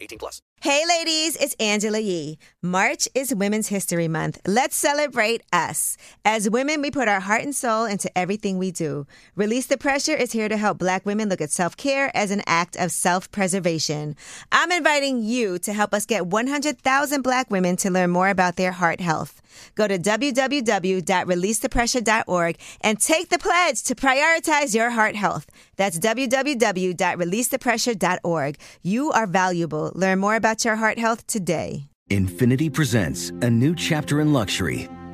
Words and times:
18 0.00 0.18
plus. 0.18 0.42
Hey, 0.60 0.82
ladies, 0.88 1.36
it's 1.36 1.54
Angela 1.60 2.00
Yee. 2.00 2.36
March 2.60 3.08
is 3.14 3.32
Women's 3.32 3.68
History 3.68 4.08
Month. 4.08 4.40
Let's 4.44 4.74
celebrate 4.74 5.42
us. 5.52 5.96
As 6.24 6.50
women, 6.50 6.82
we 6.82 6.90
put 6.90 7.06
our 7.06 7.20
heart 7.20 7.42
and 7.42 7.54
soul 7.54 7.84
into 7.84 8.10
everything 8.18 8.58
we 8.58 8.72
do. 8.72 9.06
Release 9.36 9.66
the 9.66 9.76
Pressure 9.76 10.16
is 10.16 10.32
here 10.32 10.48
to 10.48 10.56
help 10.56 10.78
Black 10.78 11.06
women 11.06 11.28
look 11.28 11.40
at 11.40 11.52
self 11.52 11.76
care 11.76 12.10
as 12.12 12.32
an 12.32 12.42
act 12.46 12.76
of 12.76 12.90
self 12.90 13.30
preservation. 13.30 14.16
I'm 14.50 14.72
inviting 14.72 15.22
you 15.22 15.60
to 15.60 15.72
help 15.72 15.94
us 15.94 16.06
get 16.06 16.26
100,000 16.26 17.22
Black 17.22 17.50
women 17.50 17.76
to 17.76 17.90
learn 17.90 18.10
more 18.10 18.28
about 18.28 18.56
their 18.56 18.72
heart 18.72 19.00
health. 19.00 19.40
Go 19.74 19.88
to 19.88 19.98
www.releasethepressure.org 19.98 22.56
and 22.80 23.00
take 23.00 23.28
the 23.28 23.38
pledge 23.38 23.82
to 23.84 23.94
prioritize 23.94 24.74
your 24.74 24.90
heart 24.90 25.14
health. 25.16 25.46
That's 25.76 25.98
www.releasethepressure.org. 25.98 28.56
You 28.82 29.12
are 29.12 29.26
valuable. 29.26 29.92
Learn 29.94 30.18
more 30.18 30.36
about 30.36 30.64
your 30.64 30.76
heart 30.76 30.98
health 30.98 31.26
today. 31.26 31.88
Infiniti 32.10 32.72
presents 32.72 33.30
a 33.42 33.50
new 33.50 33.74
chapter 33.74 34.22
in 34.22 34.32
luxury, 34.32 34.88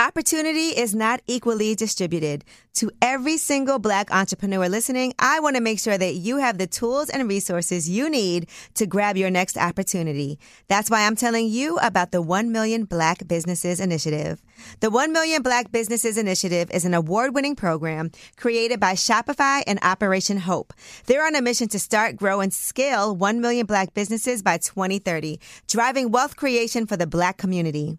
Opportunity 0.00 0.68
is 0.68 0.94
not 0.94 1.22
equally 1.26 1.74
distributed. 1.74 2.44
To 2.74 2.88
every 3.02 3.36
single 3.36 3.80
Black 3.80 4.12
entrepreneur 4.12 4.68
listening, 4.68 5.12
I 5.18 5.40
want 5.40 5.56
to 5.56 5.60
make 5.60 5.80
sure 5.80 5.98
that 5.98 6.14
you 6.14 6.36
have 6.36 6.56
the 6.56 6.68
tools 6.68 7.10
and 7.10 7.28
resources 7.28 7.90
you 7.90 8.08
need 8.08 8.48
to 8.74 8.86
grab 8.86 9.16
your 9.16 9.28
next 9.28 9.58
opportunity. 9.58 10.38
That's 10.68 10.88
why 10.88 11.04
I'm 11.04 11.16
telling 11.16 11.48
you 11.48 11.78
about 11.78 12.12
the 12.12 12.22
1 12.22 12.52
Million 12.52 12.84
Black 12.84 13.26
Businesses 13.26 13.80
Initiative. 13.80 14.40
The 14.78 14.88
1 14.88 15.12
Million 15.12 15.42
Black 15.42 15.72
Businesses 15.72 16.16
Initiative 16.16 16.70
is 16.70 16.84
an 16.84 16.94
award 16.94 17.34
winning 17.34 17.56
program 17.56 18.12
created 18.36 18.78
by 18.78 18.92
Shopify 18.92 19.64
and 19.66 19.80
Operation 19.82 20.38
Hope. 20.38 20.72
They're 21.06 21.26
on 21.26 21.34
a 21.34 21.42
mission 21.42 21.66
to 21.70 21.80
start, 21.80 22.14
grow, 22.14 22.40
and 22.40 22.54
scale 22.54 23.16
1 23.16 23.40
million 23.40 23.66
Black 23.66 23.94
businesses 23.94 24.44
by 24.44 24.58
2030, 24.58 25.40
driving 25.66 26.12
wealth 26.12 26.36
creation 26.36 26.86
for 26.86 26.96
the 26.96 27.08
Black 27.08 27.36
community. 27.36 27.98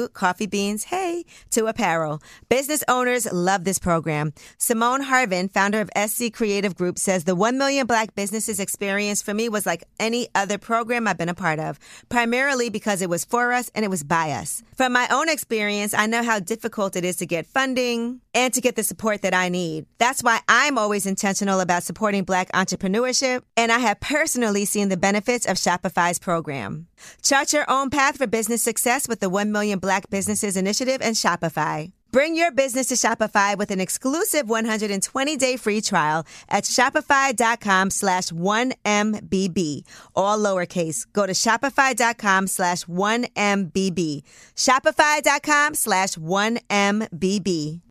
coffee 0.09 0.45
beans, 0.45 0.85
hey, 0.85 1.25
to 1.51 1.67
apparel. 1.67 2.21
Business 2.49 2.83
owners 2.87 3.31
love 3.31 3.63
this 3.63 3.79
program. 3.79 4.33
Simone 4.57 5.03
Harvin, 5.03 5.51
founder 5.51 5.81
of 5.81 5.89
SC 6.09 6.31
Creative 6.33 6.75
Group, 6.75 6.97
says 6.99 7.23
the 7.23 7.35
1 7.35 7.57
million 7.57 7.87
black 7.87 8.15
businesses 8.15 8.59
experience 8.59 9.21
for 9.21 9.33
me 9.33 9.49
was 9.49 9.65
like 9.65 9.83
any 9.99 10.27
other 10.35 10.57
program 10.57 11.07
I've 11.07 11.17
been 11.17 11.29
a 11.29 11.33
part 11.33 11.59
of, 11.59 11.79
primarily 12.09 12.69
because 12.69 13.01
it 13.01 13.09
was 13.09 13.25
for 13.25 13.53
us 13.53 13.71
and 13.75 13.85
it 13.85 13.89
was 13.89 14.03
by 14.03 14.31
us. 14.31 14.63
From 14.75 14.93
my 14.93 15.07
own 15.11 15.29
experience, 15.29 15.93
I 15.93 16.07
know 16.07 16.23
how 16.23 16.39
difficult 16.39 16.95
it 16.95 17.05
is 17.05 17.17
to 17.17 17.25
get 17.25 17.45
funding 17.45 18.21
and 18.33 18.53
to 18.53 18.61
get 18.61 18.75
the 18.75 18.83
support 18.83 19.21
that 19.21 19.33
I 19.33 19.49
need. 19.49 19.85
That's 19.97 20.23
why 20.23 20.39
I'm 20.47 20.77
always 20.77 21.05
intentional 21.05 21.59
about 21.59 21.83
supporting 21.83 22.23
black 22.23 22.51
entrepreneurship, 22.51 23.43
and 23.57 23.71
I 23.71 23.79
have 23.79 23.99
personally 23.99 24.65
seen 24.65 24.89
the 24.89 24.97
benefits 24.97 25.45
of 25.45 25.57
Shopify's 25.57 26.19
program. 26.19 26.87
Chart 27.21 27.53
your 27.53 27.65
own 27.69 27.89
path 27.89 28.17
for 28.17 28.27
business 28.27 28.63
success 28.63 29.07
with 29.07 29.19
the 29.19 29.29
1 29.29 29.51
Million 29.51 29.79
Black 29.79 30.09
Businesses 30.09 30.57
Initiative 30.57 31.01
and 31.01 31.15
Shopify. 31.15 31.91
Bring 32.11 32.35
your 32.35 32.51
business 32.51 32.87
to 32.87 32.95
Shopify 32.95 33.57
with 33.57 33.71
an 33.71 33.79
exclusive 33.79 34.47
120-day 34.47 35.55
free 35.55 35.79
trial 35.79 36.25
at 36.49 36.65
shopify.com 36.65 37.89
slash 37.89 38.29
1MBB. 38.31 39.83
All 40.13 40.37
lowercase. 40.37 41.05
Go 41.13 41.25
to 41.25 41.31
shopify.com 41.31 42.47
slash 42.47 42.83
1MBB. 42.83 44.23
Shopify.com 44.55 45.73
slash 45.73 46.15
1MBB. 46.15 47.81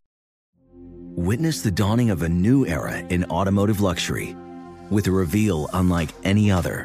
Witness 1.17 1.63
the 1.63 1.71
dawning 1.71 2.11
of 2.11 2.23
a 2.23 2.29
new 2.29 2.67
era 2.67 2.99
in 2.99 3.25
automotive 3.25 3.81
luxury 3.81 4.37
with 4.91 5.07
a 5.07 5.11
reveal 5.11 5.69
unlike 5.73 6.11
any 6.25 6.51
other 6.51 6.85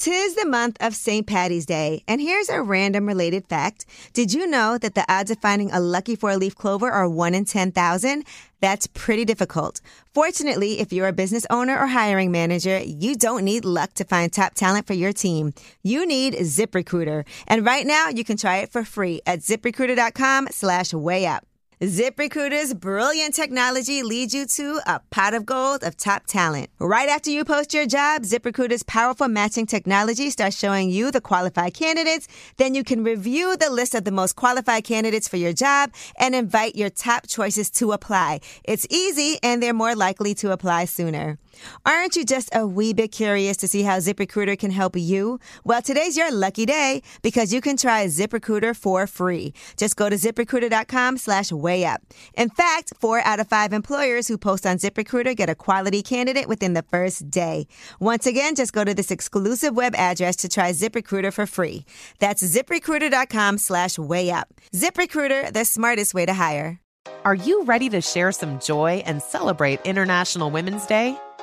Tis 0.00 0.34
the 0.34 0.46
month 0.46 0.78
of 0.80 0.94
St. 0.94 1.26
Patty's 1.26 1.66
Day, 1.66 2.02
and 2.08 2.22
here's 2.22 2.48
a 2.48 2.62
random 2.62 3.04
related 3.04 3.46
fact. 3.46 3.84
Did 4.14 4.32
you 4.32 4.46
know 4.46 4.78
that 4.78 4.94
the 4.94 5.04
odds 5.12 5.30
of 5.30 5.36
finding 5.42 5.70
a 5.70 5.78
lucky 5.78 6.16
four 6.16 6.38
leaf 6.38 6.54
clover 6.54 6.90
are 6.90 7.06
1 7.06 7.34
in 7.34 7.44
10,000? 7.44 8.24
That's 8.60 8.86
pretty 8.86 9.26
difficult. 9.26 9.82
Fortunately, 10.14 10.80
if 10.80 10.90
you're 10.90 11.08
a 11.08 11.12
business 11.12 11.44
owner 11.50 11.78
or 11.78 11.88
hiring 11.88 12.32
manager, 12.32 12.78
you 12.78 13.14
don't 13.14 13.44
need 13.44 13.66
luck 13.66 13.92
to 13.96 14.04
find 14.04 14.32
top 14.32 14.54
talent 14.54 14.86
for 14.86 14.94
your 14.94 15.12
team. 15.12 15.52
You 15.82 16.06
need 16.06 16.32
ZipRecruiter. 16.32 17.26
And 17.46 17.66
right 17.66 17.86
now, 17.86 18.08
you 18.08 18.24
can 18.24 18.38
try 18.38 18.60
it 18.62 18.72
for 18.72 18.84
free 18.84 19.20
at 19.26 19.40
ziprecruiter.com 19.40 20.48
slash 20.50 20.94
way 20.94 21.26
up. 21.26 21.44
ZipRecruiter's 21.82 22.74
brilliant 22.74 23.34
technology 23.34 24.02
leads 24.02 24.34
you 24.34 24.44
to 24.44 24.82
a 24.86 25.00
pot 25.08 25.32
of 25.32 25.46
gold 25.46 25.82
of 25.82 25.96
top 25.96 26.26
talent. 26.26 26.68
Right 26.78 27.08
after 27.08 27.30
you 27.30 27.42
post 27.42 27.72
your 27.72 27.86
job, 27.86 28.24
ZipRecruiter's 28.24 28.82
powerful 28.82 29.28
matching 29.28 29.64
technology 29.64 30.28
starts 30.28 30.58
showing 30.58 30.90
you 30.90 31.10
the 31.10 31.22
qualified 31.22 31.72
candidates. 31.72 32.28
Then 32.58 32.74
you 32.74 32.84
can 32.84 33.02
review 33.02 33.56
the 33.56 33.70
list 33.70 33.94
of 33.94 34.04
the 34.04 34.10
most 34.10 34.36
qualified 34.36 34.84
candidates 34.84 35.26
for 35.26 35.38
your 35.38 35.54
job 35.54 35.90
and 36.18 36.34
invite 36.34 36.76
your 36.76 36.90
top 36.90 37.26
choices 37.26 37.70
to 37.70 37.92
apply. 37.92 38.40
It's 38.62 38.86
easy 38.90 39.38
and 39.42 39.62
they're 39.62 39.72
more 39.72 39.96
likely 39.96 40.34
to 40.34 40.52
apply 40.52 40.84
sooner. 40.84 41.38
Aren't 41.84 42.16
you 42.16 42.24
just 42.24 42.50
a 42.52 42.66
wee 42.66 42.92
bit 42.92 43.12
curious 43.12 43.56
to 43.58 43.68
see 43.68 43.82
how 43.82 43.98
ZipRecruiter 43.98 44.58
can 44.58 44.70
help 44.70 44.96
you? 44.96 45.38
Well, 45.64 45.82
today's 45.82 46.16
your 46.16 46.32
lucky 46.32 46.66
day 46.66 47.02
because 47.22 47.52
you 47.52 47.60
can 47.60 47.76
try 47.76 48.06
ZipRecruiter 48.06 48.76
for 48.76 49.06
free. 49.06 49.52
Just 49.76 49.96
go 49.96 50.08
to 50.08 50.16
ziprecruiter.com 50.16 51.18
slash 51.18 51.52
way 51.52 51.84
up. 51.84 52.02
In 52.34 52.48
fact, 52.50 52.92
four 52.98 53.20
out 53.24 53.40
of 53.40 53.48
five 53.48 53.72
employers 53.72 54.28
who 54.28 54.38
post 54.38 54.66
on 54.66 54.78
ZipRecruiter 54.78 55.36
get 55.36 55.48
a 55.48 55.54
quality 55.54 56.02
candidate 56.02 56.48
within 56.48 56.74
the 56.74 56.82
first 56.82 57.30
day. 57.30 57.66
Once 57.98 58.26
again, 58.26 58.54
just 58.54 58.72
go 58.72 58.84
to 58.84 58.94
this 58.94 59.10
exclusive 59.10 59.74
web 59.74 59.94
address 59.94 60.36
to 60.36 60.48
try 60.48 60.70
ZipRecruiter 60.70 61.32
for 61.32 61.46
free. 61.46 61.84
That's 62.18 62.42
ziprecruiter.com 62.42 63.58
slash 63.58 63.98
way 63.98 64.30
up. 64.30 64.48
ZipRecruiter, 64.74 65.52
the 65.52 65.64
smartest 65.64 66.14
way 66.14 66.26
to 66.26 66.34
hire. 66.34 66.80
Are 67.24 67.34
you 67.34 67.64
ready 67.64 67.88
to 67.90 68.00
share 68.00 68.32
some 68.32 68.60
joy 68.60 69.02
and 69.06 69.22
celebrate 69.22 69.80
International 69.84 70.50
Women's 70.50 70.86
Day? 70.86 71.18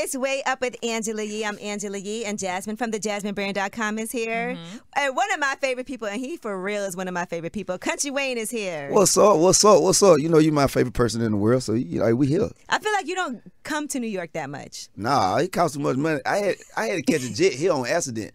It's 0.00 0.16
Way 0.16 0.44
Up 0.46 0.60
with 0.60 0.76
Angela 0.84 1.24
Yee. 1.24 1.44
I'm 1.44 1.58
Angela 1.60 1.98
Yee, 1.98 2.24
and 2.24 2.38
Jasmine 2.38 2.76
from 2.76 2.92
the 2.92 3.00
JasmineBrand.com 3.00 3.98
is 3.98 4.12
here. 4.12 4.54
Mm-hmm. 4.54 4.76
And 4.94 5.16
one 5.16 5.32
of 5.32 5.40
my 5.40 5.56
favorite 5.60 5.88
people, 5.88 6.06
and 6.06 6.20
he 6.20 6.36
for 6.36 6.56
real 6.60 6.84
is 6.84 6.96
one 6.96 7.08
of 7.08 7.14
my 7.14 7.24
favorite 7.24 7.52
people. 7.52 7.76
Kountry 7.78 8.12
Wayne 8.12 8.38
is 8.38 8.48
here. 8.48 8.90
What's 8.92 9.18
up? 9.18 9.38
What's 9.38 9.64
up? 9.64 9.82
What's 9.82 10.00
up? 10.04 10.20
You 10.20 10.28
know 10.28 10.38
you're 10.38 10.52
my 10.52 10.68
favorite 10.68 10.94
person 10.94 11.20
in 11.20 11.32
the 11.32 11.36
world, 11.36 11.64
so 11.64 11.72
you 11.72 11.98
know 11.98 12.14
we 12.14 12.28
here. 12.28 12.48
I 12.68 12.78
feel 12.78 12.92
like 12.92 13.08
you 13.08 13.16
don't 13.16 13.42
come 13.64 13.88
to 13.88 13.98
New 13.98 14.06
York 14.06 14.34
that 14.34 14.48
much. 14.48 14.88
Nah, 14.96 15.38
it 15.38 15.50
costs 15.50 15.76
too 15.76 15.82
much 15.82 15.96
money. 15.96 16.20
I 16.24 16.36
had 16.38 16.56
I 16.76 16.86
had 16.86 16.96
to 16.96 17.02
catch 17.02 17.24
a 17.24 17.34
jet 17.34 17.54
here 17.54 17.72
on 17.72 17.84
accident 17.84 18.34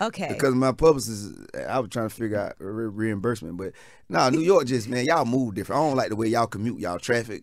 Okay. 0.00 0.28
because 0.28 0.54
my 0.54 0.70
publicist. 0.70 1.34
I 1.68 1.80
was 1.80 1.90
trying 1.90 2.08
to 2.08 2.14
figure 2.14 2.38
out 2.38 2.54
re- 2.60 2.86
reimbursement, 2.86 3.56
but 3.56 3.72
nah, 4.08 4.30
New 4.30 4.42
York 4.42 4.66
just 4.66 4.88
man, 4.88 5.06
y'all 5.06 5.24
move 5.24 5.56
different. 5.56 5.80
I 5.80 5.88
don't 5.88 5.96
like 5.96 6.10
the 6.10 6.16
way 6.16 6.28
y'all 6.28 6.46
commute, 6.46 6.78
y'all 6.78 7.00
traffic. 7.00 7.42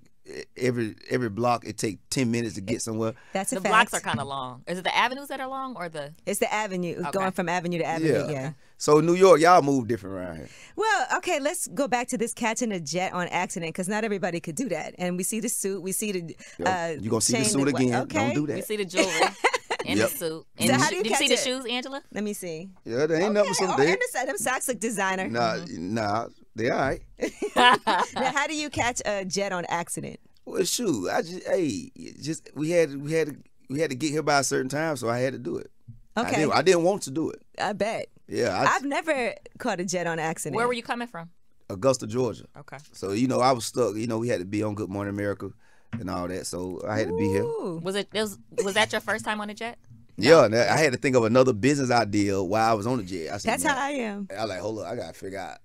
Every 0.57 0.95
every 1.09 1.29
block 1.29 1.65
it 1.65 1.77
take 1.77 1.99
ten 2.09 2.31
minutes 2.31 2.55
to 2.55 2.61
get 2.61 2.81
somewhere. 2.81 3.13
That's 3.33 3.51
a 3.53 3.55
The 3.55 3.61
fact. 3.61 3.71
blocks 3.71 3.93
are 3.93 4.05
kind 4.05 4.19
of 4.19 4.27
long. 4.27 4.63
Is 4.67 4.77
it 4.77 4.83
the 4.83 4.95
avenues 4.95 5.29
that 5.29 5.39
are 5.39 5.47
long 5.47 5.75
or 5.77 5.87
the? 5.89 6.13
It's 6.25 6.39
the 6.39 6.53
avenue, 6.53 7.01
going 7.11 7.31
from 7.31 7.47
avenue 7.47 7.77
to 7.77 7.85
avenue. 7.85 8.11
Yeah. 8.27 8.29
Yeah. 8.31 8.51
So 8.77 8.99
New 8.99 9.13
York, 9.15 9.39
y'all 9.41 9.61
move 9.61 9.87
different 9.87 10.15
around 10.17 10.35
here. 10.37 10.49
Well, 10.75 11.07
okay, 11.17 11.39
let's 11.39 11.67
go 11.67 11.87
back 11.87 12.09
to 12.09 12.17
this 12.17 12.33
catching 12.33 12.71
a 12.71 12.79
jet 12.79 13.13
on 13.13 13.27
accident 13.29 13.73
because 13.73 13.87
not 13.87 14.03
everybody 14.03 14.39
could 14.39 14.55
do 14.55 14.69
that. 14.69 14.93
And 14.97 15.17
we 15.17 15.23
see 15.23 15.39
the 15.39 15.49
suit, 15.49 15.81
we 15.81 15.91
see 15.93 16.11
the. 16.11 16.35
Uh, 16.63 16.95
you 16.99 17.09
gonna 17.09 17.21
see 17.21 17.37
the 17.37 17.45
suit 17.45 17.67
again? 17.69 17.95
Okay. 18.03 18.17
Don't 18.19 18.33
do 18.35 18.47
that. 18.47 18.57
You 18.57 18.63
see 18.63 18.75
the 18.77 18.85
jewelry 18.85 19.11
and 19.85 19.97
Yep. 19.97 20.09
the 20.11 20.17
suit. 20.17 20.45
So 20.59 20.73
how 20.73 20.89
do 20.89 20.95
you 20.97 21.03
did 21.03 21.09
you 21.11 21.15
see 21.17 21.27
catch 21.29 21.37
the 21.43 21.49
shoes, 21.49 21.65
Angela? 21.65 22.03
Let 22.13 22.23
me 22.23 22.33
see. 22.33 22.69
Yeah, 22.85 23.05
there 23.07 23.21
ain't 23.21 23.33
nothing 23.33 23.51
Okay, 23.51 23.65
some 23.65 23.71
oh, 23.71 23.77
there. 23.77 23.87
and 23.93 23.97
the, 24.13 24.25
them 24.27 24.37
socks 24.37 24.67
look 24.67 24.79
designer. 24.79 25.27
Nah, 25.29 25.57
nah, 25.69 26.27
they 26.57 26.69
all 26.69 26.77
right. 26.79 27.01
Now, 27.55 28.31
how 28.31 28.47
do 28.47 28.55
you 28.55 28.69
catch 28.69 29.01
a 29.05 29.25
jet 29.25 29.51
on 29.51 29.65
accident? 29.65 30.19
Well, 30.45 30.63
shoot, 30.63 31.09
I 31.09 31.21
just 31.21 31.45
hey, 31.47 31.91
just 32.21 32.49
we 32.55 32.69
had 32.71 32.95
we 33.01 33.11
had 33.13 33.27
to, 33.27 33.35
we 33.69 33.79
had 33.79 33.89
to 33.89 33.95
get 33.95 34.11
here 34.11 34.23
by 34.23 34.39
a 34.39 34.43
certain 34.43 34.69
time, 34.69 34.95
so 34.97 35.09
I 35.09 35.19
had 35.19 35.33
to 35.33 35.39
do 35.39 35.57
it. 35.57 35.69
I 36.15 36.21
Okay. 36.21 36.35
didn't, 36.37 36.53
I 36.53 36.61
didn't 36.61 36.83
want 36.83 37.03
to 37.03 37.11
do 37.11 37.29
it. 37.29 37.41
I 37.59 37.73
bet. 37.73 38.07
Yeah, 38.27 38.49
I, 38.57 38.75
I've 38.75 38.83
never 38.85 39.33
caught 39.59 39.79
a 39.79 39.85
jet 39.85 40.07
on 40.07 40.19
accident. 40.19 40.55
Where 40.55 40.67
were 40.67 40.73
you 40.73 40.83
coming 40.83 41.07
from? 41.07 41.29
Augusta, 41.69 42.07
Georgia. 42.07 42.45
Okay. 42.57 42.77
So 42.93 43.11
you 43.11 43.27
know, 43.27 43.39
I 43.41 43.51
was 43.51 43.65
stuck. 43.65 43.95
You 43.95 44.07
know, 44.07 44.17
we 44.19 44.29
had 44.29 44.39
to 44.39 44.45
be 44.45 44.63
on 44.63 44.73
Good 44.75 44.89
Morning 44.89 45.13
America 45.13 45.51
and 45.99 46.09
all 46.09 46.27
that, 46.27 46.45
so 46.47 46.81
I 46.87 46.97
had 46.99 47.07
to 47.09 47.13
be 47.13 47.27
here. 47.29 47.45
Was 47.81 47.95
it? 47.95 48.07
it 48.13 48.21
was, 48.21 48.37
was 48.63 48.73
that 48.75 48.91
your 48.91 49.01
first 49.01 49.25
time 49.25 49.41
on 49.41 49.49
a 49.49 49.53
jet? 49.53 49.77
Yeah, 50.19 50.45
and 50.45 50.55
I 50.55 50.77
had 50.77 50.93
to 50.93 50.97
think 50.97 51.15
of 51.15 51.25
another 51.25 51.53
business 51.53 51.91
idea 51.91 52.41
while 52.41 52.71
I 52.71 52.73
was 52.73 52.87
on 52.87 52.97
the 52.97 53.03
jet. 53.03 53.33
I 53.33 53.37
said, 53.37 53.51
That's 53.51 53.63
man, 53.63 53.75
how 53.75 53.83
I 53.85 53.89
am. 53.91 54.27
I 54.35 54.45
like, 54.45 54.59
hold 54.59 54.79
up, 54.79 54.87
I 54.87 54.95
gotta 54.95 55.13
figure 55.13 55.37
out, 55.37 55.57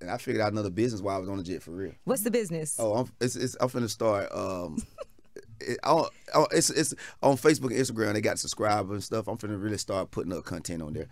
and 0.00 0.10
I 0.10 0.16
figured 0.18 0.40
out 0.42 0.52
another 0.52 0.70
business 0.70 1.00
while 1.00 1.16
I 1.16 1.18
was 1.18 1.28
on 1.28 1.36
the 1.38 1.42
jet 1.42 1.62
for 1.62 1.72
real. 1.72 1.92
What's 2.04 2.22
the 2.22 2.30
business? 2.30 2.76
Oh, 2.78 2.94
I'm, 2.94 3.12
it's, 3.20 3.36
it's, 3.36 3.56
I'm 3.60 3.68
finna 3.68 3.88
start. 3.90 4.28
Um, 4.32 4.82
it, 5.60 5.78
I 5.82 5.88
don't- 5.88 6.12
I 6.34 6.38
don't- 6.38 6.52
it's, 6.52 6.70
it's 6.70 6.94
on 7.22 7.36
Facebook 7.36 7.70
and 7.70 7.80
Instagram. 7.80 8.12
They 8.14 8.20
got 8.20 8.38
subscribers 8.38 8.94
and 8.94 9.04
stuff. 9.04 9.28
I'm 9.28 9.36
finna 9.38 9.60
really 9.62 9.78
start 9.78 10.10
putting 10.10 10.32
up 10.32 10.44
content 10.44 10.82
on 10.82 10.92
there 10.92 11.08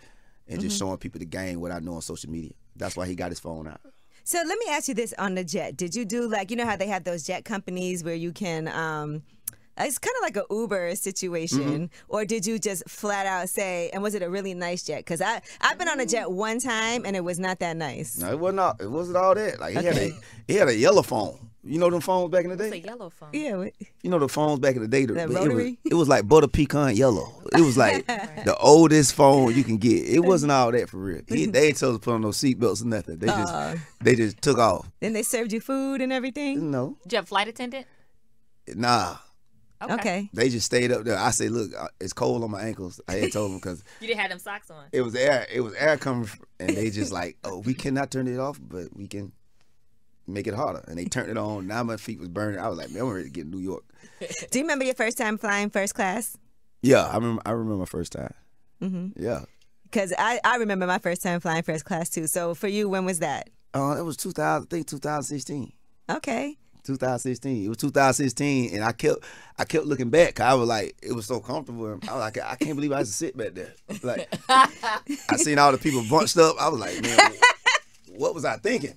and 0.48 0.60
just 0.60 0.78
showing 0.78 0.96
people 0.98 1.18
the 1.18 1.24
game 1.26 1.60
what 1.60 1.72
I 1.72 1.80
know 1.80 1.94
on 1.94 2.02
social 2.02 2.30
media. 2.30 2.52
That's 2.76 2.96
why 2.96 3.06
he 3.06 3.14
got 3.14 3.30
his 3.30 3.40
phone 3.40 3.66
out. 3.66 3.80
So 4.24 4.38
let 4.46 4.58
me 4.58 4.66
ask 4.70 4.88
you 4.88 4.94
this 4.94 5.14
on 5.18 5.34
the 5.36 5.44
jet. 5.44 5.76
Did 5.76 5.94
you 5.94 6.04
do 6.04 6.28
like 6.28 6.50
you 6.50 6.56
know 6.56 6.64
how 6.66 6.76
they 6.76 6.88
have 6.88 7.04
those 7.04 7.22
jet 7.24 7.44
companies 7.44 8.02
where 8.04 8.14
you 8.14 8.32
can 8.32 8.66
um 8.68 9.22
it's 9.78 9.98
kind 9.98 10.14
of 10.18 10.22
like 10.22 10.36
a 10.36 10.44
Uber 10.52 10.94
situation, 10.96 11.60
Mm-hmm. 11.60 11.84
or 12.08 12.24
did 12.24 12.46
you 12.46 12.58
just 12.58 12.88
flat 12.88 13.26
out 13.26 13.48
say? 13.48 13.90
And 13.92 14.02
was 14.02 14.14
it 14.14 14.22
a 14.22 14.30
really 14.30 14.54
nice 14.54 14.82
jet? 14.84 14.98
Because 14.98 15.20
I 15.20 15.40
I've 15.60 15.78
been 15.78 15.88
on 15.88 16.00
a 16.00 16.06
jet 16.06 16.30
one 16.30 16.58
time 16.60 17.04
and 17.04 17.14
it 17.16 17.24
was 17.24 17.38
not 17.38 17.58
that 17.60 17.76
nice. 17.76 18.18
No, 18.18 18.30
it 18.30 18.38
wasn't 18.38 18.60
all, 18.60 18.74
it 18.80 18.90
wasn't 18.90 19.16
all 19.16 19.34
that. 19.34 19.60
Like 19.60 19.76
he 19.78 19.84
had 19.84 19.96
a 19.96 20.10
he 20.46 20.54
had 20.54 20.68
a 20.68 20.74
yellow 20.76 21.02
phone. 21.02 21.38
You 21.68 21.80
know 21.80 21.90
them 21.90 22.00
phones 22.00 22.30
back 22.30 22.44
in 22.44 22.56
the 22.56 22.64
It's 22.64 22.72
a 22.74 22.78
yellow 22.78 23.10
phone. 23.10 23.30
Yeah. 23.32 23.56
what- 23.56 23.72
You 24.02 24.08
know 24.08 24.20
the 24.20 24.28
phones 24.28 24.60
back 24.60 24.76
in 24.76 24.82
the 24.82 24.86
day. 24.88 25.04
The 25.04 25.14
but 25.14 25.22
it, 25.22 25.28
was, 25.30 25.36
rotary? 25.36 25.78
it 25.84 25.94
was 25.94 26.08
like 26.08 26.28
butter 26.28 26.46
pecan 26.46 26.94
yellow. 26.94 27.42
It 27.52 27.60
was 27.60 27.76
like 27.76 28.06
the 28.44 28.56
oldest 28.60 29.14
phone 29.14 29.52
you 29.52 29.64
can 29.64 29.76
get. 29.78 30.06
It 30.08 30.20
wasn't 30.20 30.52
all 30.52 30.70
that 30.70 30.88
for 30.88 30.98
real. 30.98 31.22
He, 31.26 31.46
they 31.54 31.66
ain't 31.68 31.76
told 31.78 31.94
us 31.94 32.00
to 32.00 32.04
put 32.04 32.14
on 32.14 32.20
no 32.20 32.28
seatbelts 32.28 32.82
or 32.82 32.86
nothing. 32.86 33.18
They 33.18 33.26
just 33.26 33.52
Aw. 33.52 33.74
they 34.00 34.14
just 34.14 34.40
took 34.40 34.58
off. 34.58 34.88
Then 35.00 35.12
they 35.12 35.24
served 35.24 35.52
you 35.52 35.60
food 35.60 36.00
and 36.00 36.12
everything. 36.12 36.70
No, 36.70 36.96
Did 37.02 37.12
you 37.14 37.16
have 37.16 37.28
flight 37.28 37.48
attendant? 37.48 37.86
nah. 38.74 39.16
Okay. 39.82 39.94
Okay. 39.94 40.30
They 40.32 40.48
just 40.48 40.66
stayed 40.66 40.90
up 40.92 41.04
there. 41.04 41.18
I 41.18 41.30
said, 41.30 41.50
look, 41.50 41.70
uh, 41.78 41.88
it's 42.00 42.12
cold 42.12 42.42
on 42.42 42.50
my 42.50 42.62
ankles. 42.62 43.00
I 43.08 43.14
had 43.16 43.32
told 43.32 43.50
them 43.50 43.58
because 43.58 43.84
You 44.00 44.06
didn't 44.08 44.20
have 44.20 44.30
them 44.30 44.38
socks 44.38 44.70
on. 44.70 44.84
it 44.92 45.02
was 45.02 45.14
air. 45.14 45.46
It 45.52 45.60
was 45.60 45.74
air 45.74 45.96
coming, 45.98 46.24
f- 46.24 46.38
and 46.58 46.76
they 46.76 46.90
just 46.90 47.12
like, 47.12 47.36
oh, 47.44 47.58
we 47.58 47.74
cannot 47.74 48.10
turn 48.10 48.26
it 48.26 48.38
off, 48.38 48.58
but 48.62 48.96
we 48.96 49.06
can 49.06 49.32
make 50.26 50.46
it 50.46 50.54
harder. 50.54 50.82
And 50.88 50.98
they 50.98 51.04
turned 51.04 51.30
it 51.30 51.36
on. 51.36 51.66
Now 51.66 51.82
my 51.82 51.96
feet 51.98 52.18
was 52.18 52.28
burning. 52.28 52.58
I 52.58 52.68
was 52.68 52.78
like, 52.78 52.90
man, 52.90 53.02
I'm 53.02 53.10
ready 53.10 53.24
to 53.24 53.30
get 53.30 53.42
to 53.42 53.48
New 53.50 53.62
York. 53.62 53.84
Do 54.50 54.58
you 54.58 54.64
remember 54.64 54.84
your 54.84 54.94
first 54.94 55.18
time 55.18 55.36
flying 55.38 55.70
first 55.70 55.94
class? 55.94 56.36
Yeah, 56.82 57.04
I 57.06 57.14
remember. 57.16 57.42
I 57.44 57.50
remember 57.50 57.76
my 57.80 57.84
first 57.84 58.12
time. 58.12 58.34
Mm-hmm. 58.80 59.22
Yeah. 59.22 59.40
Because 59.84 60.12
I, 60.18 60.40
I 60.44 60.56
remember 60.56 60.86
my 60.86 60.98
first 60.98 61.22
time 61.22 61.40
flying 61.40 61.62
first 61.62 61.84
class 61.84 62.08
too. 62.10 62.26
So 62.26 62.54
for 62.54 62.68
you, 62.68 62.88
when 62.88 63.04
was 63.04 63.18
that? 63.20 63.50
Uh, 63.74 63.96
it 63.98 64.02
was 64.02 64.16
2000. 64.16 64.66
I 64.66 64.66
think 64.68 64.86
2016. 64.86 65.72
Okay. 66.10 66.56
2016. 66.86 67.64
It 67.64 67.68
was 67.68 67.76
2016, 67.78 68.74
and 68.74 68.84
I 68.84 68.92
kept 68.92 69.18
I 69.58 69.64
kept 69.64 69.86
looking 69.86 70.10
back. 70.10 70.40
I 70.40 70.54
was 70.54 70.68
like, 70.68 70.96
it 71.02 71.12
was 71.12 71.26
so 71.26 71.40
comfortable. 71.40 71.86
I 72.08 72.12
was 72.14 72.20
like, 72.20 72.38
I 72.38 72.56
can't 72.56 72.74
believe 72.76 72.92
I 72.92 72.98
had 72.98 73.06
to 73.06 73.12
sit 73.12 73.36
back 73.36 73.54
there. 73.54 73.72
Like, 74.02 74.32
I 74.48 75.36
seen 75.36 75.58
all 75.58 75.72
the 75.72 75.78
people 75.78 76.02
bunched 76.08 76.36
up. 76.38 76.56
I 76.60 76.68
was 76.68 76.80
like, 76.80 77.02
man, 77.02 77.32
what 78.16 78.34
was 78.34 78.44
I 78.44 78.56
thinking? 78.58 78.94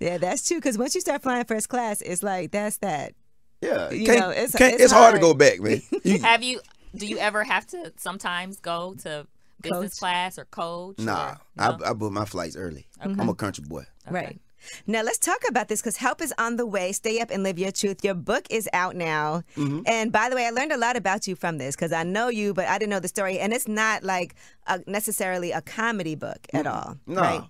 Yeah, 0.00 0.18
that's 0.18 0.46
true. 0.46 0.56
Because 0.58 0.76
once 0.78 0.94
you 0.94 1.00
start 1.00 1.22
flying 1.22 1.44
first 1.44 1.68
class, 1.68 2.00
it's 2.00 2.22
like 2.22 2.50
that's 2.50 2.78
that. 2.78 3.14
Yeah, 3.60 3.90
You 3.90 4.04
can't- 4.06 4.18
know, 4.20 4.30
it's- 4.30 4.54
can't- 4.56 4.74
it's 4.74 4.84
it's 4.84 4.92
hard 4.92 5.14
to 5.14 5.20
go 5.20 5.34
back, 5.34 5.60
man. 5.60 5.80
You- 6.02 6.18
Have 6.22 6.42
you? 6.42 6.60
Do 6.96 7.06
you 7.06 7.18
ever 7.18 7.42
have 7.44 7.66
to 7.68 7.92
sometimes 7.96 8.58
go 8.60 8.94
to 9.02 9.26
business 9.62 9.94
Coach? 9.94 9.98
class 10.00 10.38
or 10.38 10.44
coach? 10.46 10.98
nah, 10.98 11.30
or, 11.30 11.38
no? 11.56 11.78
I, 11.84 11.90
I 11.90 11.92
booked 11.94 12.12
my 12.12 12.24
flights 12.24 12.56
early. 12.56 12.86
I'm 13.00 13.28
a 13.28 13.34
country 13.34 13.64
boy. 13.66 13.84
Right. 14.10 14.40
Now 14.86 15.02
let's 15.02 15.18
talk 15.18 15.38
about 15.48 15.68
this 15.68 15.80
because 15.80 15.96
help 15.96 16.20
is 16.20 16.32
on 16.38 16.56
the 16.56 16.66
way. 16.66 16.92
Stay 16.92 17.20
up 17.20 17.30
and 17.30 17.42
live 17.42 17.58
your 17.58 17.72
truth. 17.72 18.04
Your 18.04 18.14
book 18.14 18.46
is 18.50 18.68
out 18.72 18.96
now. 18.96 19.42
Mm-hmm. 19.56 19.82
And 19.86 20.12
by 20.12 20.28
the 20.28 20.36
way, 20.36 20.46
I 20.46 20.50
learned 20.50 20.72
a 20.72 20.76
lot 20.76 20.96
about 20.96 21.26
you 21.26 21.34
from 21.36 21.58
this 21.58 21.74
because 21.76 21.92
I 21.92 22.02
know 22.02 22.28
you, 22.28 22.54
but 22.54 22.66
I 22.66 22.78
didn't 22.78 22.90
know 22.90 23.00
the 23.00 23.08
story. 23.08 23.38
And 23.38 23.52
it's 23.52 23.68
not 23.68 24.02
like 24.04 24.34
a, 24.66 24.80
necessarily 24.86 25.52
a 25.52 25.60
comedy 25.62 26.14
book 26.14 26.46
at 26.52 26.66
all, 26.66 26.96
No. 27.06 27.20
right? 27.20 27.42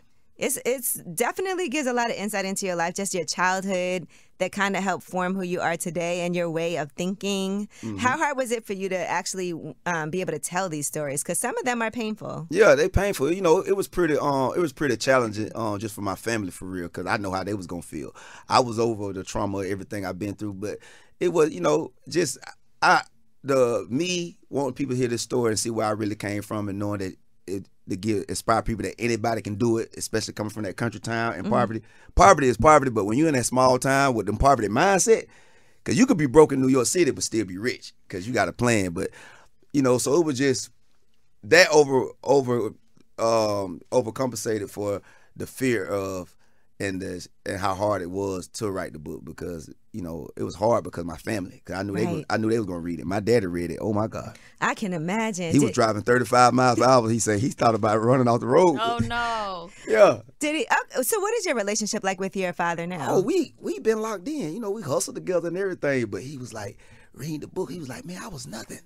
It's 0.42 0.58
it's 0.66 0.94
definitely 0.94 1.68
gives 1.68 1.86
a 1.86 1.92
lot 1.92 2.10
of 2.10 2.16
insight 2.16 2.44
into 2.44 2.66
your 2.66 2.74
life, 2.74 2.94
just 2.94 3.14
your 3.14 3.24
childhood 3.24 4.08
that 4.38 4.50
kind 4.50 4.76
of 4.76 4.82
helped 4.82 5.04
form 5.04 5.36
who 5.36 5.42
you 5.42 5.60
are 5.60 5.76
today 5.76 6.22
and 6.22 6.34
your 6.34 6.50
way 6.50 6.78
of 6.78 6.90
thinking. 6.92 7.68
Mm-hmm. 7.80 7.98
How 7.98 8.18
hard 8.18 8.36
was 8.36 8.50
it 8.50 8.66
for 8.66 8.72
you 8.72 8.88
to 8.88 8.98
actually 8.98 9.54
um, 9.86 10.10
be 10.10 10.20
able 10.20 10.32
to 10.32 10.40
tell 10.40 10.68
these 10.68 10.88
stories? 10.88 11.22
Because 11.22 11.38
some 11.38 11.56
of 11.58 11.64
them 11.64 11.80
are 11.80 11.92
painful. 11.92 12.48
Yeah, 12.50 12.74
they 12.74 12.88
painful. 12.88 13.32
You 13.32 13.40
know, 13.40 13.60
it 13.60 13.76
was 13.76 13.86
pretty. 13.86 14.18
Um, 14.18 14.50
it 14.56 14.58
was 14.58 14.72
pretty 14.72 14.96
challenging. 14.96 15.52
Um, 15.54 15.78
just 15.78 15.94
for 15.94 16.00
my 16.00 16.16
family 16.16 16.50
for 16.50 16.64
real, 16.64 16.88
because 16.88 17.06
I 17.06 17.18
know 17.18 17.30
how 17.30 17.44
they 17.44 17.54
was 17.54 17.68
gonna 17.68 17.82
feel. 17.82 18.12
I 18.48 18.58
was 18.58 18.80
over 18.80 19.12
the 19.12 19.22
trauma, 19.22 19.58
everything 19.58 20.04
I've 20.04 20.18
been 20.18 20.34
through, 20.34 20.54
but 20.54 20.78
it 21.20 21.32
was, 21.32 21.52
you 21.52 21.60
know, 21.60 21.92
just 22.08 22.38
I 22.82 23.02
the 23.44 23.86
me 23.88 24.38
wanting 24.50 24.74
people 24.74 24.94
to 24.94 24.98
hear 24.98 25.08
this 25.08 25.22
story 25.22 25.52
and 25.52 25.58
see 25.58 25.70
where 25.70 25.86
I 25.86 25.90
really 25.90 26.16
came 26.16 26.42
from, 26.42 26.68
and 26.68 26.80
knowing 26.80 26.98
that 26.98 27.14
it 27.46 27.66
to 27.88 27.96
give 27.96 28.24
inspire 28.28 28.62
people 28.62 28.84
that 28.84 28.94
anybody 28.98 29.42
can 29.42 29.56
do 29.56 29.78
it, 29.78 29.92
especially 29.96 30.34
coming 30.34 30.50
from 30.50 30.62
that 30.62 30.76
country 30.76 31.00
town 31.00 31.34
and 31.34 31.48
poverty. 31.48 31.82
Poverty 32.14 32.48
is 32.48 32.56
poverty, 32.56 32.90
but 32.90 33.04
when 33.04 33.18
you're 33.18 33.28
in 33.28 33.34
that 33.34 33.44
small 33.46 33.78
town 33.78 34.14
with 34.14 34.26
them 34.26 34.36
poverty 34.36 34.68
mindset, 34.68 35.26
because 35.82 35.98
you 35.98 36.06
could 36.06 36.16
be 36.16 36.26
broke 36.26 36.52
in 36.52 36.60
New 36.60 36.68
York 36.68 36.86
City 36.86 37.10
but 37.10 37.24
still 37.24 37.44
be 37.44 37.58
rich 37.58 37.92
because 38.06 38.26
you 38.26 38.32
got 38.32 38.48
a 38.48 38.52
plan. 38.52 38.92
But 38.92 39.10
you 39.72 39.82
know, 39.82 39.98
so 39.98 40.20
it 40.20 40.24
was 40.24 40.38
just 40.38 40.70
that 41.44 41.68
over 41.70 42.06
over 42.22 42.66
um 43.18 43.80
overcompensated 43.90 44.70
for 44.70 45.02
the 45.36 45.46
fear 45.46 45.84
of 45.84 46.34
and 46.82 47.00
the 47.00 47.26
and 47.46 47.58
how 47.58 47.74
hard 47.74 48.02
it 48.02 48.10
was 48.10 48.48
to 48.48 48.70
write 48.70 48.92
the 48.92 48.98
book 48.98 49.24
because 49.24 49.72
you 49.92 50.02
know 50.02 50.28
it 50.36 50.42
was 50.42 50.54
hard 50.54 50.84
because 50.84 51.04
my 51.04 51.16
family 51.16 51.62
because 51.64 51.78
I 51.78 51.82
knew 51.82 51.94
they 51.94 52.04
was, 52.06 52.14
Right. 52.16 52.26
I 52.30 52.36
knew 52.38 52.50
they 52.50 52.58
was 52.58 52.66
gonna 52.66 52.80
read 52.80 52.98
it. 53.00 53.06
My 53.06 53.20
daddy 53.20 53.46
read 53.46 53.70
it. 53.70 53.78
Oh 53.80 53.92
my 53.92 54.06
god, 54.06 54.36
I 54.60 54.74
can 54.74 54.92
imagine. 54.92 55.52
he 55.52 55.58
was 55.58 55.70
driving 55.72 56.02
35 56.02 56.52
miles 56.52 56.78
an 56.78 56.84
hour. 56.84 57.08
He 57.08 57.18
said 57.18 57.40
he 57.40 57.50
thought 57.50 57.74
about 57.74 58.02
running 58.02 58.28
off 58.28 58.40
the 58.40 58.46
road. 58.46 58.78
Oh 58.80 58.98
no. 59.02 59.70
Yeah. 59.86 60.20
Did 60.40 60.56
he? 60.56 60.66
oh, 60.96 61.02
so, 61.02 61.20
what 61.20 61.34
is 61.34 61.46
your 61.46 61.54
relationship 61.54 62.02
like 62.02 62.18
with 62.20 62.36
your 62.36 62.52
father 62.52 62.86
now? 62.86 63.06
Oh, 63.16 63.20
we 63.22 63.54
we 63.58 63.78
been 63.78 64.00
locked 64.02 64.26
in. 64.28 64.52
You 64.52 64.60
know, 64.60 64.70
we 64.70 64.82
hustled 64.82 65.16
together 65.16 65.48
and 65.48 65.56
everything. 65.56 66.06
But 66.06 66.22
he 66.22 66.36
was 66.36 66.52
like, 66.52 66.78
reading 67.14 67.40
the 67.40 67.48
book. 67.48 67.70
He 67.70 67.78
was 67.78 67.88
like, 67.88 68.04
man, 68.04 68.20
I 68.22 68.28
was 68.28 68.46
nothing. 68.46 68.80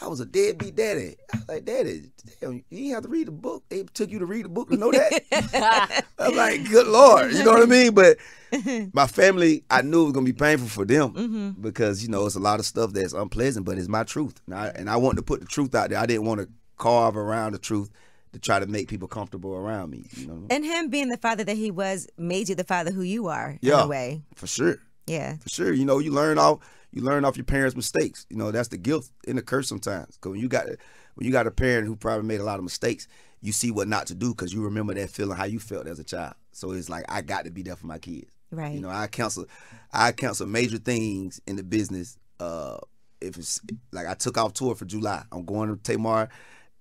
I 0.00 0.08
was 0.08 0.20
a 0.20 0.26
deadbeat 0.26 0.76
daddy. 0.76 1.16
I 1.32 1.36
was 1.36 1.48
like, 1.48 1.64
daddy, 1.64 2.10
damn, 2.40 2.52
you 2.52 2.62
didn't 2.70 2.94
have 2.94 3.02
to 3.04 3.08
read 3.08 3.28
the 3.28 3.32
book. 3.32 3.64
They 3.68 3.82
took 3.82 4.10
you 4.10 4.18
to 4.18 4.26
read 4.26 4.44
the 4.44 4.48
book 4.50 4.68
to 4.68 4.76
know 4.76 4.92
that. 4.92 6.04
I'm 6.18 6.36
like, 6.36 6.68
good 6.68 6.86
lord, 6.86 7.32
you 7.32 7.44
know 7.44 7.52
what 7.52 7.62
I 7.62 7.66
mean? 7.66 7.94
But 7.94 8.18
my 8.92 9.06
family, 9.06 9.64
I 9.70 9.82
knew 9.82 10.02
it 10.02 10.04
was 10.04 10.12
gonna 10.12 10.26
be 10.26 10.32
painful 10.32 10.68
for 10.68 10.84
them 10.84 11.12
mm-hmm. 11.12 11.50
because 11.62 12.02
you 12.02 12.10
know 12.10 12.26
it's 12.26 12.34
a 12.34 12.40
lot 12.40 12.60
of 12.60 12.66
stuff 12.66 12.92
that's 12.92 13.12
unpleasant, 13.14 13.64
but 13.64 13.78
it's 13.78 13.88
my 13.88 14.04
truth, 14.04 14.40
and 14.46 14.54
I, 14.54 14.68
and 14.68 14.90
I 14.90 14.96
wanted 14.96 15.16
to 15.16 15.22
put 15.22 15.40
the 15.40 15.46
truth 15.46 15.74
out 15.74 15.90
there. 15.90 15.98
I 15.98 16.06
didn't 16.06 16.26
want 16.26 16.40
to 16.40 16.48
carve 16.76 17.16
around 17.16 17.52
the 17.52 17.58
truth 17.58 17.90
to 18.32 18.38
try 18.38 18.58
to 18.58 18.66
make 18.66 18.88
people 18.88 19.08
comfortable 19.08 19.54
around 19.54 19.90
me. 19.90 20.06
You 20.12 20.26
know? 20.26 20.46
And 20.50 20.64
him 20.64 20.90
being 20.90 21.08
the 21.08 21.16
father 21.16 21.42
that 21.44 21.56
he 21.56 21.70
was 21.70 22.06
made 22.18 22.48
you 22.50 22.54
the 22.54 22.64
father 22.64 22.90
who 22.90 23.02
you 23.02 23.28
are 23.28 23.50
in 23.50 23.58
Yeah. 23.62 23.84
a 23.84 23.86
way. 23.86 24.22
for 24.34 24.46
sure. 24.46 24.78
Yeah. 25.06 25.36
For 25.38 25.48
sure, 25.48 25.72
you 25.72 25.84
know, 25.84 25.98
you 25.98 26.10
learn 26.10 26.36
off 26.36 26.58
you 26.96 27.02
learn 27.02 27.26
off 27.26 27.36
your 27.36 27.44
parents' 27.44 27.76
mistakes. 27.76 28.24
You 28.30 28.38
know, 28.38 28.50
that's 28.50 28.68
the 28.68 28.78
guilt 28.78 29.10
and 29.28 29.36
the 29.36 29.42
curse 29.42 29.68
sometimes. 29.68 30.16
Because 30.16 30.32
when 30.32 30.40
you 30.40 30.48
got 30.48 30.64
when 30.66 31.26
you 31.26 31.30
got 31.30 31.46
a 31.46 31.50
parent 31.50 31.86
who 31.86 31.94
probably 31.94 32.26
made 32.26 32.40
a 32.40 32.44
lot 32.44 32.58
of 32.58 32.64
mistakes, 32.64 33.06
you 33.42 33.52
see 33.52 33.70
what 33.70 33.86
not 33.86 34.06
to 34.06 34.14
do 34.14 34.30
because 34.30 34.54
you 34.54 34.64
remember 34.64 34.94
that 34.94 35.10
feeling 35.10 35.36
how 35.36 35.44
you 35.44 35.58
felt 35.58 35.86
as 35.86 35.98
a 35.98 36.04
child. 36.04 36.34
So 36.52 36.72
it's 36.72 36.88
like 36.88 37.04
I 37.06 37.20
got 37.20 37.44
to 37.44 37.50
be 37.50 37.62
there 37.62 37.76
for 37.76 37.86
my 37.86 37.98
kids. 37.98 38.30
Right. 38.50 38.72
You 38.72 38.80
know, 38.80 38.88
I 38.88 39.08
counsel 39.08 39.44
I 39.92 40.12
counsel 40.12 40.46
major 40.46 40.78
things 40.78 41.38
in 41.46 41.56
the 41.56 41.62
business. 41.62 42.16
Uh, 42.40 42.78
if 43.20 43.36
it's 43.36 43.60
like 43.92 44.06
I 44.06 44.14
took 44.14 44.38
off 44.38 44.54
tour 44.54 44.74
for 44.74 44.86
July, 44.86 45.22
I'm 45.30 45.44
going 45.44 45.68
to 45.68 45.76
Tamar 45.76 46.30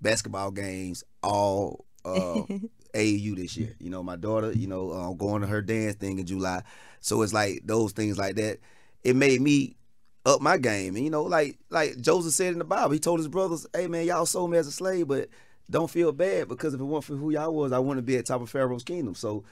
basketball 0.01 0.51
games 0.51 1.03
all 1.23 1.83
uh, 2.05 2.43
AAU 2.93 3.35
this 3.35 3.57
year. 3.57 3.75
You 3.81 3.89
know, 3.89 4.01
my 4.01 4.15
daughter, 4.15 4.53
you 4.53 4.67
know, 4.67 4.93
uh, 4.93 5.09
I'm 5.09 5.17
going 5.17 5.41
to 5.41 5.47
her 5.47 5.61
dance 5.61 5.95
thing 5.95 6.19
in 6.19 6.25
July. 6.25 6.63
So 7.01 7.21
it's 7.21 7.33
like 7.33 7.63
those 7.65 7.91
things 7.91 8.17
like 8.17 8.35
that. 8.35 8.59
It 9.03 9.17
made 9.17 9.41
me 9.41 9.75
up 10.25 10.41
my 10.41 10.57
game. 10.57 10.95
And 10.95 11.03
you 11.03 11.11
know, 11.11 11.23
like 11.23 11.57
like 11.69 11.99
Joseph 11.99 12.33
said 12.33 12.53
in 12.53 12.59
the 12.59 12.65
Bible, 12.65 12.91
he 12.91 12.99
told 12.99 13.19
his 13.19 13.27
brothers, 13.27 13.67
"Hey 13.73 13.87
man, 13.87 14.05
y'all 14.05 14.25
sold 14.25 14.51
me 14.51 14.57
as 14.57 14.67
a 14.67 14.71
slave, 14.71 15.07
but 15.07 15.29
don't 15.69 15.89
feel 15.89 16.11
bad 16.11 16.47
because 16.47 16.73
if 16.73 16.79
it 16.79 16.83
weren't 16.83 17.03
for 17.03 17.15
who 17.15 17.31
y'all 17.31 17.53
was, 17.53 17.71
I 17.71 17.79
wouldn't 17.79 18.05
be 18.05 18.17
at 18.17 18.25
top 18.25 18.41
of 18.41 18.49
Pharaoh's 18.49 18.83
kingdom." 18.83 19.15
So 19.15 19.43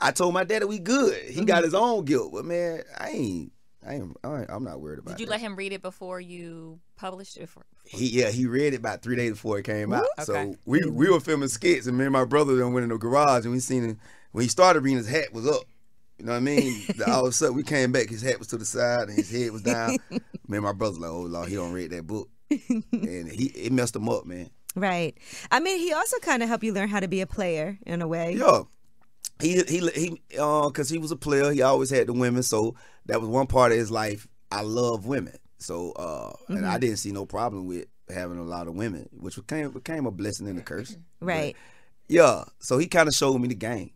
I 0.00 0.10
told 0.12 0.34
my 0.34 0.44
daddy 0.44 0.66
we 0.66 0.78
good. 0.78 1.20
He 1.22 1.44
got 1.44 1.56
mm-hmm. 1.56 1.64
his 1.64 1.74
own 1.74 2.04
guilt, 2.04 2.32
but 2.32 2.44
man, 2.44 2.82
I 2.98 3.10
ain't. 3.10 3.52
I 3.86 3.94
ain't, 3.94 4.14
I 4.22 4.40
ain't 4.40 4.50
I'm 4.50 4.62
not 4.62 4.78
worried 4.78 4.98
about 4.98 5.12
it. 5.12 5.14
Did 5.14 5.20
you 5.20 5.26
that. 5.26 5.32
let 5.32 5.40
him 5.40 5.56
read 5.56 5.72
it 5.72 5.80
before 5.80 6.20
you 6.20 6.80
published 6.96 7.38
it? 7.38 7.48
For, 7.48 7.62
He 7.82 8.08
yeah, 8.08 8.28
he 8.28 8.44
read 8.44 8.74
it 8.74 8.80
about 8.80 9.00
three 9.00 9.16
days 9.16 9.32
before 9.32 9.58
it 9.58 9.64
came 9.64 9.94
out. 9.94 10.04
Okay. 10.18 10.24
So 10.24 10.56
we 10.66 10.84
we 10.84 11.08
were 11.08 11.18
filming 11.18 11.48
skits, 11.48 11.86
and 11.86 11.96
me 11.96 12.04
and 12.04 12.12
my 12.12 12.26
brother 12.26 12.56
then 12.56 12.74
went 12.74 12.84
in 12.84 12.90
the 12.90 12.98
garage, 12.98 13.44
and 13.44 13.54
we 13.54 13.58
seen 13.58 13.82
him 13.82 13.98
when 14.32 14.42
he 14.42 14.48
started 14.48 14.80
reading. 14.80 14.98
His 14.98 15.08
hat 15.08 15.32
was 15.32 15.46
up. 15.46 15.62
You 16.20 16.26
know 16.26 16.32
what 16.32 16.38
I 16.38 16.40
mean? 16.40 16.84
All 17.06 17.24
of 17.24 17.30
a 17.30 17.32
sudden, 17.32 17.56
we 17.56 17.62
came 17.62 17.92
back. 17.92 18.10
His 18.10 18.20
hat 18.20 18.38
was 18.38 18.48
to 18.48 18.58
the 18.58 18.66
side, 18.66 19.08
and 19.08 19.16
his 19.16 19.30
head 19.30 19.52
was 19.52 19.62
down. 19.62 19.96
me 20.10 20.20
and 20.50 20.62
my 20.62 20.74
brother's 20.74 20.98
like, 20.98 21.10
"Oh 21.10 21.22
Lord, 21.22 21.48
he 21.48 21.54
don't 21.54 21.72
read 21.72 21.92
that 21.92 22.06
book," 22.06 22.28
and 22.50 23.26
he 23.32 23.46
it 23.46 23.72
messed 23.72 23.96
him 23.96 24.06
up, 24.06 24.26
man. 24.26 24.50
Right. 24.76 25.16
I 25.50 25.60
mean, 25.60 25.78
he 25.78 25.94
also 25.94 26.18
kind 26.18 26.42
of 26.42 26.48
helped 26.50 26.62
you 26.62 26.74
learn 26.74 26.90
how 26.90 27.00
to 27.00 27.08
be 27.08 27.22
a 27.22 27.26
player 27.26 27.78
in 27.86 28.02
a 28.02 28.06
way. 28.06 28.34
Yeah. 28.34 28.64
He 29.40 29.62
he 29.62 29.88
he 29.88 30.38
uh 30.38 30.68
cuz 30.68 30.90
he 30.90 30.98
was 30.98 31.10
a 31.10 31.16
player, 31.16 31.50
he 31.52 31.62
always 31.62 31.88
had 31.88 32.06
the 32.06 32.12
women, 32.12 32.42
so 32.42 32.74
that 33.06 33.20
was 33.20 33.30
one 33.30 33.46
part 33.46 33.72
of 33.72 33.78
his 33.78 33.90
life. 33.90 34.28
I 34.52 34.60
love 34.60 35.06
women. 35.06 35.36
So 35.58 35.92
uh 35.92 36.32
and 36.48 36.66
I 36.66 36.76
didn't 36.76 36.98
see 36.98 37.12
no 37.12 37.24
problem 37.24 37.66
with 37.66 37.86
having 38.10 38.38
a 38.38 38.44
lot 38.44 38.68
of 38.68 38.74
women, 38.74 39.08
which 39.12 39.36
became 39.36 39.70
became 39.70 40.04
a 40.04 40.10
blessing 40.10 40.46
and 40.48 40.58
a 40.58 40.62
curse. 40.62 40.98
Right. 41.20 41.56
Yeah. 42.08 42.44
So 42.58 42.76
he 42.76 42.86
kind 42.86 43.08
of 43.08 43.14
showed 43.14 43.38
me 43.38 43.48
the 43.48 43.54
game. 43.54 43.92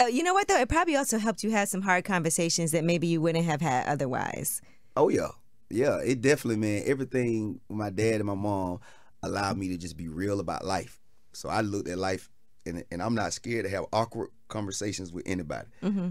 Uh, 0.00 0.06
you 0.06 0.22
know 0.22 0.34
what, 0.34 0.48
though? 0.48 0.58
It 0.58 0.68
probably 0.68 0.96
also 0.96 1.18
helped 1.18 1.42
you 1.42 1.50
have 1.50 1.68
some 1.68 1.82
hard 1.82 2.04
conversations 2.04 2.72
that 2.72 2.84
maybe 2.84 3.06
you 3.06 3.20
wouldn't 3.20 3.44
have 3.44 3.60
had 3.60 3.86
otherwise. 3.86 4.60
Oh 4.96 5.08
yeah. 5.08 5.28
Yeah, 5.70 5.98
it 6.04 6.20
definitely 6.20 6.56
man, 6.56 6.82
everything 6.86 7.60
my 7.68 7.90
dad 7.90 8.16
and 8.16 8.26
my 8.26 8.34
mom 8.34 8.80
allowed 9.22 9.56
me 9.56 9.68
to 9.68 9.76
just 9.76 9.96
be 9.96 10.08
real 10.08 10.38
about 10.40 10.64
life. 10.64 11.00
So 11.32 11.48
I 11.48 11.62
looked 11.62 11.88
at 11.88 11.98
life 11.98 12.30
and 12.66 12.84
and 12.90 13.02
I'm 13.02 13.14
not 13.14 13.32
scared 13.32 13.64
to 13.64 13.70
have 13.70 13.86
awkward 13.92 14.30
conversations 14.48 15.12
with 15.12 15.24
anybody. 15.26 15.68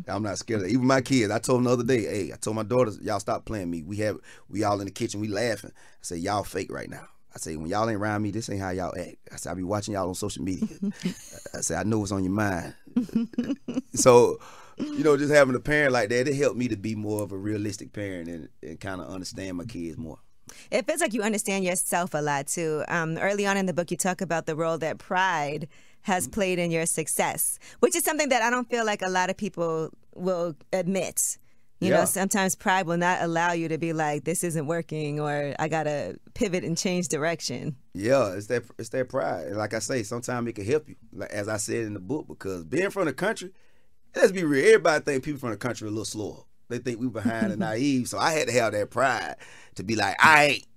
I'm 0.07 0.23
not 0.23 0.37
scared 0.37 0.61
of 0.61 0.67
even 0.67 0.85
my 0.85 1.01
kids. 1.01 1.31
I 1.31 1.39
told 1.39 1.59
them 1.59 1.65
the 1.65 1.71
other 1.71 1.83
day, 1.83 2.01
hey, 2.01 2.31
I 2.33 2.35
told 2.35 2.55
my 2.55 2.63
daughters, 2.63 2.99
y'all 3.01 3.19
stop 3.19 3.45
playing 3.45 3.69
me. 3.69 3.83
We 3.83 3.97
have 3.97 4.17
we 4.49 4.63
all 4.63 4.79
in 4.79 4.85
the 4.85 4.91
kitchen, 4.91 5.21
we 5.21 5.27
laughing. 5.27 5.71
I 5.75 6.01
said, 6.01 6.19
y'all 6.19 6.43
fake 6.43 6.71
right 6.71 6.89
now. 6.89 7.07
I 7.35 7.39
say, 7.39 7.55
when 7.55 7.67
y'all 7.67 7.89
ain't 7.89 7.99
around 7.99 8.21
me, 8.21 8.31
this 8.31 8.49
ain't 8.49 8.61
how 8.61 8.69
y'all 8.69 8.93
act. 8.97 9.15
I 9.31 9.37
said, 9.37 9.51
I 9.51 9.55
be 9.55 9.63
watching 9.63 9.95
y'all 9.95 10.07
on 10.07 10.15
social 10.15 10.43
media. 10.43 10.67
I 11.53 11.61
say, 11.61 11.75
I 11.75 11.83
know 11.83 11.99
what's 11.99 12.11
on 12.11 12.23
your 12.23 12.33
mind. 12.33 12.75
so 13.93 14.39
you 14.77 15.03
know, 15.03 15.17
just 15.17 15.31
having 15.31 15.55
a 15.55 15.59
parent 15.59 15.91
like 15.91 16.09
that, 16.09 16.27
it 16.27 16.35
helped 16.35 16.57
me 16.57 16.67
to 16.67 16.77
be 16.77 16.95
more 16.95 17.23
of 17.23 17.31
a 17.31 17.37
realistic 17.37 17.93
parent 17.93 18.27
and, 18.27 18.49
and 18.61 18.79
kind 18.79 19.01
of 19.01 19.07
understand 19.07 19.57
my 19.57 19.65
kids 19.65 19.97
more. 19.97 20.19
It 20.71 20.85
feels 20.85 21.01
like 21.01 21.13
you 21.13 21.21
understand 21.21 21.63
yourself 21.63 22.13
a 22.13 22.21
lot 22.21 22.47
too. 22.47 22.83
Um, 22.87 23.17
early 23.17 23.45
on 23.45 23.57
in 23.57 23.65
the 23.65 23.73
book, 23.73 23.91
you 23.91 23.97
talk 23.97 24.21
about 24.21 24.45
the 24.45 24.55
role 24.55 24.77
that 24.79 24.97
pride 24.97 25.67
has 26.01 26.27
played 26.27 26.59
in 26.59 26.69
your 26.69 26.85
success, 26.85 27.59
which 27.79 27.95
is 27.95 28.03
something 28.03 28.29
that 28.29 28.41
I 28.41 28.49
don't 28.49 28.69
feel 28.69 28.85
like 28.85 29.01
a 29.01 29.09
lot 29.09 29.29
of 29.29 29.37
people 29.37 29.89
will 30.15 30.55
admit. 30.73 31.37
You 31.83 31.91
know, 31.91 32.05
sometimes 32.05 32.55
pride 32.55 32.85
will 32.85 32.97
not 32.97 33.21
allow 33.21 33.51
you 33.51 33.67
to 33.69 33.77
be 33.77 33.93
like, 33.93 34.23
this 34.23 34.43
isn't 34.43 34.67
working, 34.67 35.19
or 35.19 35.53
I 35.59 35.67
got 35.67 35.83
to 35.83 36.17
pivot 36.33 36.63
and 36.63 36.77
change 36.77 37.07
direction. 37.07 37.75
Yeah, 37.93 38.33
it's 38.33 38.47
that 38.47 38.63
it's 38.77 38.89
that 38.89 39.09
pride. 39.09 39.47
And 39.47 39.57
like 39.57 39.73
I 39.73 39.79
say, 39.79 40.03
sometimes 40.03 40.47
it 40.47 40.53
can 40.53 40.65
help 40.65 40.89
you. 40.89 40.95
Like 41.11 41.31
as 41.31 41.47
I 41.47 41.57
said 41.57 41.85
in 41.85 41.93
the 41.93 41.99
book, 41.99 42.27
because 42.27 42.63
being 42.63 42.89
from 42.89 43.05
the 43.05 43.13
country, 43.13 43.51
let's 44.15 44.31
be 44.31 44.43
real, 44.43 44.65
everybody 44.65 45.03
think 45.03 45.23
people 45.23 45.39
from 45.39 45.51
the 45.51 45.57
country 45.57 45.85
are 45.85 45.89
a 45.89 45.91
little 45.91 46.05
slower. 46.05 46.43
They 46.69 46.79
think 46.79 46.99
we 46.99 47.07
behind 47.07 47.51
and 47.51 47.59
naive. 47.59 48.07
So 48.07 48.17
I 48.17 48.31
had 48.33 48.47
to 48.47 48.53
have 48.53 48.73
that 48.73 48.89
pride 48.89 49.35
to 49.75 49.83
be 49.83 49.95
like, 49.95 50.15
I 50.19 50.45
ain't. 50.45 50.67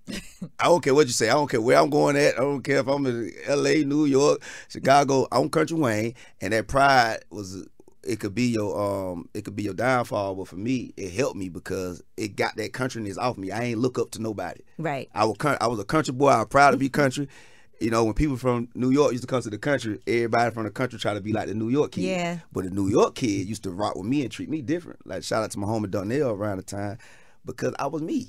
I 0.60 0.66
don't 0.66 0.84
care 0.84 0.94
what 0.94 1.08
you 1.08 1.12
say. 1.12 1.28
I 1.28 1.32
don't 1.32 1.50
care 1.50 1.60
where 1.60 1.78
I'm 1.78 1.90
going 1.90 2.16
at. 2.16 2.34
I 2.34 2.42
don't 2.42 2.62
care 2.62 2.78
if 2.78 2.86
I'm 2.86 3.04
in 3.06 3.32
L.A., 3.46 3.82
New 3.82 4.04
York, 4.04 4.40
Chicago. 4.68 5.26
I'm 5.32 5.50
Kountry 5.50 5.76
Wayne, 5.78 6.14
and 6.40 6.52
that 6.52 6.68
pride 6.68 7.24
was. 7.28 7.66
It 8.06 8.20
could 8.20 8.34
be 8.34 8.44
your 8.44 8.78
um, 8.78 9.28
it 9.34 9.44
could 9.44 9.56
be 9.56 9.64
your 9.64 9.74
downfall, 9.74 10.34
but 10.36 10.48
for 10.48 10.56
me, 10.56 10.92
it 10.96 11.12
helped 11.12 11.36
me 11.36 11.48
because 11.48 12.02
it 12.16 12.36
got 12.36 12.56
that 12.56 12.72
countryness 12.72 13.18
off 13.18 13.36
me. 13.36 13.50
I 13.50 13.62
ain't 13.64 13.78
look 13.78 13.98
up 13.98 14.10
to 14.12 14.22
nobody. 14.22 14.60
Right. 14.78 15.08
I 15.14 15.24
was 15.24 15.36
I 15.60 15.66
was 15.66 15.78
a 15.78 15.84
country 15.84 16.14
boy. 16.14 16.28
I 16.28 16.38
was 16.38 16.48
proud 16.48 16.72
to 16.72 16.76
be 16.76 16.88
country. 16.88 17.28
You 17.78 17.90
know, 17.90 18.04
when 18.04 18.14
people 18.14 18.38
from 18.38 18.70
New 18.74 18.90
York 18.90 19.12
used 19.12 19.24
to 19.24 19.26
come 19.26 19.42
to 19.42 19.50
the 19.50 19.58
country, 19.58 20.00
everybody 20.06 20.50
from 20.50 20.64
the 20.64 20.70
country 20.70 20.98
try 20.98 21.12
to 21.12 21.20
be 21.20 21.34
like 21.34 21.46
the 21.46 21.54
New 21.54 21.68
York 21.68 21.92
kid. 21.92 22.04
Yeah. 22.04 22.38
But 22.50 22.64
the 22.64 22.70
New 22.70 22.88
York 22.88 23.16
kid 23.16 23.46
used 23.46 23.64
to 23.64 23.70
rock 23.70 23.96
with 23.96 24.06
me 24.06 24.22
and 24.22 24.30
treat 24.30 24.48
me 24.48 24.62
different. 24.62 25.06
Like 25.06 25.22
shout 25.22 25.44
out 25.44 25.50
to 25.50 25.58
my 25.58 25.66
homie 25.66 25.90
Donnell 25.90 26.30
around 26.30 26.56
the 26.56 26.62
time 26.62 26.96
because 27.44 27.74
I 27.78 27.86
was 27.88 28.00
me. 28.00 28.28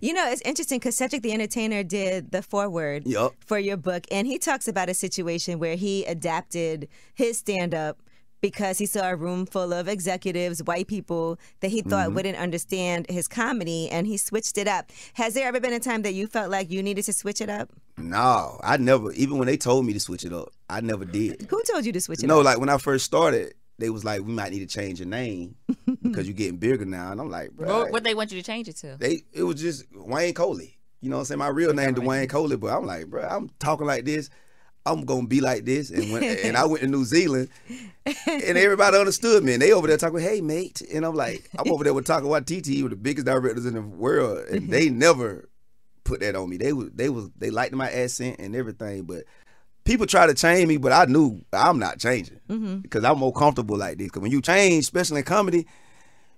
You 0.00 0.12
know, 0.12 0.30
it's 0.30 0.42
interesting 0.42 0.78
because 0.78 0.96
Cedric 0.96 1.22
the 1.22 1.32
Entertainer 1.32 1.82
did 1.82 2.30
the 2.30 2.42
foreword 2.42 3.06
Yup. 3.06 3.34
for 3.44 3.58
your 3.58 3.76
book, 3.76 4.04
and 4.10 4.26
he 4.26 4.38
talks 4.38 4.68
about 4.68 4.88
a 4.88 4.94
situation 4.94 5.58
where 5.58 5.76
he 5.76 6.04
adapted 6.04 6.88
his 7.14 7.38
stand 7.38 7.74
up 7.74 7.98
because 8.44 8.76
he 8.76 8.84
saw 8.84 9.08
a 9.08 9.16
room 9.16 9.46
full 9.46 9.72
of 9.72 9.88
executives, 9.88 10.62
white 10.62 10.86
people 10.86 11.38
that 11.60 11.70
he 11.70 11.80
thought 11.80 12.06
Mm-hmm. 12.06 12.14
wouldn't 12.16 12.36
understand 12.38 13.06
his 13.08 13.26
comedy, 13.26 13.88
and 13.88 14.06
he 14.06 14.16
switched 14.18 14.58
it 14.58 14.68
up. 14.68 14.90
Has 15.14 15.32
there 15.32 15.48
ever 15.48 15.60
been 15.60 15.72
a 15.72 15.80
time 15.80 16.02
that 16.02 16.12
you 16.12 16.26
felt 16.26 16.50
like 16.50 16.70
you 16.70 16.82
needed 16.82 17.04
to 17.06 17.12
switch 17.14 17.40
it 17.40 17.48
up? 17.48 17.70
No, 17.96 18.60
I 18.62 18.76
never. 18.76 19.12
Even 19.12 19.38
when 19.38 19.46
they 19.46 19.56
told 19.56 19.86
me 19.86 19.92
to 19.94 20.00
switch 20.00 20.24
it 20.24 20.32
up, 20.32 20.50
I 20.68 20.82
never 20.82 21.06
did. 21.06 21.46
Who 21.48 21.62
told 21.62 21.86
you 21.86 21.92
to 21.92 22.00
switch 22.02 22.18
it 22.18 22.24
up? 22.24 22.28
No, 22.28 22.40
up? 22.40 22.44
like 22.44 22.58
when 22.58 22.68
I 22.68 22.76
first 22.76 23.06
started, 23.06 23.54
they 23.78 23.88
was 23.88 24.04
like, 24.04 24.20
"We 24.22 24.32
might 24.32 24.52
need 24.52 24.60
to 24.60 24.66
change 24.66 25.00
your 25.00 25.08
name 25.08 25.56
because 26.02 26.26
you're 26.26 26.34
getting 26.36 26.58
bigger 26.58 26.84
now." 26.84 27.12
And 27.12 27.20
I'm 27.20 27.30
like, 27.30 27.52
"Bro, 27.52 27.66
What, 27.84 27.92
what 27.92 28.04
they 28.04 28.14
want 28.14 28.30
you 28.30 28.38
to 28.40 28.44
change 28.46 28.68
it 28.68 28.76
to? 28.78 28.96
they 28.98 29.22
it 29.32 29.42
was 29.44 29.60
just 29.60 29.84
Wayne 29.94 30.34
Coley. 30.34 30.78
You 31.00 31.10
know 31.10 31.16
what 31.16 31.20
I'm 31.20 31.26
saying? 31.26 31.38
My 31.38 31.48
real 31.48 31.72
name 31.74 31.94
Dwayne 31.94 32.28
Coley, 32.28 32.56
but 32.56 32.72
I'm 32.76 32.84
like, 32.86 33.06
bro, 33.08 33.22
I'm 33.22 33.50
talking 33.58 33.86
like 33.86 34.04
this. 34.04 34.28
I'm 34.86 35.04
gonna 35.04 35.26
be 35.26 35.40
like 35.40 35.64
this. 35.64 35.90
And 35.90 36.12
when 36.12 36.22
and 36.22 36.56
I 36.56 36.64
went 36.64 36.82
to 36.82 36.88
New 36.88 37.04
Zealand 37.04 37.48
and 38.04 38.58
everybody 38.58 38.98
understood 38.98 39.42
me. 39.42 39.54
And 39.54 39.62
they 39.62 39.72
over 39.72 39.86
there 39.86 39.96
talking, 39.96 40.20
hey 40.20 40.40
mate. 40.40 40.82
And 40.92 41.04
I'm 41.04 41.14
like, 41.14 41.48
I'm 41.58 41.70
over 41.72 41.84
there 41.84 41.94
with 41.94 42.06
Taika 42.06 42.22
Waititi, 42.22 42.82
with 42.82 42.90
the 42.90 42.96
biggest 42.96 43.26
directors 43.26 43.66
in 43.66 43.74
the 43.74 43.82
world. 43.82 44.46
And 44.50 44.62
mm-hmm. 44.62 44.70
they 44.70 44.90
never 44.90 45.48
put 46.04 46.20
that 46.20 46.36
on 46.36 46.48
me. 46.48 46.58
They 46.58 46.72
was 46.72 46.90
they 46.94 47.08
was 47.08 47.30
they 47.38 47.50
liked 47.50 47.74
my 47.74 47.90
accent 47.90 48.36
and 48.38 48.54
everything, 48.54 49.04
but 49.04 49.24
people 49.84 50.06
try 50.06 50.26
to 50.26 50.34
change 50.34 50.68
me, 50.68 50.76
but 50.76 50.92
I 50.92 51.04
knew 51.06 51.40
I'm 51.52 51.78
not 51.78 51.98
changing 51.98 52.40
mm-hmm. 52.48 52.76
because 52.78 53.04
I'm 53.04 53.18
more 53.18 53.32
comfortable 53.32 53.76
like 53.76 53.98
this. 53.98 54.08
Because 54.08 54.22
when 54.22 54.32
you 54.32 54.42
change, 54.42 54.84
especially 54.84 55.20
in 55.20 55.24
comedy, 55.24 55.66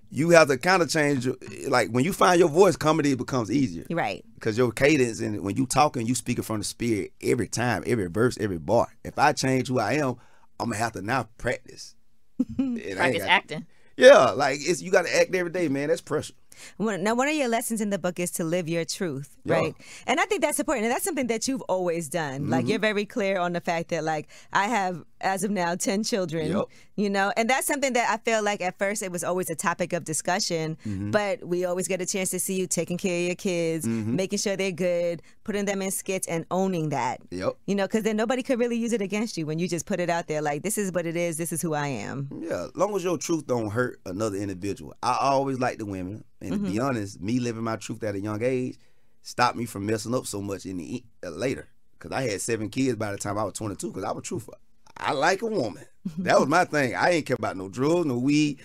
you 0.09 0.29
have 0.31 0.47
to 0.47 0.57
kind 0.57 0.81
of 0.81 0.89
change. 0.89 1.27
Like 1.67 1.89
when 1.89 2.03
you 2.05 2.13
find 2.13 2.39
your 2.39 2.49
voice, 2.49 2.75
comedy 2.75 3.15
becomes 3.15 3.51
easier 3.51 3.85
right. 3.89 4.23
because 4.35 4.57
your 4.57 4.71
cadence 4.71 5.19
and 5.19 5.41
when 5.41 5.55
you 5.57 5.65
talking, 5.65 6.05
you 6.07 6.15
speaking 6.15 6.43
from 6.43 6.59
the 6.59 6.63
spirit 6.65 7.11
every 7.21 7.47
time, 7.47 7.83
every 7.85 8.07
verse, 8.07 8.37
every 8.39 8.57
bar. 8.57 8.87
If 9.03 9.17
I 9.19 9.33
change 9.33 9.67
who 9.67 9.79
I 9.79 9.93
am, 9.93 10.15
I'm 10.59 10.69
gonna 10.69 10.77
have 10.77 10.93
to 10.93 11.01
now 11.01 11.27
practice. 11.37 11.95
Practice 12.57 13.23
got- 13.23 13.29
acting. 13.29 13.65
Yeah, 13.95 14.29
like 14.29 14.59
it's 14.61 14.79
you 14.81 14.91
got 14.91 15.07
to 15.07 15.17
act 15.19 15.33
every 15.33 15.51
day, 15.51 15.69
man. 15.69 15.87
That's 15.87 16.01
pressure. 16.01 16.35
Now, 16.79 17.15
one 17.15 17.27
of 17.27 17.33
your 17.35 17.47
lessons 17.47 17.81
in 17.81 17.89
the 17.91 17.97
book 17.99 18.19
is 18.19 18.29
to 18.31 18.43
live 18.43 18.67
your 18.69 18.85
truth, 18.85 19.35
Yeah. 19.43 19.55
right? 19.55 19.75
And 20.07 20.19
I 20.19 20.25
think 20.25 20.41
that's 20.41 20.59
important. 20.59 20.85
And 20.85 20.93
that's 20.93 21.03
something 21.05 21.27
that 21.27 21.47
you've 21.47 21.61
always 21.63 22.07
done. 22.09 22.49
Like, 22.49 22.61
Mm-hmm. 22.61 22.69
you're 22.69 22.79
very 22.79 23.05
clear 23.05 23.39
on 23.39 23.53
the 23.53 23.61
fact 23.61 23.89
that, 23.89 24.03
like, 24.03 24.27
I 24.53 24.65
have, 24.67 25.03
as 25.21 25.43
of 25.43 25.51
now, 25.51 25.75
10 25.75 26.03
children, 26.03 26.51
Yep. 26.51 26.65
you 26.95 27.09
know? 27.09 27.31
And 27.35 27.49
that's 27.49 27.65
something 27.67 27.93
that 27.93 28.09
I 28.09 28.17
feel 28.29 28.43
like 28.43 28.61
at 28.61 28.77
first 28.77 29.01
it 29.01 29.11
was 29.11 29.23
always 29.23 29.49
a 29.49 29.55
topic 29.55 29.93
of 29.93 30.03
discussion, 30.03 30.77
Mm-hmm. 30.85 31.11
but 31.11 31.45
we 31.47 31.65
always 31.65 31.87
get 31.87 32.01
a 32.01 32.05
chance 32.05 32.29
to 32.31 32.39
see 32.39 32.55
you 32.55 32.67
taking 32.67 32.97
care 32.97 33.19
of 33.21 33.25
your 33.27 33.35
kids, 33.35 33.85
Mm-hmm. 33.87 34.15
making 34.15 34.39
sure 34.39 34.55
they're 34.55 34.71
good, 34.71 35.21
putting 35.43 35.65
them 35.65 35.81
in 35.81 35.91
skits, 35.91 36.27
and 36.27 36.45
owning 36.51 36.89
that. 36.89 37.21
Yep. 37.31 37.53
You 37.65 37.75
know, 37.75 37.85
because 37.87 38.03
then 38.03 38.17
nobody 38.17 38.43
could 38.43 38.59
really 38.59 38.77
use 38.77 38.93
it 38.93 39.01
against 39.01 39.37
you 39.37 39.45
when 39.45 39.59
you 39.59 39.67
just 39.67 39.85
put 39.85 39.99
it 39.99 40.09
out 40.09 40.27
there, 40.27 40.41
like, 40.41 40.63
this 40.63 40.77
is 40.77 40.91
what 40.91 41.05
it 41.05 41.15
is, 41.15 41.37
this 41.37 41.51
is 41.51 41.61
who 41.61 41.73
I 41.73 41.87
am. 41.87 42.29
Yeah, 42.39 42.65
as 42.65 42.75
long 42.75 42.95
as 42.95 43.03
your 43.03 43.17
truth 43.17 43.47
don't 43.47 43.69
hurt 43.69 43.99
another 44.05 44.37
individual. 44.37 44.93
I 45.03 45.17
always 45.21 45.59
like 45.59 45.77
the 45.79 45.85
women, 45.85 46.23
and 46.41 46.51
to 46.53 46.57
be 46.59 46.79
honest, 46.79 47.19
me 47.21 47.39
living 47.39 47.63
my 47.63 47.75
truth 47.77 48.03
at 48.03 48.15
a 48.15 48.19
young 48.19 48.43
age 48.43 48.77
stopped 49.23 49.57
me 49.57 49.65
from 49.65 49.85
messing 49.85 50.13
up 50.15 50.25
so 50.25 50.41
much 50.41 50.65
in 50.65 50.77
the 50.77 51.03
uh, 51.25 51.29
later. 51.29 51.67
Cause 51.99 52.11
I 52.11 52.21
had 52.29 52.39
seven 52.41 52.69
kids 52.69 52.95
by 52.95 53.11
the 53.11 53.17
time 53.17 53.37
I 53.39 53.43
was 53.43 53.53
22. 53.53 53.91
Cause 53.91 54.03
I 54.03 54.11
was 54.11 54.23
truthful. 54.23 54.53
I 54.99 55.11
like 55.13 55.41
a 55.41 55.47
woman. 55.47 55.85
Mm-hmm. 56.07 56.23
That 56.23 56.39
was 56.39 56.47
my 56.47 56.65
thing. 56.65 56.95
I 56.95 57.11
ain't 57.11 57.25
care 57.25 57.35
about 57.37 57.57
no 57.57 57.69
drugs, 57.69 58.05
no 58.05 58.17
weed. 58.17 58.59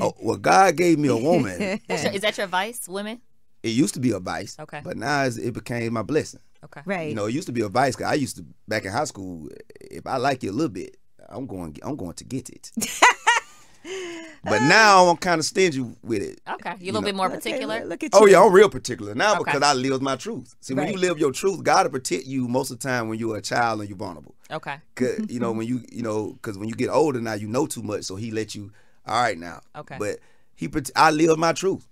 Oh, 0.00 0.14
well, 0.20 0.36
God 0.36 0.76
gave 0.76 0.98
me 0.98 1.08
a 1.08 1.16
woman. 1.16 1.80
That's 1.88 2.04
your- 2.04 2.12
is 2.12 2.20
that 2.22 2.38
your 2.38 2.46
vice, 2.46 2.88
women? 2.88 3.20
It 3.62 3.70
used 3.70 3.94
to 3.94 4.00
be 4.00 4.10
a 4.12 4.20
vice. 4.20 4.56
Okay. 4.60 4.80
But 4.84 4.96
now 4.96 5.24
it's, 5.24 5.36
it 5.38 5.52
became 5.54 5.92
my 5.94 6.02
blessing. 6.02 6.40
Okay. 6.64 6.82
Right. 6.84 7.08
You 7.08 7.14
know, 7.14 7.26
it 7.26 7.34
used 7.34 7.46
to 7.46 7.52
be 7.52 7.62
a 7.62 7.68
vice. 7.68 7.96
Cause 7.96 8.06
I 8.06 8.14
used 8.14 8.36
to 8.36 8.44
back 8.68 8.84
in 8.84 8.92
high 8.92 9.04
school. 9.04 9.48
If 9.80 10.06
I 10.06 10.16
like 10.18 10.42
you 10.42 10.50
a 10.50 10.52
little 10.52 10.68
bit, 10.70 10.96
I'm 11.28 11.46
going. 11.46 11.76
I'm 11.82 11.96
going 11.96 12.12
to 12.14 12.24
get 12.24 12.48
it. 12.50 12.70
but 14.44 14.62
now 14.62 15.06
I'm 15.08 15.16
kind 15.16 15.38
of 15.38 15.44
stingy 15.44 15.84
with 16.02 16.22
it. 16.22 16.40
Okay. 16.48 16.74
you're 16.80 16.90
a 16.90 16.92
little 16.94 17.02
bit 17.02 17.14
more 17.14 17.28
particular. 17.30 17.80
look- 17.80 17.88
look 17.88 18.04
at 18.04 18.14
you. 18.14 18.20
Oh 18.20 18.26
yeah, 18.26 18.42
I'm 18.42 18.52
real 18.52 18.68
particular 18.68 19.14
now 19.14 19.34
Okay. 19.34 19.42
because 19.44 19.62
I 19.62 19.74
live 19.74 20.00
my 20.02 20.16
truth. 20.16 20.54
See, 20.60 20.74
when 20.74 20.90
you 20.92 20.98
live 20.98 21.18
your 21.18 21.32
truth, 21.32 21.62
God 21.62 21.86
will 21.86 21.92
protect 21.92 22.26
you 22.26 22.48
most 22.48 22.70
of 22.70 22.78
the 22.78 22.88
time 22.88 23.08
when 23.08 23.18
you're 23.18 23.36
a 23.36 23.42
child 23.42 23.80
and 23.80 23.88
you're 23.88 23.98
vulnerable. 23.98 24.34
Okay. 24.50 24.76
'Cause, 24.94 25.20
you 25.28 25.40
know 25.40 25.52
when 25.52 25.66
you 25.66 25.82
you 25.92 26.02
know 26.02 26.32
because 26.32 26.56
when 26.58 26.68
you 26.68 26.74
get 26.74 26.88
older 26.90 27.20
now 27.20 27.34
you 27.34 27.46
know 27.48 27.66
too 27.66 27.82
much, 27.82 28.04
so 28.04 28.16
He 28.16 28.30
let 28.30 28.54
you. 28.54 28.72
All 29.06 29.20
right 29.22 29.38
now. 29.38 29.60
Okay. 29.76 29.96
But 29.98 30.18
He, 30.56 30.68
prote- 30.68 30.90
I 30.96 31.10
live 31.10 31.38
my 31.38 31.52
truth. 31.52 31.86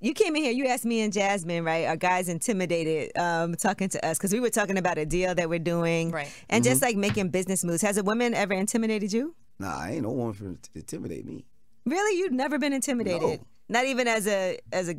You 0.00 0.14
came 0.14 0.34
in 0.34 0.42
here. 0.42 0.50
You 0.52 0.66
asked 0.66 0.84
me 0.84 1.00
and 1.00 1.12
Jasmine, 1.12 1.62
right? 1.64 1.86
Are 1.86 1.94
guys 1.96 2.28
intimidated 2.28 3.16
um, 3.16 3.54
talking 3.54 3.88
to 3.90 4.04
us 4.04 4.18
because 4.18 4.32
we 4.32 4.40
were 4.40 4.50
talking 4.50 4.76
about 4.76 4.98
a 4.98 5.06
deal 5.06 5.32
that 5.36 5.48
we're 5.48 5.60
doing, 5.60 6.10
Right. 6.10 6.28
And 6.48 6.64
Mm-hmm. 6.64 6.70
just 6.72 6.82
like 6.82 6.96
making 6.96 7.28
business 7.28 7.62
moves. 7.62 7.80
Has 7.82 7.96
a 7.96 8.02
woman 8.02 8.34
ever 8.34 8.52
intimidated 8.52 9.12
you? 9.12 9.34
Nah, 9.60 9.78
I 9.78 9.90
ain't 9.90 10.04
no 10.04 10.10
woman 10.10 10.32
for 10.32 10.44
to 10.44 10.70
intimidate 10.74 11.26
me. 11.26 11.44
Really, 11.84 12.18
you've 12.18 12.32
never 12.32 12.58
been 12.58 12.72
intimidated? 12.72 13.20
No. 13.20 13.46
Not 13.68 13.84
even 13.84 14.08
as 14.08 14.26
a 14.26 14.58
as 14.72 14.88
a. 14.88 14.94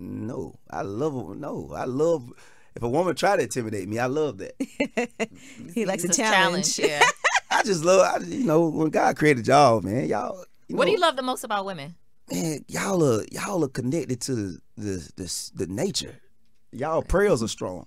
No, 0.00 0.58
I 0.70 0.80
love 0.80 1.36
no, 1.36 1.72
I 1.76 1.84
love. 1.84 2.32
If 2.74 2.82
a 2.82 2.88
woman 2.88 3.14
try 3.14 3.36
to 3.36 3.42
intimidate 3.42 3.86
me, 3.86 3.98
I 3.98 4.06
love 4.06 4.38
that. 4.38 4.54
He 5.74 5.84
likes 5.84 6.04
a 6.04 6.08
It's 6.08 6.18
a 6.18 6.22
challenge. 6.22 6.78
Yeah. 6.78 7.02
I 7.50 7.62
just 7.62 7.84
love, 7.84 8.00
I, 8.00 8.24
you 8.24 8.44
know, 8.44 8.68
when 8.68 8.88
God 8.88 9.16
created 9.16 9.46
y'all, 9.46 9.82
man, 9.82 10.06
y'all. 10.06 10.44
You 10.68 10.76
what 10.76 10.86
do 10.86 10.92
you 10.92 10.98
love 10.98 11.16
the 11.16 11.22
most 11.22 11.44
about 11.44 11.66
women? 11.66 11.94
man, 12.32 12.64
y'all 12.68 13.04
are 13.04 13.24
y'all 13.30 13.62
are 13.62 13.68
connected 13.68 14.22
to 14.22 14.34
the 14.34 14.60
the 14.76 15.10
the, 15.16 15.50
the 15.54 15.66
nature. 15.66 16.16
Y'all 16.72 17.02
prayers 17.02 17.42
are 17.42 17.48
strong. 17.48 17.86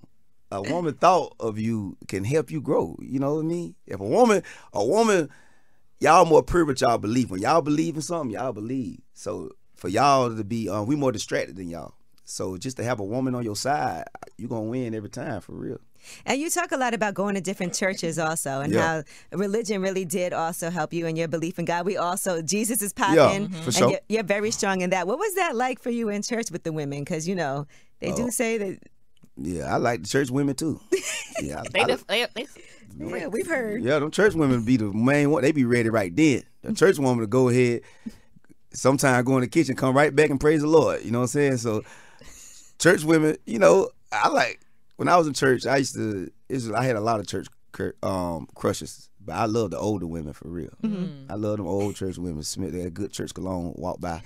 A 0.52 0.62
woman 0.62 0.94
thought 0.94 1.34
of 1.40 1.58
you 1.58 1.96
can 2.08 2.24
help 2.24 2.50
you 2.50 2.60
grow. 2.60 2.96
You 3.00 3.18
know 3.18 3.34
what 3.34 3.44
I 3.44 3.48
mean? 3.48 3.74
If 3.86 4.00
a 4.00 4.04
woman, 4.04 4.42
a 4.72 4.84
woman, 4.84 5.28
y'all 6.00 6.24
more 6.24 6.42
pure 6.42 6.64
with 6.64 6.80
y'all 6.80 6.98
belief. 6.98 7.30
When 7.30 7.40
y'all 7.42 7.62
believe 7.62 7.94
in 7.96 8.02
something, 8.02 8.30
y'all 8.30 8.52
believe. 8.52 9.00
So 9.14 9.50
for 9.76 9.88
y'all 9.88 10.34
to 10.34 10.44
be, 10.44 10.68
um, 10.68 10.86
we 10.86 10.96
more 10.96 11.12
distracted 11.12 11.56
than 11.56 11.68
y'all. 11.68 11.94
So 12.24 12.56
just 12.56 12.76
to 12.76 12.84
have 12.84 13.00
a 13.00 13.04
woman 13.04 13.34
on 13.34 13.42
your 13.44 13.56
side, 13.56 14.04
you 14.36 14.46
gonna 14.48 14.62
win 14.62 14.94
every 14.94 15.08
time 15.10 15.40
for 15.40 15.52
real. 15.52 15.78
And 16.24 16.40
you 16.40 16.48
talk 16.48 16.72
a 16.72 16.76
lot 16.78 16.94
about 16.94 17.12
going 17.12 17.34
to 17.34 17.40
different 17.42 17.74
churches 17.74 18.18
also, 18.18 18.60
and 18.60 18.72
Yeah. 18.72 19.02
how 19.30 19.36
religion 19.36 19.82
really 19.82 20.04
did 20.06 20.32
also 20.32 20.70
help 20.70 20.94
you 20.94 21.06
in 21.06 21.14
your 21.16 21.28
belief 21.28 21.58
in 21.58 21.66
God. 21.66 21.84
We 21.84 21.96
also 21.98 22.40
Jesus 22.40 22.80
is 22.82 22.92
popping, 22.94 23.16
Yeah, 23.16 23.60
for 23.60 23.66
and 23.68 23.74
sure. 23.74 23.90
you're, 23.90 24.00
you're 24.08 24.22
very 24.22 24.50
strong 24.50 24.80
in 24.80 24.90
that. 24.90 25.06
What 25.06 25.18
was 25.18 25.34
that 25.34 25.56
like 25.56 25.78
for 25.80 25.90
you 25.90 26.08
in 26.08 26.22
church 26.22 26.50
with 26.50 26.62
the 26.62 26.72
women? 26.72 27.00
Because 27.00 27.28
you 27.28 27.34
know 27.34 27.66
they 28.00 28.12
Oh. 28.12 28.16
do 28.16 28.30
say 28.30 28.56
that. 28.58 28.78
Yeah, 29.42 29.72
I 29.72 29.78
like 29.78 30.02
the 30.02 30.08
church 30.08 30.30
women 30.30 30.54
too. 30.54 30.80
Yeah, 31.42 31.60
I- 31.60 31.68
They, 31.72 31.80
I- 31.80 31.86
def- 31.86 32.06
they, 32.06 32.26
they 32.34 32.46
Yeah, 32.98 33.26
we've 33.28 33.46
heard. 33.46 33.82
Yeah, 33.82 33.98
them 33.98 34.10
church 34.10 34.34
women 34.34 34.64
be 34.64 34.76
the 34.76 34.92
main 34.92 35.30
one. 35.30 35.42
They 35.42 35.52
be 35.52 35.64
ready 35.64 35.88
right 35.88 36.14
then. 36.14 36.42
The 36.62 36.72
church 36.74 36.98
woman 36.98 37.20
to 37.20 37.26
go 37.26 37.48
ahead, 37.48 37.80
sometime 38.72 39.24
go 39.24 39.36
in 39.36 39.42
the 39.42 39.48
kitchen, 39.48 39.76
come 39.76 39.96
right 39.96 40.14
back 40.14 40.30
and 40.30 40.40
praise 40.40 40.60
the 40.60 40.66
Lord. 40.66 41.02
You 41.04 41.10
know 41.10 41.18
what 41.20 41.24
I'm 41.24 41.28
saying? 41.28 41.56
So, 41.58 41.82
church 42.78 43.02
women, 43.04 43.36
you 43.46 43.58
know, 43.58 43.88
I 44.12 44.28
like 44.28 44.60
when 44.96 45.08
I 45.08 45.16
was 45.16 45.26
in 45.26 45.32
church. 45.32 45.66
I 45.66 45.78
used 45.78 45.94
to. 45.94 46.30
It 46.48 46.54
was, 46.54 46.70
I 46.72 46.84
had 46.84 46.96
a 46.96 47.00
lot 47.00 47.20
of 47.20 47.26
church 47.26 47.46
um, 48.02 48.46
crushes. 48.54 49.06
But 49.22 49.34
I 49.36 49.44
love 49.44 49.70
the 49.70 49.78
older 49.78 50.06
women 50.06 50.32
for 50.32 50.48
real. 50.48 50.70
Mm-hmm. 50.82 51.30
I 51.30 51.34
love 51.34 51.58
them 51.58 51.66
old 51.66 51.94
church 51.94 52.16
women. 52.16 52.42
Smith, 52.42 52.72
they 52.72 52.80
had 52.80 52.94
good 52.94 53.12
church 53.12 53.34
cologne. 53.34 53.74
Walk 53.76 54.00
by. 54.00 54.22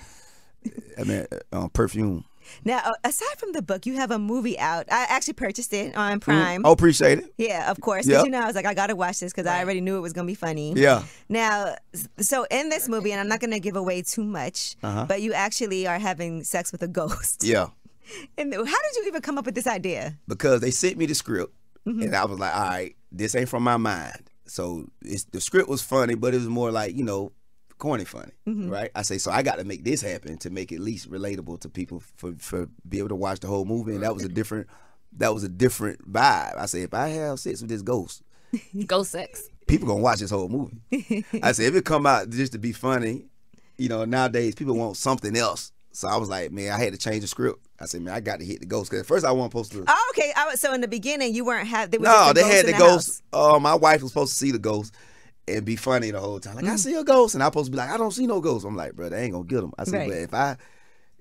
I 0.98 1.02
mean, 1.04 1.26
um, 1.52 1.68
perfume. 1.70 2.24
Now, 2.64 2.80
uh, 2.84 2.92
aside 3.04 3.36
from 3.38 3.52
the 3.52 3.62
book, 3.62 3.86
you 3.86 3.94
have 3.94 4.10
a 4.10 4.18
movie 4.18 4.58
out. 4.58 4.86
I 4.90 5.06
actually 5.08 5.34
purchased 5.34 5.72
it 5.72 5.96
on 5.96 6.20
Prime. 6.20 6.62
Oh, 6.64 6.72
appreciate 6.72 7.18
it. 7.18 7.34
Yeah, 7.38 7.70
of 7.70 7.80
course. 7.80 8.06
Yep. 8.06 8.24
you 8.24 8.30
know, 8.30 8.40
I 8.40 8.46
was 8.46 8.54
like, 8.54 8.66
I 8.66 8.74
gotta 8.74 8.94
watch 8.96 9.20
this 9.20 9.32
because 9.32 9.46
I 9.46 9.60
already 9.60 9.80
knew 9.80 9.96
it 9.96 10.00
was 10.00 10.12
gonna 10.12 10.26
be 10.26 10.34
funny. 10.34 10.72
Yeah. 10.76 11.02
Now, 11.28 11.74
so 12.20 12.46
in 12.50 12.68
this 12.68 12.88
movie, 12.88 13.12
and 13.12 13.20
I'm 13.20 13.28
not 13.28 13.40
gonna 13.40 13.60
give 13.60 13.76
away 13.76 14.02
too 14.02 14.24
much, 14.24 14.76
but 14.82 15.22
you 15.22 15.32
actually 15.32 15.86
are 15.86 15.98
having 15.98 16.44
sex 16.44 16.72
with 16.72 16.82
a 16.82 16.88
ghost. 16.88 17.42
Uh-huh. 17.44 17.52
Yeah. 17.52 17.66
And 18.36 18.52
how 18.52 18.60
did 18.62 18.96
you 18.96 19.04
even 19.06 19.22
come 19.22 19.38
up 19.38 19.46
with 19.46 19.54
this 19.54 19.66
idea? 19.66 20.18
because 20.28 20.60
they 20.60 20.70
sent 20.70 20.98
me 20.98 21.06
the 21.06 21.14
script 21.14 21.54
Mm-hmm. 21.86 22.02
and 22.02 22.16
I 22.16 22.24
was 22.24 22.38
like, 22.38 22.54
all 22.54 22.62
right, 22.62 22.96
this 23.12 23.34
ain't 23.34 23.48
from 23.48 23.62
my 23.62 23.76
mind. 23.76 24.30
So 24.46 24.86
it's, 25.02 25.24
the 25.24 25.40
script 25.40 25.68
was 25.68 25.82
funny, 25.82 26.14
but 26.14 26.32
it 26.34 26.38
was 26.38 26.48
more 26.48 26.70
like, 26.70 26.94
you 26.96 27.04
know, 27.04 27.32
corny 27.78 28.04
funny, 28.04 28.32
Mm-hmm. 28.46 28.70
right? 28.70 28.90
I 28.94 29.02
say, 29.02 29.18
so 29.18 29.30
I 29.30 29.42
got 29.42 29.58
to 29.58 29.64
make 29.64 29.84
this 29.84 30.00
happen 30.00 30.38
to 30.38 30.50
make 30.50 30.72
it 30.72 30.76
at 30.76 30.80
least 30.80 31.10
relatable 31.10 31.60
to 31.60 31.68
people 31.68 32.00
for, 32.16 32.32
for 32.38 32.68
be 32.88 32.98
able 32.98 33.08
to 33.10 33.14
watch 33.16 33.40
the 33.40 33.46
whole 33.48 33.64
movie. 33.64 33.94
And 33.94 34.02
that 34.02 34.14
was 34.14 34.24
a 34.24 34.28
different, 34.28 34.68
that 35.18 35.34
was 35.34 35.44
a 35.44 35.48
different 35.48 36.10
vibe. 36.10 36.56
I 36.56 36.66
say, 36.66 36.82
if 36.82 36.94
I 36.94 37.08
have 37.08 37.40
sex 37.40 37.60
with 37.60 37.70
this 37.70 37.82
ghost, 37.82 38.22
Ghost 38.86 39.10
sex. 39.12 39.48
people 39.66 39.88
gonna 39.88 40.00
watch 40.00 40.20
this 40.20 40.30
whole 40.30 40.48
movie. 40.48 41.24
I 41.42 41.52
say 41.52 41.66
if 41.66 41.74
it 41.74 41.84
come 41.84 42.06
out 42.06 42.30
just 42.30 42.52
to 42.52 42.58
be 42.58 42.72
funny, 42.72 43.24
you 43.76 43.88
know, 43.88 44.04
nowadays 44.04 44.54
people 44.54 44.76
want 44.76 44.96
something 44.96 45.36
else. 45.36 45.72
So 45.90 46.08
I 46.08 46.16
was 46.16 46.28
like, 46.28 46.50
man, 46.52 46.72
I 46.72 46.78
had 46.78 46.92
to 46.92 46.98
change 46.98 47.22
the 47.22 47.28
script. 47.28 47.66
I 47.80 47.86
said, 47.86 48.02
man, 48.02 48.14
I 48.14 48.20
got 48.20 48.40
to 48.40 48.44
hit 48.44 48.58
the 48.60 48.66
ghost 48.66 48.90
because 48.90 49.02
at 49.02 49.06
first 49.06 49.24
I 49.24 49.30
wasn't 49.32 49.52
supposed 49.52 49.72
to. 49.72 49.84
Oh, 49.86 50.12
okay. 50.14 50.32
I 50.36 50.46
was, 50.46 50.60
so 50.60 50.72
in 50.74 50.80
the 50.80 50.88
beginning, 50.88 51.34
you 51.34 51.44
weren't 51.44 51.68
have. 51.68 51.90
Was 51.92 52.00
No, 52.00 52.32
they 52.32 52.42
had 52.42 52.66
the 52.66 52.72
the 52.72 52.78
ghost. 52.78 53.22
Uh, 53.32 53.58
my 53.60 53.74
wife 53.76 54.02
was 54.02 54.10
supposed 54.12 54.32
to 54.32 54.38
see 54.38 54.50
the 54.52 54.58
ghost 54.58 54.92
and 55.46 55.64
be 55.64 55.76
funny 55.76 56.10
the 56.10 56.20
whole 56.20 56.40
time. 56.40 56.56
Like, 56.56 56.64
Mm. 56.64 56.70
I 56.72 56.76
see 56.76 56.94
a 56.94 57.04
ghost, 57.04 57.34
and 57.34 57.42
I'm 57.42 57.48
supposed 57.48 57.66
to 57.66 57.70
be 57.72 57.76
like, 57.78 57.90
I 57.90 57.96
don't 57.96 58.10
see 58.12 58.26
no 58.26 58.40
ghost. 58.40 58.64
I'm 58.64 58.76
like, 58.76 58.94
bro, 58.94 59.08
they 59.08 59.22
ain't 59.24 59.32
gonna 59.32 59.44
get 59.44 59.60
them. 59.60 59.72
I 59.78 59.84
said, 59.84 59.98
Right. 59.98 60.08
but 60.08 60.18
if 60.18 60.34
I 60.34 60.56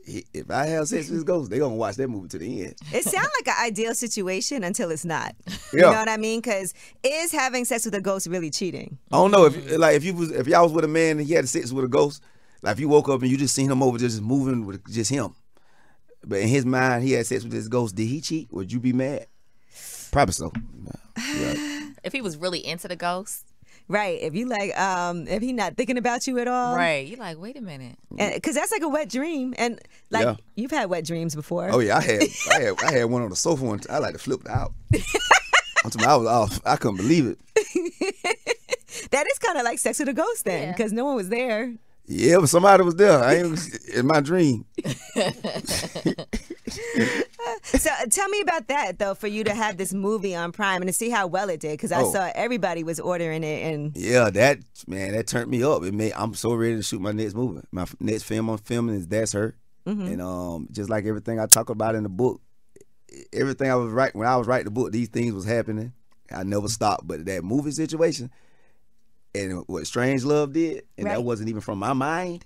if 0.06 0.52
I 0.52 0.66
have 0.66 0.86
sex 0.90 1.08
with 1.08 1.16
this 1.16 1.24
ghost, 1.24 1.50
they 1.50 1.60
gonna 1.60 1.76
watch 1.76 1.96
that 1.96 2.10
movie 2.10 2.28
to 2.28 2.38
the 2.38 2.64
end. 2.66 2.76
It 2.92 3.04
sounds 3.06 3.30
like 3.40 3.48
an 3.48 3.66
ideal 3.66 3.96
situation 3.96 4.62
until 4.64 4.92
it's 4.92 5.06
not. 5.06 5.34
Yeah. 5.48 5.56
You 5.74 5.80
know 5.82 5.92
what 5.92 6.10
I 6.10 6.18
mean? 6.18 6.42
Because 6.42 6.74
is 7.04 7.32
having 7.32 7.64
sex 7.64 7.86
with 7.86 7.96
a 7.96 8.02
ghost 8.02 8.28
really 8.28 8.50
cheating? 8.50 8.98
I 9.14 9.16
don't 9.16 9.32
know 9.32 9.46
if 9.46 9.78
like 9.78 9.96
if 9.96 10.04
you 10.04 10.14
was 10.14 10.30
if 10.32 10.46
y'all 10.48 10.64
was 10.64 10.74
with 10.74 10.84
a 10.84 10.90
man 10.90 11.20
and 11.20 11.26
he 11.28 11.34
had 11.34 11.48
sex 11.48 11.72
with 11.72 11.86
a 11.86 11.88
ghost, 11.88 12.22
like 12.62 12.74
if 12.74 12.80
you 12.82 12.90
woke 12.90 13.08
up 13.08 13.22
and 13.22 13.32
you 13.32 13.38
just 13.38 13.56
seen 13.56 13.72
him 13.72 13.82
over 13.82 13.98
just 13.98 14.22
moving 14.22 14.66
with 14.66 14.86
just 14.92 15.10
him, 15.10 15.36
but 16.26 16.40
in 16.40 16.50
his 16.50 16.66
mind 16.66 17.04
he 17.06 17.14
had 17.14 17.26
sex 17.26 17.44
with 17.44 17.54
this 17.54 17.70
ghost, 17.70 17.96
did 17.96 18.08
he 18.08 18.20
cheat? 18.20 18.52
Would 18.52 18.74
you 18.74 18.82
be 18.82 18.92
mad? 18.92 19.28
Probably 20.12 20.34
so. 20.34 20.52
Yeah. 21.18 21.80
If 22.04 22.12
he 22.12 22.20
was 22.20 22.36
really 22.36 22.60
into 22.66 22.90
the 22.90 22.98
ghost, 22.98 23.46
Right. 23.88 24.22
If 24.22 24.34
you 24.34 24.48
like, 24.48 24.78
um, 24.80 25.28
if 25.28 25.42
he 25.42 25.54
not 25.54 25.76
thinking 25.78 25.98
about 25.98 26.26
you 26.26 26.40
at 26.40 26.48
all, 26.48 26.76
right? 26.76 27.06
You 27.06 27.18
like, 27.18 27.38
wait 27.38 27.58
a 27.58 27.62
minute. 27.62 27.98
Because 28.16 28.56
that's 28.56 28.72
like 28.72 28.82
a 28.82 28.88
wet 28.90 29.10
dream, 29.10 29.54
and 29.58 29.80
like 30.10 30.24
Yeah. 30.24 30.36
you've 30.56 30.72
had 30.72 30.90
wet 30.90 31.06
dreams 31.06 31.36
before. 31.36 31.70
Oh 31.72 31.80
yeah, 31.80 31.98
I 31.98 32.02
had 32.02 32.22
I 32.52 32.60
had 32.62 32.84
I 32.84 32.92
had 32.92 33.04
one 33.06 33.22
on 33.22 33.30
the 33.30 33.36
sofa 33.36 33.64
one. 33.64 33.82
I 33.90 33.98
like 34.00 34.14
to 34.14 34.20
flip 34.20 34.42
it 34.42 34.50
out. 34.50 34.74
I'm 35.84 35.92
talking 35.92 36.02
about 36.02 36.14
I 36.14 36.18
was 36.18 36.28
off. 36.28 36.60
I 36.66 36.76
couldn't 36.78 36.98
believe 36.98 37.26
it. 37.28 37.40
That 39.10 39.26
is 39.28 39.40
kind 39.40 39.58
of 39.58 39.64
like 39.64 39.80
sex 39.80 39.98
with 40.00 40.08
a 40.10 40.14
ghost 40.14 40.46
then, 40.46 40.72
because 40.72 40.94
no 40.94 41.04
one 41.06 41.16
was 41.16 41.30
there. 41.30 41.74
Yeah, 42.06 42.38
but 42.40 42.48
somebody 42.50 42.84
was 42.84 42.96
there. 42.96 43.20
I 43.24 43.36
ain't 43.38 43.80
in 43.94 44.06
my 44.06 44.20
dream. 44.20 44.66
so 47.64 47.90
tell 48.10 48.30
me 48.30 48.42
about 48.42 48.68
that 48.68 49.00
though, 49.00 49.14
for 49.16 49.28
you 49.28 49.44
to 49.44 49.54
have 49.54 49.78
this 49.78 49.94
movie 49.94 50.36
on 50.36 50.52
Prime 50.52 50.82
and 50.82 50.90
to 50.90 50.94
see 50.94 51.10
how 51.10 51.28
well 51.28 51.50
it 51.50 51.60
did, 51.60 51.72
because 51.72 51.92
I 51.92 52.02
Oh. 52.02 52.12
saw 52.12 52.30
everybody 52.36 52.84
was 52.84 53.00
ordering 53.00 53.44
it, 53.44 53.64
and 53.74 53.96
Yeah, 53.96 54.30
that 54.30 54.60
man, 54.88 55.12
that 55.14 55.28
turned 55.28 55.50
me 55.52 55.64
up. 55.64 55.84
It 55.84 55.94
made 55.94 56.14
I'm 56.16 56.34
so 56.34 56.54
ready 56.54 56.76
to 56.76 56.84
shoot 56.84 57.02
my 57.02 57.12
next 57.12 57.36
movie. 57.36 57.62
My 57.72 57.86
next 58.00 58.24
film 58.24 58.50
I'm 58.50 58.58
filming 58.58 58.96
is 58.96 59.08
That's 59.08 59.34
Her, 59.34 59.56
and 59.86 60.22
um, 60.22 60.68
just 60.72 60.90
like 60.90 61.06
everything 61.06 61.40
I 61.40 61.46
talk 61.48 61.70
about 61.70 61.96
in 61.96 62.04
the 62.04 62.10
book, 62.10 62.42
everything 63.32 63.70
I 63.70 63.76
was 63.76 63.92
writing 63.92 64.20
when 64.20 64.28
I 64.28 64.38
was 64.38 64.48
writing 64.48 64.66
the 64.66 64.72
book, 64.72 64.92
these 64.92 65.10
things 65.10 65.34
was 65.34 65.46
happening. 65.46 65.94
I 66.32 66.44
never 66.44 66.68
stopped, 66.68 67.06
but 67.08 67.26
that 67.26 67.44
movie 67.44 67.72
situation 67.72 68.32
and 69.36 69.64
what 69.68 69.86
Strange 69.88 70.24
Love 70.24 70.54
did, 70.54 70.84
and 70.98 71.06
Right. 71.08 71.14
that 71.16 71.22
wasn't 71.24 71.50
even 71.50 71.62
from 71.62 71.80
my 71.80 71.94
mind. 71.94 72.46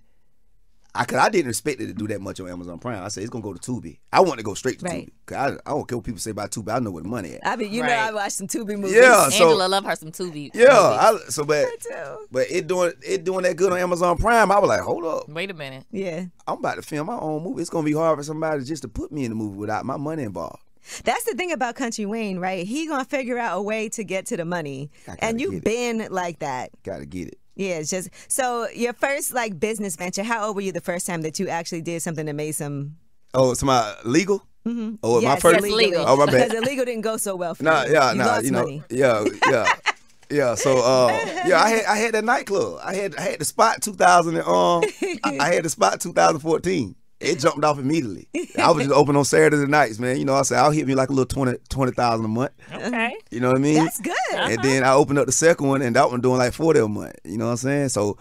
I 0.96 1.06
cause 1.06 1.20
I 1.20 1.30
didn't 1.30 1.50
expect 1.50 1.80
it 1.80 1.88
to 1.88 1.94
do 1.94 2.08
that 2.08 2.22
much 2.22 2.40
on 2.40 2.50
Amazon 2.50 2.80
Prime. 2.80 3.04
I 3.04 3.10
said 3.10 3.22
it's 3.22 3.30
gonna 3.30 3.44
go 3.44 3.54
to 3.54 3.60
Tubi. 3.60 4.00
I 4.12 4.22
want 4.22 4.40
to 4.40 4.44
go 4.44 4.54
straight 4.56 4.80
to 4.80 4.86
Right. 4.86 5.06
Tubi. 5.08 5.12
Cause 5.28 5.38
I, 5.38 5.70
I 5.70 5.74
don't 5.76 5.88
care 5.88 5.98
what 5.98 6.06
people 6.06 6.20
say 6.20 6.32
about 6.32 6.50
Tubi. 6.52 6.74
I 6.74 6.80
know 6.80 6.90
where 6.92 7.04
the 7.04 7.10
money 7.10 7.36
at. 7.36 7.46
I 7.46 7.56
mean, 7.56 7.72
you 7.72 7.84
know, 7.84 7.90
I 7.90 8.12
watched 8.12 8.32
some 8.34 8.48
Tubi 8.48 8.76
movies. 8.80 8.96
Yeah, 8.96 9.30
so 9.30 9.46
Angela 9.50 9.68
love 9.68 9.86
her 9.86 9.96
some 9.96 10.12
Tubi. 10.12 10.50
yeah, 10.56 10.62
movies. 10.64 11.28
I, 11.28 11.30
so 11.30 11.46
but 11.46 11.68
too. 11.82 12.28
but 12.32 12.48
it 12.50 12.66
doing 12.68 12.94
it 13.06 13.24
doing 13.24 13.44
that 13.44 13.56
good 13.58 13.72
on 13.72 13.78
Amazon 13.78 14.18
Prime. 14.18 14.52
I 14.52 14.58
was 14.60 14.70
like, 14.70 14.82
hold 14.82 15.06
up, 15.06 15.30
Wait 15.30 15.52
a 15.52 15.54
minute. 15.54 15.86
Yeah, 15.92 16.26
I'm 16.48 16.58
about 16.60 16.76
to 16.76 16.82
film 16.82 17.08
my 17.08 17.18
own 17.20 17.44
movie. 17.44 17.62
It's 17.62 17.70
gonna 17.70 17.86
be 17.86 17.94
hard 17.94 18.18
for 18.18 18.24
somebody 18.24 18.64
just 18.64 18.82
to 18.82 18.88
put 18.88 19.12
me 19.12 19.26
in 19.26 19.30
the 19.32 19.36
movie 19.36 19.58
without 19.58 19.86
my 19.86 19.98
money 19.98 20.24
involved. 20.24 20.64
that's 21.04 21.26
the 21.26 21.34
thing 21.34 21.52
about 21.52 21.76
Kountry 21.76 22.08
Wayne, 22.08 22.40
right? 22.40 22.66
He 22.66 22.88
gonna 22.88 23.06
figure 23.06 23.38
out 23.38 23.58
a 23.60 23.62
way 23.62 23.90
to 23.90 24.04
get 24.04 24.26
to 24.28 24.38
the 24.38 24.46
money, 24.46 24.90
and 25.20 25.40
you've 25.40 25.64
been 25.64 26.08
like 26.10 26.40
that. 26.40 26.72
Got 26.84 27.00
to 27.00 27.06
get 27.06 27.28
it. 27.28 27.38
Yeah, 27.58 27.80
it's 27.80 27.90
just 27.90 28.10
so 28.28 28.68
your 28.70 28.94
first 28.94 29.34
like 29.34 29.60
business 29.60 29.96
venture. 29.96 30.24
How 30.24 30.46
old 30.48 30.56
were 30.56 30.62
you 30.62 30.72
the 30.72 30.82
first 30.82 31.08
time 31.08 31.24
that 31.24 31.40
you 31.40 31.48
actually 31.50 31.82
did 31.82 32.02
something 32.02 32.26
that 32.28 32.34
made 32.36 32.52
some? 32.54 32.96
Oh, 33.34 33.52
it's 33.52 33.64
my 33.64 33.96
legal. 34.06 34.44
Mm-hmm. 34.66 34.96
Oh, 35.02 35.22
my 35.22 35.38
first. 35.38 35.60
illegally. 35.60 35.86
legal. 35.88 36.06
Oh, 36.08 36.16
my 36.18 36.26
bad. 36.28 36.50
Because 36.50 36.64
illegal 36.64 36.86
didn't 36.86 37.02
go 37.02 37.18
so 37.18 37.36
well 37.36 37.56
for 37.56 37.64
Nah, 37.64 37.84
you. 37.86 37.94
yeah, 37.94 38.12
you 38.12 38.18
nah, 38.20 38.26
lost 38.26 38.46
you 38.46 38.52
know, 38.52 38.64
money. 38.64 38.84
yeah, 38.90 39.24
yeah, 39.50 39.66
yeah. 40.30 40.56
So, 40.56 40.78
uh, 40.80 41.08
yeah, 41.46 41.60
I 41.62 41.70
had 41.70 41.86
I 41.86 41.96
had 41.98 42.14
that 42.16 42.24
nightclub. 42.26 42.80
I 42.84 42.94
had 42.96 43.16
I 43.16 43.22
had 43.22 43.40
the 43.40 43.46
spot 43.46 43.82
2000. 43.82 44.38
And, 44.38 44.46
um, 44.48 44.84
I, 45.24 45.38
I 45.40 45.54
had 45.54 45.64
the 45.64 45.70
spot 45.70 46.00
2014. 46.02 46.96
It 47.20 47.40
jumped 47.40 47.64
off 47.64 47.80
immediately. 47.80 48.28
I 48.60 48.70
was 48.72 48.86
just 48.86 48.96
open 48.96 49.16
on 49.16 49.26
Saturdays 49.26 49.68
nights, 49.68 49.98
man. 49.98 50.18
You 50.18 50.26
know, 50.26 50.36
I 50.36 50.44
said 50.44 50.60
I'll 50.60 50.70
hit 50.72 50.86
me 50.88 50.94
like 50.94 51.10
a 51.10 51.14
little 51.14 51.26
20 51.26 51.58
20,000 51.70 52.26
a 52.26 52.28
month. 52.28 52.52
Okay. 52.72 53.18
You 53.32 53.40
know 53.40 53.48
what 53.48 53.58
I 53.58 53.60
mean? 53.60 53.84
That's 53.84 54.00
good. 54.00 54.14
And 54.34 54.62
then 54.64 54.84
I 54.84 54.94
opened 54.94 55.18
up 55.18 55.26
the 55.26 55.32
second 55.32 55.68
one, 55.68 55.82
and 55.82 55.96
that 55.96 56.12
one 56.12 56.22
doing 56.22 56.38
like 56.38 56.54
forty 56.54 56.80
a 56.80 56.88
month. 56.88 57.16
You 57.24 57.38
know 57.38 57.46
what 57.46 57.52
I'm 57.52 57.58
saying? 57.58 57.90
So, 57.90 58.18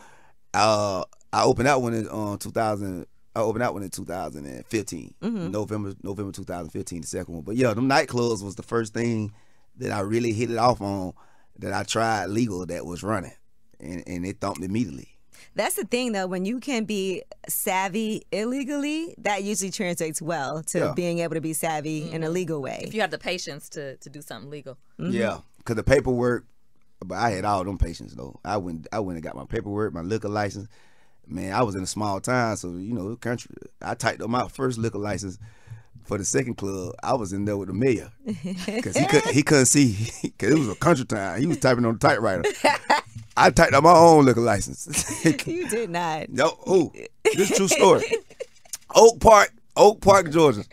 uh, 0.54 1.04
I 1.32 1.44
opened 1.44 1.66
that 1.66 1.82
one 1.82 1.92
in 1.92 2.08
um 2.10 2.38
2000. 2.38 3.06
I 3.34 3.40
opened 3.40 3.60
that 3.60 3.74
one 3.74 3.82
in 3.82 3.90
2015, 3.90 5.14
November 5.20 5.92
November 6.02 6.32
2015, 6.32 7.02
the 7.02 7.06
second 7.06 7.34
one. 7.34 7.42
But 7.44 7.56
yeah, 7.56 7.74
them 7.74 7.86
nightclubs 7.88 8.42
was 8.42 8.54
the 8.54 8.62
first 8.62 8.94
thing 8.94 9.30
that 9.76 9.92
I 9.92 10.00
really 10.00 10.32
hit 10.32 10.50
it 10.50 10.56
off 10.56 10.80
on 10.80 11.12
that 11.58 11.74
I 11.74 11.82
tried 11.82 12.30
legal 12.30 12.64
that 12.64 12.86
was 12.86 13.02
running, 13.02 13.34
and 13.78 14.02
and 14.06 14.24
it 14.24 14.40
thumped 14.40 14.62
immediately. 14.62 15.15
That's 15.54 15.74
the 15.74 15.84
thing, 15.84 16.12
though. 16.12 16.26
When 16.26 16.44
you 16.44 16.60
can 16.60 16.84
be 16.84 17.22
savvy 17.48 18.26
illegally, 18.32 19.14
that 19.18 19.42
usually 19.42 19.70
translates 19.70 20.20
well 20.20 20.62
to 20.64 20.78
Yeah. 20.78 20.92
being 20.94 21.20
able 21.20 21.34
to 21.34 21.40
be 21.40 21.52
savvy 21.52 22.10
in 22.10 22.22
a 22.22 22.26
mm-hmm. 22.26 22.34
legal 22.34 22.62
way. 22.62 22.82
If 22.86 22.94
you 22.94 23.00
have 23.00 23.10
the 23.10 23.18
patience 23.18 23.68
to 23.70 23.96
to 23.96 24.10
do 24.10 24.22
something 24.22 24.50
legal. 24.50 24.78
Mm-hmm. 24.98 25.12
Yeah, 25.12 25.38
cause 25.64 25.76
the 25.76 25.82
paperwork, 25.82 26.44
but 27.04 27.16
I 27.16 27.30
had 27.30 27.44
all 27.44 27.64
them 27.64 27.78
patients 27.78 28.14
though. 28.14 28.40
I 28.44 28.56
went, 28.56 28.86
I 28.92 29.00
went 29.00 29.16
and 29.16 29.24
got 29.24 29.36
my 29.36 29.44
paperwork, 29.44 29.92
my 29.94 30.02
liquor 30.02 30.28
license. 30.28 30.68
Man, 31.28 31.52
I 31.52 31.62
was 31.62 31.74
in 31.74 31.82
a 31.82 31.86
small 31.86 32.20
town, 32.20 32.56
so 32.56 32.68
you 32.76 32.94
know, 32.94 33.10
the 33.10 33.16
country. 33.16 33.50
I 33.82 33.94
typed 33.94 34.22
up 34.22 34.30
my 34.30 34.48
first 34.48 34.78
liquor 34.78 34.98
license 34.98 35.38
for 36.04 36.18
the 36.18 36.24
second 36.24 36.54
club. 36.54 36.94
I 37.02 37.14
was 37.14 37.32
in 37.32 37.44
there 37.44 37.56
with 37.56 37.68
the 37.68 37.74
mayor, 37.74 38.12
cause 38.82 38.96
he 38.96 39.06
couldn't, 39.06 39.34
he 39.34 39.42
couldn't 39.42 39.66
see, 39.66 39.94
cause 40.38 40.50
it 40.50 40.58
was 40.58 40.68
a 40.68 40.76
country 40.76 41.04
town. 41.04 41.40
He 41.40 41.46
was 41.46 41.58
typing 41.58 41.84
on 41.84 41.94
the 41.94 41.98
typewriter. 41.98 42.44
I 43.36 43.50
typed 43.50 43.74
up 43.74 43.84
my 43.84 43.92
own 43.92 44.24
liquor 44.24 44.40
license. 44.40 45.24
you 45.46 45.68
did 45.68 45.90
not. 45.90 46.28
no, 46.30 46.56
who? 46.66 46.92
This 47.34 47.56
true 47.56 47.68
story. 47.68 48.04
Oak 48.94 49.20
Park, 49.20 49.52
Oak 49.76 50.00
Park, 50.00 50.30
Georgia. 50.30 50.62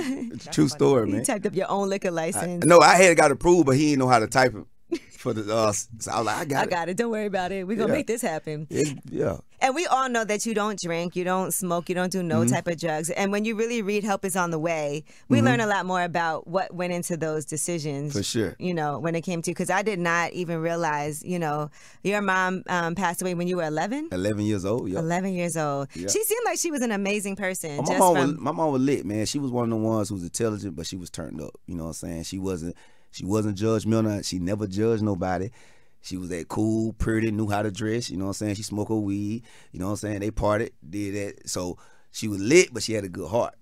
It's 0.00 0.46
a 0.46 0.50
true 0.50 0.68
story, 0.68 1.06
man. 1.08 1.20
You 1.20 1.24
typed 1.24 1.44
up 1.46 1.56
your 1.56 1.68
own 1.68 1.88
liquor 1.88 2.12
license. 2.12 2.64
No, 2.64 2.78
I 2.80 2.94
had 2.96 3.16
got 3.16 3.32
approved, 3.32 3.66
but 3.66 3.74
he 3.76 3.86
didn't 3.90 3.98
know 3.98 4.06
how 4.08 4.20
to 4.20 4.28
type 4.28 4.54
it 4.92 5.00
for 5.10 5.32
the. 5.32 5.52
Uh, 5.52 5.72
so 5.72 6.12
I 6.12 6.18
was 6.18 6.26
like, 6.26 6.36
I 6.36 6.44
got 6.44 6.58
I 6.58 6.62
it. 6.62 6.66
I 6.66 6.70
got 6.70 6.88
it. 6.90 6.96
Don't 6.96 7.10
worry 7.10 7.26
about 7.26 7.50
it. 7.50 7.66
We're 7.66 7.76
gonna 7.76 7.88
Yeah. 7.88 7.96
make 7.96 8.06
this 8.06 8.22
happen. 8.22 8.68
It- 8.70 8.96
yeah, 9.10 9.38
And 9.60 9.74
we 9.74 9.86
all 9.86 10.08
know 10.08 10.24
that 10.24 10.46
you 10.46 10.54
don't 10.54 10.78
drink, 10.78 11.16
you 11.16 11.24
don't 11.24 11.52
smoke, 11.52 11.88
you 11.88 11.94
don't 11.94 12.12
do 12.12 12.22
no 12.22 12.44
type 12.46 12.68
of 12.68 12.78
drugs. 12.78 13.10
And 13.10 13.32
when 13.32 13.44
you 13.44 13.56
really 13.56 13.82
read 13.82 14.04
Help 14.04 14.24
is 14.24 14.36
on 14.36 14.50
the 14.50 14.58
Way, 14.58 15.04
we 15.28 15.42
learn 15.42 15.60
a 15.60 15.66
lot 15.66 15.84
more 15.84 16.02
about 16.02 16.46
what 16.46 16.72
went 16.72 16.92
into 16.92 17.16
those 17.16 17.44
decisions. 17.44 18.12
For 18.12 18.22
sure. 18.22 18.54
You 18.58 18.72
know, 18.72 18.98
when 18.98 19.14
it 19.14 19.22
came 19.22 19.42
to, 19.42 19.50
because 19.50 19.70
I 19.70 19.82
did 19.82 19.98
not 19.98 20.32
even 20.32 20.58
realize, 20.60 21.24
you 21.24 21.38
know, 21.38 21.70
your 22.04 22.20
mom 22.22 22.62
um, 22.68 22.94
passed 22.94 23.20
away 23.20 23.34
when 23.34 23.48
you 23.48 23.56
were 23.56 23.64
11? 23.64 24.08
eleven 24.12 24.44
years 24.44 24.64
old. 24.64 24.88
Yeah. 24.88 25.00
11 25.00 25.34
years 25.34 25.56
old. 25.56 25.88
Yeah. 25.94 26.08
She 26.08 26.22
seemed 26.22 26.42
like 26.44 26.58
she 26.58 26.70
was 26.70 26.82
an 26.82 26.92
amazing 26.92 27.36
person. 27.36 27.80
Oh, 27.80 27.82
my 27.82 27.98
mom 27.98 28.14
from, 28.14 28.26
was 28.28 28.38
my 28.38 28.52
mom 28.52 28.72
was 28.72 28.82
lit, 28.82 29.04
man. 29.04 29.26
She 29.26 29.38
was 29.38 29.50
one 29.50 29.64
of 29.64 29.70
the 29.70 29.84
ones 29.84 30.08
who 30.08 30.14
was 30.14 30.24
intelligent, 30.24 30.76
but 30.76 30.86
she 30.86 30.96
was 30.96 31.10
turned 31.10 31.40
up. 31.40 31.58
You 31.66 31.74
know 31.74 31.84
what 31.84 31.88
I'm 31.88 31.94
saying? 31.94 32.22
She 32.24 32.38
wasn't 32.38 32.76
she 33.10 33.24
wasn't 33.24 33.58
judgmental. 33.58 34.24
She 34.24 34.38
never 34.38 34.66
judged 34.66 35.02
nobody. 35.02 35.50
She 36.00 36.16
was 36.16 36.28
that 36.30 36.48
cool, 36.48 36.92
pretty, 36.94 37.30
knew 37.30 37.48
how 37.48 37.62
to 37.62 37.70
dress. 37.70 38.08
You 38.10 38.16
know 38.16 38.24
what 38.26 38.30
I'm 38.30 38.34
saying? 38.34 38.54
She 38.54 38.62
smoked 38.62 38.90
her 38.90 38.96
weed. 38.96 39.44
You 39.72 39.80
know 39.80 39.86
what 39.86 39.90
I'm 39.92 39.96
saying? 39.96 40.20
They 40.20 40.30
partied, 40.30 40.70
did 40.88 41.14
that. 41.14 41.48
So 41.48 41.78
she 42.12 42.28
was 42.28 42.38
lit, 42.40 42.72
but 42.72 42.82
she 42.82 42.92
had 42.94 43.04
a 43.04 43.08
good 43.08 43.28
heart. 43.28 43.54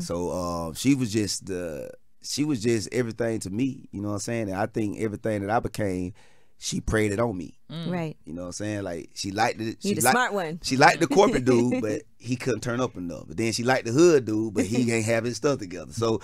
So 0.00 0.30
um, 0.30 0.74
she 0.74 0.94
was 0.94 1.12
just 1.12 1.46
the 1.46 1.90
she 2.22 2.44
was 2.44 2.62
just 2.62 2.88
everything 2.94 3.40
to 3.40 3.50
me. 3.50 3.88
You 3.90 4.02
know 4.02 4.08
what 4.08 4.14
I'm 4.14 4.20
saying? 4.20 4.48
And 4.50 4.56
I 4.58 4.66
think 4.66 5.00
everything 5.00 5.40
that 5.42 5.50
I 5.50 5.58
became 5.60 6.14
she 6.58 6.80
prayed 6.80 7.10
it 7.12 7.18
on 7.18 7.36
me. 7.36 7.58
Right. 7.88 8.16
You 8.24 8.32
know 8.34 8.42
what 8.42 8.46
I'm 8.48 8.52
saying? 8.52 8.82
Like 8.84 9.10
she 9.14 9.32
liked 9.32 9.60
it. 9.60 9.78
She 9.82 9.88
You 9.90 9.94
the 9.96 10.02
liked- 10.02 10.12
smart 10.14 10.32
one. 10.32 10.60
She 10.62 10.76
liked 10.76 11.00
the 11.00 11.08
corporate 11.08 11.44
dude, 11.44 11.82
but 11.82 12.02
he 12.18 12.36
couldn't 12.36 12.60
turn 12.60 12.80
up 12.80 12.96
enough. 12.96 13.24
But 13.26 13.36
then 13.36 13.52
she 13.52 13.64
liked 13.64 13.86
the 13.86 13.92
hood 13.92 14.24
dude, 14.26 14.54
but 14.54 14.64
he 14.64 14.92
ain't 14.92 15.06
have 15.06 15.24
his 15.24 15.36
stuff 15.38 15.58
together. 15.58 15.92
So 15.92 16.20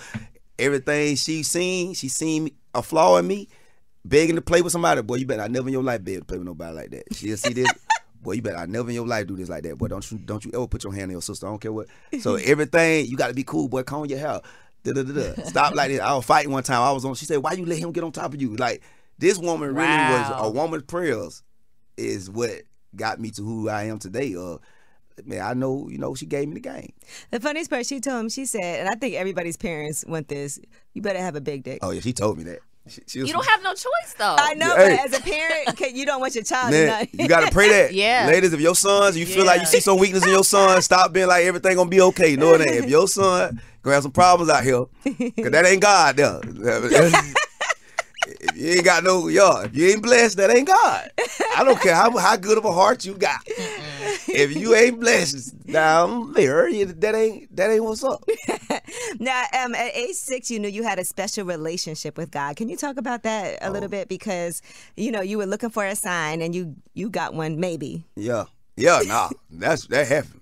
everything 0.57 1.15
she 1.17 1.43
seen, 1.43 1.93
she 1.93 2.07
seen 2.07 2.51
a 2.73 2.81
flaw 2.81 3.17
in 3.17 3.27
me, 3.27 3.49
begging 4.05 4.35
to 4.35 4.41
play 4.41 4.61
with 4.61 4.71
somebody. 4.71 5.01
Boy, 5.01 5.15
you 5.15 5.25
better 5.25 5.43
I 5.43 5.47
never 5.47 5.67
in 5.67 5.73
your 5.73 5.83
life 5.83 6.03
beg 6.03 6.19
to 6.19 6.25
play 6.25 6.37
with 6.37 6.47
nobody 6.47 6.75
like 6.75 6.91
that. 6.91 7.15
She'll 7.15 7.37
see 7.37 7.53
this. 7.53 7.71
Boy, 8.21 8.33
you 8.33 8.41
better 8.41 8.57
I 8.57 8.65
never 8.65 8.89
in 8.89 8.95
your 8.95 9.07
life 9.07 9.27
do 9.27 9.35
this 9.35 9.49
like 9.49 9.63
that. 9.63 9.77
Boy, 9.77 9.87
don't 9.87 10.11
you 10.11 10.17
don't 10.19 10.43
you 10.45 10.51
ever 10.53 10.67
put 10.67 10.83
your 10.83 10.93
hand 10.93 11.05
on 11.05 11.11
your 11.11 11.21
sister. 11.21 11.47
I 11.47 11.49
don't 11.49 11.59
care 11.61 11.73
what. 11.73 11.87
So 12.19 12.35
everything 12.45 13.05
you 13.07 13.17
got 13.17 13.27
to 13.27 13.33
be 13.33 13.43
cool, 13.43 13.67
boy. 13.67 13.83
Comb 13.83 14.05
your 14.05 14.19
hair. 14.19 14.41
Da, 14.83 14.93
da, 14.93 15.03
da, 15.03 15.13
da. 15.13 15.43
Stop 15.43 15.75
like 15.75 15.89
this. 15.91 15.99
I 15.99 16.13
was 16.15 16.25
fighting 16.25 16.51
one 16.51 16.63
time. 16.63 16.81
I 16.81 16.91
was 16.91 17.05
on. 17.05 17.13
She 17.13 17.25
said, 17.25 17.37
"Why 17.37 17.53
you 17.53 17.65
let 17.65 17.77
him 17.77 17.91
get 17.91 18.03
on 18.03 18.11
top 18.11 18.33
of 18.33 18.41
you?" 18.41 18.55
Like 18.55 18.81
this 19.19 19.37
woman 19.37 19.75
really 19.75 19.87
was 19.87 20.31
a 20.35 20.49
woman's 20.49 20.83
prayers 20.83 21.43
is 21.97 22.29
what 22.29 22.63
got 22.95 23.19
me 23.19 23.29
to 23.31 23.43
who 23.43 23.69
I 23.69 23.83
am 23.83 23.99
today. 23.99 24.35
Uh, 24.35 24.57
man, 25.23 25.41
I 25.41 25.53
know 25.53 25.87
you 25.89 25.99
know 25.99 26.15
she 26.15 26.25
gave 26.25 26.47
me 26.47 26.55
the 26.55 26.61
game. 26.61 26.93
The 27.29 27.39
funniest 27.39 27.69
part, 27.69 27.85
she 27.85 27.99
told 27.99 28.21
him, 28.21 28.29
she 28.29 28.45
said, 28.45 28.79
and 28.81 28.89
I 28.89 28.95
think 28.95 29.15
everybody's 29.15 29.57
parents 29.57 30.03
want 30.07 30.27
this. 30.27 30.59
You 30.93 31.01
better 31.01 31.19
have 31.19 31.35
a 31.35 31.41
big 31.41 31.63
dick. 31.63 31.79
Oh 31.81 31.91
yeah, 31.91 32.01
she 32.01 32.13
told 32.13 32.37
me 32.39 32.43
that. 32.45 32.59
She, 32.87 33.01
she 33.07 33.19
was- 33.19 33.27
You 33.27 33.33
don't 33.33 33.45
have 33.47 33.61
no 33.63 33.71
choice 33.73 34.15
though. 34.17 34.35
I 34.37 34.55
know, 34.55 34.75
Hey. 34.75 34.97
but 34.97 35.05
as 35.05 35.17
a 35.17 35.21
parent, 35.21 35.77
can- 35.77 35.95
you 35.95 36.05
don't 36.05 36.19
want 36.19 36.33
your 36.35 36.43
child 36.43 36.71
to 36.71 36.77
Man, 36.77 36.87
not. 36.87 37.13
you 37.13 37.27
gotta 37.27 37.51
pray 37.51 37.69
that. 37.69 37.93
Yeah. 37.93 38.25
Ladies, 38.27 38.53
if 38.53 38.59
your 38.59 38.75
sons, 38.75 39.15
you 39.17 39.25
feel 39.25 39.45
like 39.45 39.59
you 39.61 39.67
see 39.67 39.79
some 39.79 39.97
weakness 39.99 40.23
in 40.25 40.29
your 40.31 40.43
son, 40.43 40.81
stop 40.81 41.13
being 41.13 41.27
like 41.27 41.45
everything 41.45 41.75
gonna 41.75 41.89
be 41.89 42.01
okay. 42.01 42.35
No, 42.35 42.53
it 42.55 42.61
ain't. 42.61 42.71
If 42.85 42.89
your 42.89 43.07
son 43.07 43.61
gonna 43.83 43.93
have 43.95 44.03
some 44.03 44.11
problems 44.11 44.49
out 44.51 44.63
here, 44.63 44.85
cause 45.03 45.51
that 45.51 45.65
ain't 45.65 45.81
God 45.81 46.15
there. 46.17 46.39
you 48.55 48.69
ain't 48.71 48.85
got 48.85 49.03
no 49.03 49.27
y'all, 49.27 49.61
if 49.61 49.75
you 49.75 49.87
ain't 49.87 50.01
blessed, 50.03 50.37
that 50.37 50.49
ain't 50.49 50.67
God. 50.67 51.11
I 51.55 51.63
don't 51.63 51.79
care 51.81 51.95
how 51.95 52.15
how 52.17 52.35
good 52.37 52.57
of 52.57 52.65
a 52.65 52.71
heart 52.71 53.05
you 53.05 53.13
got. 53.15 53.41
if 53.47 54.55
you 54.55 54.75
ain't 54.75 54.99
blessed 54.99 55.65
down 55.67 56.33
there, 56.33 56.67
you- 56.69 56.85
that 56.85 57.15
ain't 57.15 57.55
that 57.55 57.69
ain't 57.71 57.83
what's 57.83 58.03
up. 58.03 58.23
Now, 59.19 59.43
um, 59.59 59.75
at 59.75 59.95
age 59.95 60.15
six, 60.15 60.49
you 60.49 60.59
knew 60.59 60.67
you 60.69 60.83
had 60.83 60.97
a 60.97 61.05
special 61.05 61.45
relationship 61.45 62.17
with 62.17 62.31
God. 62.31 62.55
Can 62.55 62.69
you 62.69 62.77
talk 62.77 62.97
about 62.97 63.23
that 63.23 63.61
a 63.61 63.67
Oh. 63.67 63.71
little 63.71 63.89
bit? 63.89 64.07
Because 64.07 64.61
you 64.95 65.11
know 65.11 65.21
you 65.21 65.37
were 65.37 65.45
looking 65.45 65.69
for 65.69 65.85
a 65.85 65.95
sign, 65.95 66.41
and 66.41 66.55
you 66.55 66.75
you 66.93 67.09
got 67.09 67.33
one, 67.33 67.59
maybe. 67.59 68.05
Yeah. 68.15 68.45
Yeah, 68.77 69.01
nah. 69.05 69.29
That's 69.51 69.85
that 69.87 70.07
happened. 70.07 70.41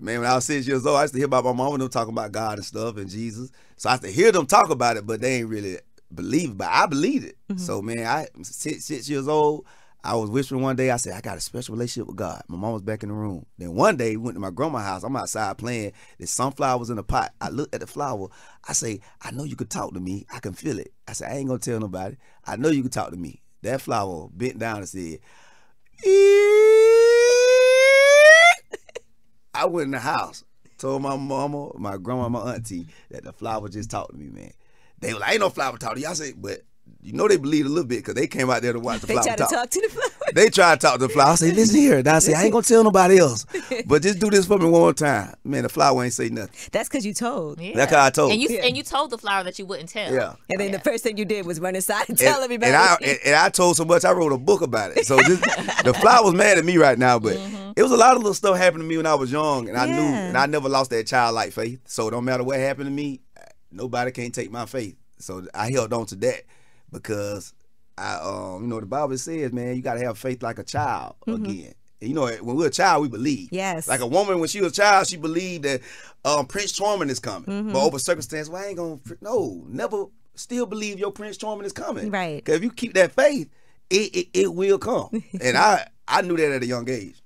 Man, 0.00 0.20
when 0.20 0.28
I 0.30 0.34
was 0.34 0.44
six 0.46 0.66
years 0.66 0.84
old, 0.84 0.96
I 0.98 1.02
used 1.02 1.14
to 1.14 1.18
hear 1.20 1.26
about 1.26 1.44
my 1.44 1.52
mom 1.52 1.74
and 1.74 1.82
them 1.82 1.88
talking 1.88 2.12
about 2.12 2.32
God 2.32 2.58
and 2.58 2.64
stuff 2.64 2.96
and 2.96 3.08
Jesus. 3.08 3.50
So 3.76 3.88
I 3.88 3.92
used 3.92 4.02
to 4.04 4.10
hear 4.10 4.32
them 4.32 4.46
talk 4.46 4.70
about 4.70 4.96
it, 4.96 5.06
but 5.06 5.20
they 5.20 5.36
ain't 5.36 5.48
really 5.48 5.78
believe. 6.14 6.56
But 6.56 6.68
I 6.68 6.86
believed 6.86 7.26
it. 7.26 7.36
Mm-hmm. 7.50 7.60
So 7.60 7.82
man, 7.82 8.06
I 8.06 8.28
six 8.42 8.84
six 8.84 9.08
years 9.08 9.28
old. 9.28 9.66
I 10.06 10.16
was 10.16 10.28
whispering 10.28 10.60
one 10.60 10.76
day. 10.76 10.90
I 10.90 10.96
said, 10.96 11.14
I 11.14 11.22
got 11.22 11.38
a 11.38 11.40
special 11.40 11.74
relationship 11.74 12.08
with 12.08 12.16
God. 12.16 12.42
My 12.46 12.58
mom 12.58 12.74
was 12.74 12.82
back 12.82 13.02
in 13.02 13.08
the 13.08 13.14
room. 13.14 13.46
Then 13.56 13.74
one 13.74 13.96
day, 13.96 14.18
we 14.18 14.24
went 14.24 14.36
to 14.36 14.40
my 14.40 14.50
grandma's 14.50 14.82
house. 14.82 15.02
I'm 15.02 15.16
outside 15.16 15.56
playing. 15.56 15.92
There's 16.18 16.28
sunflowers 16.28 16.90
in 16.90 16.96
the 16.96 17.02
pot. 17.02 17.32
I 17.40 17.48
looked 17.48 17.74
at 17.74 17.80
the 17.80 17.86
flower. 17.86 18.28
I 18.68 18.74
say, 18.74 19.00
I 19.22 19.30
know 19.30 19.44
you 19.44 19.56
could 19.56 19.70
talk 19.70 19.94
to 19.94 20.00
me. 20.00 20.26
I 20.30 20.40
can 20.40 20.52
feel 20.52 20.78
it. 20.78 20.92
I 21.08 21.14
said, 21.14 21.32
I 21.32 21.36
ain't 21.36 21.48
gonna 21.48 21.58
tell 21.58 21.80
nobody. 21.80 22.16
I 22.44 22.56
know 22.56 22.68
you 22.68 22.82
can 22.82 22.90
talk 22.90 23.12
to 23.12 23.16
me. 23.16 23.40
That 23.62 23.80
flower 23.80 24.28
bent 24.30 24.58
down 24.58 24.76
and 24.78 24.88
said, 24.88 25.20
I 29.54 29.64
went 29.64 29.86
in 29.86 29.92
the 29.92 30.00
house, 30.00 30.44
told 30.76 31.00
my 31.00 31.16
mama, 31.16 31.70
my 31.78 31.96
grandma, 31.96 32.28
my 32.28 32.54
auntie 32.54 32.88
that 33.10 33.24
the 33.24 33.32
flower 33.32 33.70
just 33.70 33.90
talked 33.90 34.10
to 34.10 34.18
me, 34.18 34.28
man. 34.28 34.52
They 35.00 35.12
were 35.12 35.20
like, 35.20 35.32
ain't 35.32 35.40
no 35.40 35.50
flower 35.50 35.76
talk 35.76 35.98
you. 35.98 36.06
I 36.06 36.14
said, 36.14 36.34
but 36.36 36.62
you 37.04 37.12
know 37.12 37.28
they 37.28 37.36
believed 37.36 37.66
a 37.66 37.68
little 37.68 37.84
bit 37.84 37.98
because 37.98 38.14
they 38.14 38.26
came 38.26 38.48
out 38.48 38.62
there 38.62 38.72
to 38.72 38.80
watch 38.80 39.02
the 39.02 39.06
flower. 39.06 39.18
They 39.24 39.24
flower 39.24 39.36
tried 39.36 39.48
to 39.48 39.54
talk. 39.54 39.62
talk 39.62 39.70
to 39.70 39.80
the 39.82 39.88
flower. 39.88 40.32
They 40.34 40.48
tried 40.48 40.80
to 40.80 40.86
talk 40.86 40.94
to 40.94 41.06
the 41.06 41.08
flower. 41.10 41.32
I 41.32 41.34
say, 41.34 41.52
listen 41.52 41.78
here. 41.78 41.98
And 41.98 42.08
I 42.08 42.18
say, 42.18 42.32
I 42.32 42.44
ain't 42.44 42.52
gonna 42.52 42.62
tell 42.62 42.82
nobody 42.82 43.18
else. 43.18 43.46
But 43.86 44.02
just 44.02 44.18
do 44.18 44.30
this 44.30 44.46
for 44.46 44.58
me 44.58 44.64
one 44.64 44.80
more 44.80 44.92
time. 44.94 45.34
Man, 45.44 45.64
the 45.64 45.68
flower 45.68 46.02
ain't 46.02 46.14
say 46.14 46.30
nothing. 46.30 46.54
That's 46.72 46.88
because 46.88 47.04
you 47.04 47.12
told. 47.12 47.60
Yeah. 47.60 47.74
That's 47.74 47.92
how 47.92 48.06
I 48.06 48.10
told. 48.10 48.32
And 48.32 48.40
you 48.40 48.48
Yeah. 48.48 48.64
and 48.64 48.76
you 48.76 48.82
told 48.82 49.10
the 49.10 49.18
flower 49.18 49.44
that 49.44 49.58
you 49.58 49.66
wouldn't 49.66 49.90
tell. 49.90 50.12
yeah. 50.12 50.34
And 50.48 50.58
then 50.58 50.72
the 50.72 50.78
first 50.78 51.04
thing 51.04 51.18
you 51.18 51.24
did 51.26 51.44
was 51.44 51.60
run 51.60 51.74
inside 51.74 52.08
and 52.08 52.16
tell 52.16 52.36
and, 52.36 52.44
everybody. 52.44 52.72
And 52.72 52.76
I 52.76 52.96
and, 53.02 53.18
and 53.26 53.34
I 53.34 53.50
told 53.50 53.76
so 53.76 53.84
much 53.84 54.04
I 54.04 54.12
wrote 54.12 54.32
a 54.32 54.38
book 54.38 54.62
about 54.62 54.96
it. 54.96 55.04
So 55.06 55.16
this, 55.16 55.40
the 55.82 55.94
flower 56.00 56.24
was 56.24 56.34
mad 56.34 56.56
at 56.56 56.64
me 56.64 56.78
right 56.78 56.98
now, 56.98 57.18
but 57.18 57.36
mm-hmm. 57.36 57.72
it 57.76 57.82
was 57.82 57.92
a 57.92 57.96
lot 57.96 58.12
of 58.12 58.18
little 58.18 58.34
stuff 58.34 58.56
happened 58.56 58.82
to 58.82 58.88
me 58.88 58.96
when 58.96 59.06
I 59.06 59.14
was 59.14 59.30
young, 59.30 59.68
and 59.68 59.76
I 59.76 59.86
knew, 59.86 60.02
and 60.02 60.38
I 60.38 60.46
never 60.46 60.68
lost 60.68 60.90
that 60.90 61.06
childlike 61.06 61.52
faith. 61.52 61.80
So 61.86 62.08
no 62.08 62.22
matter 62.22 62.44
what 62.44 62.58
happened 62.58 62.86
to 62.86 62.92
me, 62.92 63.20
nobody 63.74 64.10
can't 64.10 64.34
take 64.34 64.50
my 64.50 64.66
faith. 64.66 64.96
So 65.18 65.46
I 65.54 65.70
held 65.70 65.92
on 65.92 66.06
to 66.06 66.16
that 66.16 66.42
because 66.90 67.52
I, 67.96 68.16
um, 68.16 68.62
you 68.62 68.68
know, 68.68 68.80
the 68.80 68.86
Bible 68.86 69.16
says, 69.18 69.52
man, 69.52 69.76
you 69.76 69.82
got 69.82 69.94
to 69.94 70.04
have 70.04 70.18
faith 70.18 70.42
like 70.42 70.58
a 70.58 70.64
child 70.64 71.16
again. 71.26 71.74
And, 72.00 72.08
you 72.10 72.14
know, 72.14 72.26
when 72.26 72.56
we're 72.56 72.66
a 72.66 72.70
child, 72.70 73.02
we 73.02 73.08
believe. 73.08 73.48
Yes. 73.52 73.88
Like 73.88 74.00
a 74.00 74.06
woman, 74.06 74.40
when 74.40 74.48
she 74.48 74.60
was 74.60 74.72
a 74.72 74.76
child, 74.76 75.06
she 75.06 75.16
believed 75.16 75.64
that 75.64 75.80
um, 76.24 76.46
Prince 76.46 76.72
Charming 76.72 77.08
is 77.10 77.20
coming. 77.20 77.72
But 77.72 77.84
over 77.84 77.98
circumstance, 77.98 78.48
well, 78.48 78.62
I 78.62 78.68
ain't 78.68 78.76
gonna. 78.76 78.98
No, 79.20 79.64
never. 79.68 80.06
Still 80.36 80.66
believe 80.66 80.98
your 80.98 81.12
Prince 81.12 81.36
Charming 81.36 81.64
is 81.64 81.72
coming. 81.72 82.10
Right. 82.10 82.36
Because 82.36 82.56
if 82.56 82.64
you 82.64 82.72
keep 82.72 82.94
that 82.94 83.12
faith, 83.12 83.48
it, 83.88 84.16
it 84.16 84.28
it 84.32 84.54
will 84.54 84.78
come. 84.78 85.22
and 85.40 85.56
I 85.56 85.86
I 86.08 86.22
knew 86.22 86.36
that 86.36 86.50
at 86.52 86.62
a 86.62 86.66
young 86.66 86.88
age. 86.88 87.22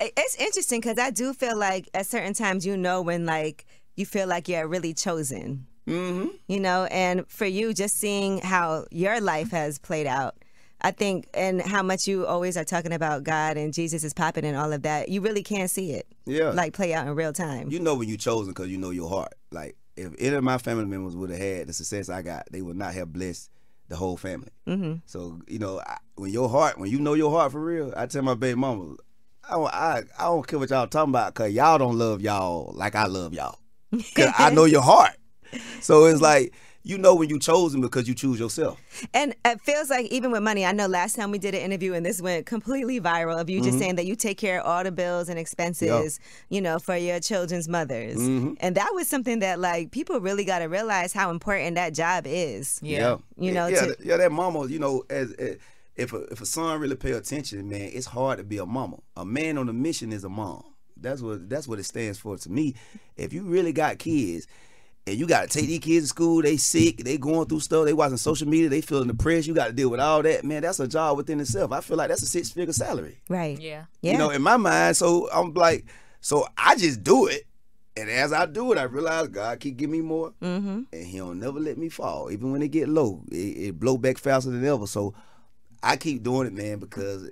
It's 0.00 0.34
interesting 0.36 0.80
because 0.80 0.98
I 0.98 1.10
do 1.10 1.32
feel 1.32 1.56
like 1.56 1.88
at 1.94 2.06
certain 2.06 2.34
times 2.34 2.66
you 2.66 2.76
know 2.76 3.02
when 3.02 3.24
like 3.24 3.66
you 3.96 4.04
feel 4.04 4.26
like 4.26 4.48
you're 4.48 4.66
really 4.66 4.92
chosen. 4.92 5.66
Mm-hmm. 5.86 6.28
You 6.46 6.60
know, 6.60 6.84
and 6.84 7.28
for 7.28 7.46
you, 7.46 7.72
just 7.74 7.98
seeing 7.98 8.38
how 8.38 8.86
your 8.90 9.20
life 9.20 9.50
has 9.50 9.78
played 9.78 10.06
out, 10.06 10.36
I 10.80 10.90
think, 10.92 11.28
and 11.34 11.60
how 11.60 11.82
much 11.82 12.06
you 12.06 12.26
always 12.26 12.56
are 12.56 12.64
talking 12.64 12.92
about 12.92 13.24
God 13.24 13.56
and 13.56 13.72
Jesus 13.72 14.04
is 14.04 14.14
popping 14.14 14.44
and 14.44 14.56
all 14.56 14.72
of 14.72 14.82
that, 14.82 15.08
you 15.08 15.20
really 15.20 15.42
can't 15.42 15.70
see 15.70 15.92
it. 15.92 16.06
Yeah. 16.26 16.50
Like 16.50 16.72
play 16.72 16.94
out 16.94 17.06
in 17.06 17.14
real 17.14 17.32
time. 17.32 17.70
You 17.70 17.80
know 17.80 17.94
when 17.94 18.08
you 18.08 18.16
chosen 18.16 18.52
because 18.52 18.68
you 18.68 18.78
know 18.78 18.90
your 18.90 19.08
heart. 19.08 19.34
Like 19.50 19.76
if 19.96 20.12
any 20.18 20.36
of 20.36 20.44
my 20.44 20.58
family 20.58 20.86
members 20.86 21.16
would 21.16 21.30
have 21.30 21.38
had 21.38 21.66
the 21.66 21.72
success 21.72 22.08
I 22.08 22.22
got, 22.22 22.46
they 22.50 22.62
would 22.62 22.76
not 22.76 22.94
have 22.94 23.12
blessed 23.12 23.50
the 23.88 23.96
whole 23.96 24.16
family. 24.16 24.50
Mm-hmm. 24.66 24.94
So 25.06 25.40
you 25.48 25.58
know 25.58 25.80
I, 25.80 25.98
when 26.14 26.30
your 26.30 26.48
heart, 26.48 26.78
when 26.78 26.90
you 26.90 27.00
know 27.00 27.14
your 27.14 27.30
heart 27.30 27.52
for 27.52 27.60
real, 27.60 27.92
I 27.96 28.06
tell 28.06 28.22
my 28.22 28.34
baby 28.34 28.58
mama, 28.58 28.96
I 29.48 29.52
don't, 29.52 29.74
I, 29.74 30.02
I 30.18 30.24
don't 30.24 30.46
care 30.46 30.58
what 30.58 30.70
y'all 30.70 30.86
talking 30.86 31.10
about 31.10 31.34
because 31.34 31.52
y'all 31.52 31.78
don't 31.78 31.98
love 31.98 32.20
y'all 32.20 32.72
like 32.74 32.94
I 32.94 33.06
love 33.06 33.34
y'all. 33.34 33.58
Because 33.90 34.32
I 34.38 34.50
know 34.50 34.64
your 34.64 34.82
heart. 34.82 35.16
So 35.80 36.04
it's 36.04 36.20
like 36.20 36.52
you 36.82 36.96
know 36.96 37.14
when 37.14 37.28
you 37.28 37.38
chosen 37.38 37.80
because 37.80 38.08
you 38.08 38.14
choose 38.14 38.40
yourself. 38.40 38.80
And 39.12 39.34
it 39.44 39.60
feels 39.60 39.90
like 39.90 40.06
even 40.06 40.30
with 40.30 40.42
money, 40.42 40.64
I 40.64 40.72
know 40.72 40.86
last 40.86 41.14
time 41.16 41.30
we 41.30 41.38
did 41.38 41.54
an 41.54 41.60
interview 41.60 41.92
and 41.92 42.04
this 42.04 42.22
went 42.22 42.46
completely 42.46 43.00
viral 43.00 43.38
of 43.38 43.50
you 43.50 43.58
just 43.58 43.72
mm-hmm. 43.72 43.78
saying 43.78 43.96
that 43.96 44.06
you 44.06 44.16
take 44.16 44.38
care 44.38 44.60
of 44.60 44.66
all 44.66 44.82
the 44.82 44.92
bills 44.92 45.28
and 45.28 45.38
expenses, 45.38 46.18
you 46.48 46.60
know, 46.60 46.78
for 46.78 46.96
your 46.96 47.20
children's 47.20 47.68
mothers. 47.68 48.16
Mm-hmm. 48.16 48.54
And 48.60 48.76
that 48.76 48.90
was 48.94 49.08
something 49.08 49.40
that 49.40 49.60
like 49.60 49.90
people 49.90 50.20
really 50.20 50.44
got 50.44 50.60
to 50.60 50.66
realize 50.66 51.12
how 51.12 51.30
important 51.30 51.74
that 51.74 51.92
job 51.92 52.24
is. 52.26 52.80
Yeah. 52.82 53.18
You 53.36 53.52
know, 53.52 53.66
yeah, 53.66 53.80
to- 53.80 53.86
th- 53.86 53.98
yeah, 54.02 54.16
that 54.16 54.32
mama, 54.32 54.66
you 54.66 54.78
know, 54.78 55.04
as, 55.10 55.32
as 55.32 55.58
if 55.96 56.12
a, 56.14 56.22
if 56.24 56.40
a 56.40 56.46
son 56.46 56.80
really 56.80 56.96
pay 56.96 57.12
attention, 57.12 57.68
man, 57.68 57.90
it's 57.92 58.06
hard 58.06 58.38
to 58.38 58.44
be 58.44 58.56
a 58.56 58.66
mama. 58.66 58.96
A 59.16 59.24
man 59.24 59.58
on 59.58 59.68
a 59.68 59.72
mission 59.72 60.12
is 60.12 60.24
a 60.24 60.30
mom. 60.30 60.64
That's 60.96 61.22
what 61.22 61.48
that's 61.48 61.66
what 61.66 61.78
it 61.78 61.84
stands 61.84 62.18
for 62.18 62.36
to 62.36 62.50
me. 62.50 62.74
If 63.16 63.32
you 63.32 63.42
really 63.42 63.72
got 63.72 63.98
kids 63.98 64.46
and 65.06 65.16
you 65.16 65.26
got 65.26 65.42
to 65.42 65.58
take 65.58 65.66
these 65.66 65.80
kids 65.80 66.04
to 66.04 66.08
school, 66.08 66.42
they 66.42 66.56
sick, 66.56 66.98
they 66.98 67.16
going 67.16 67.46
through 67.46 67.60
stuff, 67.60 67.84
they 67.84 67.92
watching 67.92 68.16
social 68.16 68.48
media, 68.48 68.68
they 68.68 68.80
feeling 68.80 69.08
the 69.08 69.14
depressed, 69.14 69.46
you 69.46 69.54
got 69.54 69.68
to 69.68 69.72
deal 69.72 69.88
with 69.88 70.00
all 70.00 70.22
that, 70.22 70.44
man. 70.44 70.62
That's 70.62 70.80
a 70.80 70.88
job 70.88 71.16
within 71.16 71.40
itself. 71.40 71.72
I 71.72 71.80
feel 71.80 71.96
like 71.96 72.08
that's 72.08 72.22
a 72.22 72.26
six 72.26 72.50
figure 72.50 72.72
salary. 72.72 73.20
Right. 73.28 73.58
Yeah. 73.58 73.86
Yeah. 74.02 74.12
You 74.12 74.18
know, 74.18 74.30
in 74.30 74.42
my 74.42 74.56
mind, 74.56 74.96
so 74.96 75.28
I'm 75.32 75.54
like, 75.54 75.86
so 76.20 76.46
I 76.56 76.76
just 76.76 77.02
do 77.02 77.26
it. 77.26 77.44
And 77.96 78.08
as 78.08 78.32
I 78.32 78.46
do 78.46 78.72
it, 78.72 78.78
I 78.78 78.84
realize 78.84 79.28
God 79.28 79.58
keep 79.58 79.76
giving 79.76 79.92
me 79.92 80.00
more, 80.00 80.32
mm-hmm. 80.40 80.82
and 80.92 81.06
He 81.06 81.18
don't 81.18 81.40
never 81.40 81.58
let 81.58 81.76
me 81.76 81.88
fall. 81.88 82.30
Even 82.30 82.52
when 82.52 82.62
it 82.62 82.68
get 82.68 82.88
low, 82.88 83.22
it, 83.30 83.36
it 83.36 83.80
blow 83.80 83.98
back 83.98 84.16
faster 84.16 84.50
than 84.50 84.64
ever. 84.64 84.86
So 84.86 85.12
I 85.82 85.96
keep 85.96 86.22
doing 86.22 86.46
it, 86.46 86.52
man, 86.52 86.78
because 86.78 87.30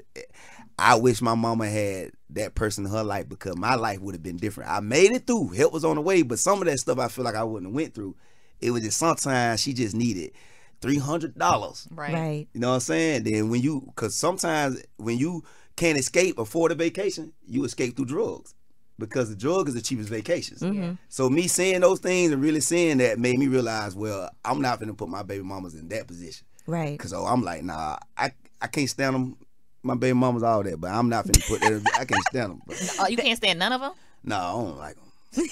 I 0.78 0.94
wish 0.94 1.20
my 1.20 1.34
mama 1.34 1.68
had 1.68 2.12
that 2.30 2.54
person 2.54 2.84
in 2.84 2.90
her 2.90 3.02
life 3.02 3.28
because 3.28 3.56
my 3.56 3.74
life 3.74 4.00
would 4.00 4.14
have 4.14 4.22
been 4.22 4.36
different. 4.36 4.70
I 4.70 4.80
made 4.80 5.10
it 5.12 5.26
through, 5.26 5.48
help 5.48 5.72
was 5.72 5.84
on 5.84 5.96
the 5.96 6.02
way, 6.02 6.22
but 6.22 6.38
some 6.38 6.60
of 6.60 6.66
that 6.66 6.78
stuff 6.78 6.98
I 6.98 7.08
feel 7.08 7.24
like 7.24 7.34
I 7.34 7.44
wouldn't 7.44 7.70
have 7.70 7.74
went 7.74 7.94
through. 7.94 8.14
It 8.60 8.70
was 8.70 8.82
just 8.82 8.98
sometimes 8.98 9.60
she 9.60 9.72
just 9.72 9.94
needed 9.94 10.32
three 10.80 10.98
hundred 10.98 11.36
dollars. 11.36 11.88
Right. 11.90 12.12
Right. 12.12 12.48
You 12.52 12.60
know 12.60 12.68
what 12.68 12.74
I'm 12.74 12.80
saying? 12.80 13.24
Then 13.24 13.50
when 13.50 13.62
you, 13.62 13.82
because 13.86 14.14
sometimes 14.14 14.82
when 14.96 15.18
you 15.18 15.44
can't 15.76 15.98
escape 15.98 16.38
afford 16.38 16.72
a 16.72 16.74
vacation, 16.74 17.32
you 17.46 17.64
escape 17.64 17.96
through 17.96 18.06
drugs 18.06 18.54
because 18.98 19.30
the 19.30 19.36
drug 19.36 19.68
is 19.68 19.74
the 19.74 19.80
cheapest 19.80 20.08
vacations. 20.08 20.60
Mm-hmm. 20.60 20.94
So 21.08 21.30
me 21.30 21.46
saying 21.46 21.80
those 21.80 22.00
things 22.00 22.32
and 22.32 22.42
really 22.42 22.60
saying 22.60 22.98
that 22.98 23.18
made 23.18 23.38
me 23.38 23.46
realize, 23.46 23.94
well, 23.94 24.28
I'm 24.44 24.60
not 24.60 24.80
gonna 24.80 24.94
put 24.94 25.08
my 25.08 25.22
baby 25.22 25.44
mamas 25.44 25.74
in 25.74 25.88
that 25.88 26.06
position. 26.06 26.46
Right. 26.66 26.98
Cause 26.98 27.12
oh, 27.12 27.24
I'm 27.24 27.42
like, 27.42 27.62
nah, 27.62 27.98
I 28.16 28.32
I 28.60 28.66
can't 28.66 28.90
stand 28.90 29.14
them. 29.14 29.36
My 29.82 29.94
baby 29.94 30.14
mamas 30.14 30.42
all 30.42 30.62
that, 30.62 30.80
but 30.80 30.90
I'm 30.90 31.08
not 31.08 31.26
finna 31.26 31.46
put 31.48 31.60
that. 31.60 31.82
I 31.98 32.04
can't 32.04 32.22
stand 32.30 32.50
them. 32.52 32.62
But 32.66 32.96
Uh, 33.00 33.06
you 33.08 33.16
can't 33.16 33.36
stand 33.36 33.58
none 33.58 33.72
of 33.72 33.80
them. 33.80 33.92
no, 34.24 34.36
I 34.36 34.52
don't 34.52 34.78
like 34.78 34.94
them. 34.96 35.04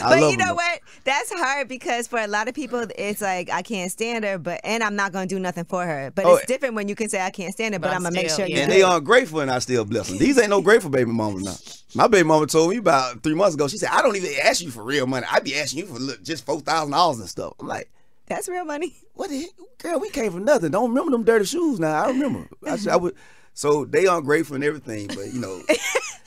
I 0.00 0.08
but 0.10 0.20
love 0.20 0.30
you 0.30 0.36
know 0.38 0.46
them. 0.46 0.56
what? 0.56 0.80
That's 1.02 1.32
hard 1.32 1.68
because 1.68 2.06
for 2.06 2.18
a 2.20 2.26
lot 2.28 2.48
of 2.48 2.54
people, 2.54 2.86
it's 2.96 3.20
like 3.20 3.50
I 3.50 3.62
can't 3.62 3.90
stand 3.90 4.24
her, 4.24 4.38
but 4.38 4.60
and 4.64 4.82
I'm 4.82 4.94
not 4.96 5.12
gonna 5.12 5.26
do 5.26 5.38
nothing 5.40 5.64
for 5.64 5.84
her. 5.84 6.12
But 6.14 6.24
Oh, 6.24 6.36
it's 6.36 6.46
different 6.46 6.76
when 6.76 6.88
you 6.88 6.94
can 6.94 7.08
say 7.08 7.20
I 7.20 7.30
can't 7.30 7.52
stand 7.52 7.74
her, 7.74 7.80
but, 7.80 7.88
But 7.88 7.96
I'm 7.96 8.06
I'm 8.06 8.12
gonna 8.12 8.22
make 8.22 8.30
sure 8.30 8.46
yeah. 8.46 8.56
you. 8.56 8.62
And 8.62 8.70
do 8.70 8.78
they 8.78 8.84
it. 8.84 8.88
ungrateful, 8.96 9.40
and 9.40 9.50
I 9.50 9.58
still 9.58 9.84
bless 9.84 10.08
them. 10.08 10.18
These 10.18 10.38
ain't 10.38 10.50
no 10.50 10.62
grateful 10.62 10.88
baby 10.90 11.10
mamas 11.10 11.42
now. 11.42 12.00
My 12.00 12.06
baby 12.08 12.26
mama 12.26 12.46
told 12.46 12.70
me 12.70 12.76
about 12.78 13.22
three 13.22 13.34
months 13.34 13.54
ago. 13.54 13.66
She 13.68 13.76
said, 13.76 13.90
"I 13.92 14.02
don't 14.02 14.16
even 14.16 14.30
ask 14.42 14.62
you 14.62 14.70
for 14.70 14.82
real 14.84 15.06
money. 15.06 15.26
I'd 15.30 15.44
be 15.44 15.56
asking 15.56 15.80
you 15.80 15.86
for 15.86 15.98
look, 15.98 16.22
just 16.22 16.46
four 16.46 16.60
thousand 16.60 16.92
dollars 16.92 17.18
and 17.18 17.28
stuff." 17.28 17.54
I'm 17.60 17.66
like, 17.66 17.90
That's 18.28 18.48
real 18.48 18.64
money. 18.64 18.94
"What 19.14 19.30
the 19.30 19.40
heck? 19.40 19.50
girl? 19.78 19.98
We 20.00 20.10
came 20.10 20.32
from 20.32 20.44
nothing. 20.44 20.70
Don't 20.70 20.88
remember 20.90 21.10
them 21.10 21.24
dirty 21.24 21.44
shoes 21.44 21.78
now. 21.80 22.04
I 22.04 22.08
remember. 22.08 22.48
I, 22.66 22.76
said, 22.76 22.92
I 22.92 22.96
would." 22.96 23.14
So 23.54 23.84
they 23.84 24.06
ungrateful 24.06 24.56
and 24.56 24.64
everything, 24.64 25.06
but 25.06 25.32
you 25.32 25.40
know, 25.40 25.62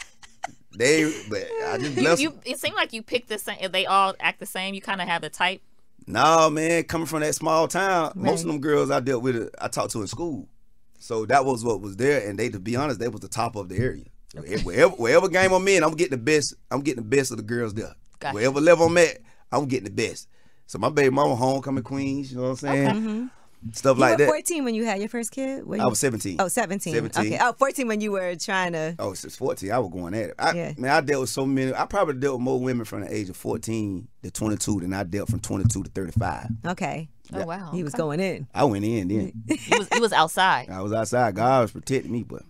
they. 0.78 1.14
But 1.30 1.48
I 1.68 1.78
just 1.78 1.96
bless 1.96 2.20
you, 2.20 2.32
them. 2.32 2.40
it 2.46 2.60
seemed 2.60 2.76
like 2.76 2.94
you 2.94 3.04
picked 3.04 3.30
the 3.30 3.38
same. 3.38 3.72
They 3.72 3.86
all 3.86 4.16
act 4.20 4.40
the 4.40 4.46
same. 4.46 4.74
You 4.74 4.82
kind 4.82 5.02
of 5.02 5.08
have 5.08 5.22
the 5.22 5.30
type. 5.30 5.62
No, 6.08 6.50
man, 6.50 6.86
coming 6.86 7.06
from 7.06 7.20
that 7.20 7.36
small 7.36 7.68
town, 7.68 8.14
most 8.16 8.42
of 8.42 8.48
them 8.48 8.62
girls 8.62 8.90
I 8.90 9.02
dealt 9.02 9.24
with, 9.24 9.54
I 9.60 9.68
talked 9.68 9.92
to 9.92 10.02
in 10.02 10.08
school. 10.08 10.48
So 11.00 11.26
that 11.26 11.44
was 11.44 11.66
what 11.66 11.82
was 11.82 11.98
there, 11.98 12.28
and 12.28 12.40
they, 12.40 12.48
to 12.50 12.60
be 12.60 12.78
honest, 12.78 13.00
they 13.00 13.10
was 13.10 13.20
the 13.20 13.28
top 13.28 13.58
of 13.58 13.68
the 13.68 13.78
area. 13.78 14.06
Wherever, 14.64 14.96
wherever 14.96 15.28
game 15.28 15.52
I'm 15.52 15.68
in, 15.68 15.84
I'm 15.84 15.96
getting 15.96 16.12
the 16.12 16.24
best. 16.24 16.54
I'm 16.72 16.82
getting 16.82 17.04
the 17.04 17.10
best 17.10 17.32
of 17.32 17.38
the 17.38 17.44
girls 17.44 17.74
there. 17.74 17.94
Gotcha. 18.20 18.36
Wherever 18.36 18.62
level 18.62 18.88
I'm 18.88 18.98
at, 18.98 19.20
I'm 19.52 19.66
getting 19.66 19.86
the 19.86 19.92
best. 19.92 20.28
So 20.66 20.80
my 20.80 20.90
baby 20.90 21.10
mama 21.10 21.36
homecoming 21.36 21.84
queens, 21.84 22.32
you 22.32 22.38
know 22.38 22.44
what 22.44 22.50
I'm 22.50 22.56
saying? 22.56 22.90
Mm-hmm. 22.90 23.26
Stuff 23.74 23.98
You 23.98 24.02
like 24.02 24.12
were 24.14 24.26
that. 24.26 24.28
14 24.28 24.64
when 24.64 24.76
you 24.76 24.86
had 24.86 25.00
your 25.00 25.10
first 25.10 25.32
kid. 25.32 25.66
Were 25.66 25.80
I 25.82 25.86
was 25.86 26.00
17. 26.00 26.38
Oh, 26.40 26.48
17. 26.48 26.94
17. 26.94 27.26
Okay. 27.26 27.40
Oh, 27.42 27.54
14 27.54 27.88
when 27.88 28.02
you 28.02 28.12
were 28.12 28.36
trying 28.36 28.74
to. 28.74 28.96
Oh, 29.00 29.14
since 29.14 29.36
14, 29.36 29.72
I 29.72 29.80
was 29.80 29.92
going 29.92 30.14
at 30.14 30.30
it. 30.30 30.36
I, 30.40 30.52
Yeah. 30.54 30.74
Man, 30.78 30.92
I 30.92 31.02
dealt 31.02 31.22
with 31.22 31.30
so 31.30 31.46
many. 31.46 31.74
I 31.74 31.86
probably 31.86 32.16
dealt 32.16 32.36
with 32.36 32.44
more 32.44 32.60
women 32.60 32.86
from 32.86 33.02
the 33.02 33.14
age 33.14 33.30
of 33.30 33.38
14 33.38 34.08
to 34.24 34.32
22 34.32 34.82
than 34.82 34.94
I 34.94 35.04
dealt 35.04 35.30
from 35.30 35.40
22 35.40 35.84
to 35.84 35.90
35. 35.90 36.48
Okay. 36.68 37.10
Oh 37.34 37.46
wow. 37.46 37.72
He 37.74 37.84
was 37.84 37.94
okay. 37.94 38.02
going 38.02 38.20
in. 38.20 38.48
I 38.54 38.64
went 38.64 38.86
in 38.86 39.08
then. 39.10 39.44
He 39.48 39.78
was, 39.78 39.90
he 39.92 40.00
was 40.00 40.14
outside. 40.14 40.70
I 40.72 40.82
was 40.82 40.94
outside. 40.94 41.36
God 41.36 41.64
was 41.64 41.72
protecting 41.72 42.12
me, 42.12 42.24
but 42.24 42.44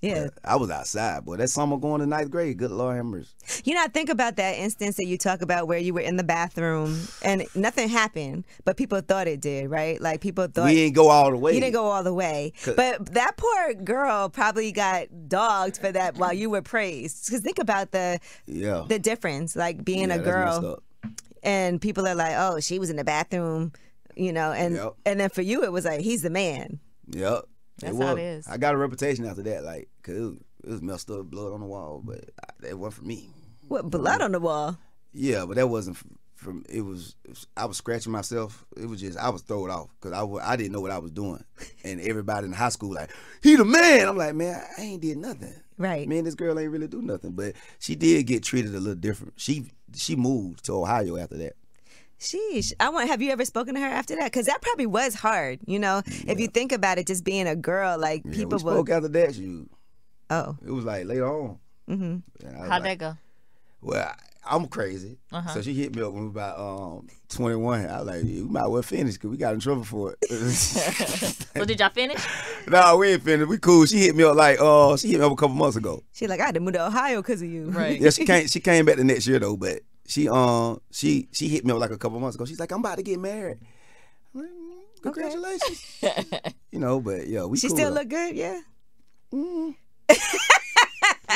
Yeah. 0.00 0.28
I 0.44 0.54
was 0.56 0.70
outside. 0.70 1.24
Boy, 1.24 1.36
that 1.38 1.48
summer 1.48 1.76
going 1.76 2.00
to 2.00 2.06
ninth 2.06 2.30
grade, 2.30 2.56
good 2.56 2.70
Lord 2.70 2.94
have 2.96 3.04
mercy. 3.04 3.28
You 3.64 3.74
know, 3.74 3.82
I 3.82 3.88
think 3.88 4.08
about 4.10 4.36
that 4.36 4.56
instance 4.56 4.96
that 4.96 5.06
you 5.06 5.18
talk 5.18 5.42
about 5.42 5.66
where 5.66 5.78
you 5.78 5.92
were 5.92 6.00
in 6.00 6.16
the 6.16 6.22
bathroom 6.22 6.96
and 7.22 7.44
nothing 7.56 7.88
happened, 7.88 8.44
but 8.64 8.76
people 8.76 9.00
thought 9.00 9.26
it 9.26 9.40
did, 9.40 9.68
right? 9.70 10.00
Like 10.00 10.20
people 10.20 10.46
thought 10.46 10.66
we 10.66 10.74
didn't 10.74 10.94
go 10.94 11.08
all 11.08 11.30
the 11.32 11.36
way. 11.36 11.54
you 11.54 11.60
didn't 11.60 11.74
go 11.74 11.86
all 11.86 12.04
the 12.04 12.14
way. 12.14 12.52
But 12.76 13.12
that 13.14 13.36
poor 13.36 13.74
girl 13.74 14.28
probably 14.28 14.70
got 14.70 15.06
dogged 15.28 15.78
for 15.78 15.90
that 15.90 16.16
while 16.16 16.32
you 16.32 16.48
were 16.48 16.62
praised. 16.62 17.26
Because 17.26 17.40
think 17.40 17.58
about 17.58 17.90
the 17.90 18.20
Yeah. 18.46 18.84
the 18.88 18.98
difference, 19.00 19.56
like 19.56 19.84
being 19.84 20.10
Yeah, 20.10 20.16
a 20.16 20.18
girl 20.20 20.82
and 21.42 21.80
people 21.80 22.06
are 22.06 22.14
like, 22.14 22.34
oh, 22.36 22.60
she 22.60 22.78
was 22.78 22.90
in 22.90 22.96
the 22.96 23.04
bathroom, 23.04 23.72
you 24.16 24.32
know, 24.32 24.52
and 24.52 24.76
Yep. 24.76 24.94
and 25.06 25.20
then 25.20 25.30
for 25.30 25.42
you 25.42 25.64
it 25.64 25.72
was 25.72 25.84
like 25.84 26.00
he's 26.00 26.22
the 26.22 26.30
man. 26.30 26.78
Yep. 27.10 27.44
That's 27.80 27.94
was. 27.94 28.06
how 28.06 28.16
it 28.16 28.20
is. 28.22 28.48
I 28.48 28.56
got 28.56 28.74
a 28.74 28.78
reputation 28.78 29.24
after 29.26 29.42
that, 29.42 29.64
like, 29.64 29.88
cause 30.02 30.16
it 30.16 30.20
was, 30.20 30.36
it 30.64 30.70
was 30.70 30.82
messed 30.82 31.10
up, 31.10 31.26
blood 31.26 31.52
on 31.52 31.60
the 31.60 31.66
wall, 31.66 32.02
but 32.04 32.24
I, 32.42 32.68
it 32.68 32.78
wasn't 32.78 32.94
for 33.02 33.04
me. 33.08 33.30
What 33.68 33.90
blood 33.90 34.20
on 34.22 34.32
the 34.32 34.40
wall? 34.40 34.78
Yeah, 35.12 35.44
but 35.46 35.56
that 35.56 35.68
wasn't 35.68 35.96
f- 35.96 36.04
from. 36.34 36.64
It 36.68 36.80
was. 36.82 37.16
I 37.56 37.66
was 37.66 37.76
scratching 37.76 38.12
myself. 38.12 38.64
It 38.76 38.86
was 38.86 39.00
just 39.00 39.18
I 39.18 39.28
was 39.30 39.42
thrown 39.42 39.70
off 39.70 39.88
because 40.00 40.16
I, 40.16 40.22
wa- 40.22 40.42
I 40.44 40.56
didn't 40.56 40.72
know 40.72 40.80
what 40.80 40.90
I 40.90 40.98
was 40.98 41.10
doing, 41.10 41.44
and 41.84 42.00
everybody 42.00 42.46
in 42.46 42.52
high 42.52 42.68
school 42.70 42.94
like 42.94 43.10
he 43.42 43.56
the 43.56 43.64
man. 43.64 44.08
I'm 44.08 44.16
like 44.16 44.34
man, 44.34 44.62
I 44.76 44.82
ain't 44.82 45.02
did 45.02 45.18
nothing. 45.18 45.54
Right. 45.76 46.08
Me 46.08 46.18
and 46.18 46.26
this 46.26 46.34
girl 46.34 46.58
ain't 46.58 46.72
really 46.72 46.88
do 46.88 47.02
nothing, 47.02 47.32
but 47.32 47.54
she 47.78 47.94
did 47.94 48.26
get 48.26 48.42
treated 48.42 48.74
a 48.74 48.80
little 48.80 48.94
different. 48.94 49.34
She 49.36 49.70
she 49.94 50.16
moved 50.16 50.64
to 50.64 50.72
Ohio 50.72 51.16
after 51.16 51.36
that. 51.38 51.54
Sheesh. 52.20 52.72
I 52.80 52.88
want. 52.90 53.08
Have 53.08 53.22
you 53.22 53.30
ever 53.30 53.44
spoken 53.44 53.74
to 53.74 53.80
her 53.80 53.86
after 53.86 54.16
that? 54.16 54.24
Because 54.24 54.46
that 54.46 54.60
probably 54.62 54.86
was 54.86 55.14
hard. 55.14 55.60
You 55.66 55.78
know, 55.78 56.02
if 56.06 56.40
you 56.40 56.48
think 56.48 56.72
about 56.72 56.98
it, 56.98 57.06
just 57.06 57.24
being 57.24 57.46
a 57.46 57.54
girl, 57.56 57.98
like 57.98 58.22
Yeah, 58.24 58.32
people 58.32 58.58
we 58.58 58.64
will. 58.64 58.72
spoke 58.74 58.90
after 58.90 59.08
that. 59.08 59.36
You, 59.36 59.68
Oh, 60.30 60.56
it 60.66 60.70
was 60.70 60.84
like 60.84 61.06
later 61.06 61.26
on. 61.26 61.58
mm-hmm. 61.88 62.68
How'd 62.68 62.84
that 62.84 62.98
go? 62.98 63.16
Well, 63.80 64.04
I- 64.06 64.14
I'm 64.50 64.66
crazy. 64.66 65.18
Uh-huh. 65.30 65.54
So 65.54 65.62
she 65.62 65.74
hit 65.74 65.94
me 65.94 66.00
up 66.02 66.12
when 66.12 66.22
we 66.22 66.28
were 66.28 66.32
about 66.32 66.58
um, 66.58 67.06
21. 67.28 67.84
I 67.86 67.98
was 67.98 68.06
like, 68.06 68.22
we 68.22 68.40
might 68.42 68.66
well 68.66 68.80
finish 68.82 69.14
because 69.14 69.28
we 69.30 69.36
got 69.36 69.52
in 69.52 69.60
trouble 69.60 69.84
for 69.84 70.16
it. 70.20 70.28
well, 71.54 71.66
did 71.66 71.78
y'all 71.78 71.90
finish? 71.90 72.18
no, 72.66 72.96
we 72.96 73.08
ain't 73.12 73.22
finished. 73.22 73.48
We 73.48 73.58
cool. 73.58 73.84
She 73.84 73.98
hit 73.98 74.16
me 74.16 74.24
up 74.24 74.36
like, 74.36 74.58
uh, 74.60 74.96
she 74.96 75.08
hit 75.08 75.20
me 75.20 75.26
up 75.26 75.32
a 75.32 75.36
couple 75.36 75.54
months 75.54 75.76
ago. 75.76 76.02
She 76.12 76.26
like 76.26 76.40
I 76.40 76.46
had 76.46 76.54
to 76.54 76.60
move 76.60 76.72
to 76.74 76.86
Ohio 76.86 77.20
because 77.20 77.42
of 77.42 77.48
you. 77.48 77.66
Right. 77.70 78.00
Yeah, 78.00 78.08
she 78.10 78.24
came. 78.24 78.46
She 78.46 78.60
came 78.60 78.86
back 78.86 78.96
the 78.96 79.04
next 79.04 79.26
year 79.26 79.38
though, 79.38 79.56
but 79.56 79.80
she 80.08 80.28
um 80.28 80.80
she 80.90 81.28
she 81.32 81.46
hit 81.48 81.64
me 81.64 81.70
up 81.72 81.78
like 81.78 81.90
a 81.92 81.98
couple 81.98 82.18
months 82.18 82.34
ago. 82.34 82.44
She's 82.44 82.58
like, 82.58 82.72
I'm 82.72 82.80
about 82.80 82.96
to 82.96 83.02
get 83.04 83.20
married. 83.20 83.58
I'm 84.34 84.40
like, 84.40 84.50
"Mm, 84.50 85.02
Congratulations. 85.02 86.02
you 86.72 86.80
know, 86.80 86.98
but 87.00 87.28
yeah, 87.28 87.44
we. 87.44 87.56
She 87.58 87.68
cool 87.68 87.76
still 87.76 87.90
though. 87.90 88.00
look 88.00 88.08
good. 88.08 88.34
Yeah. 88.34 88.60
You're 89.32 89.74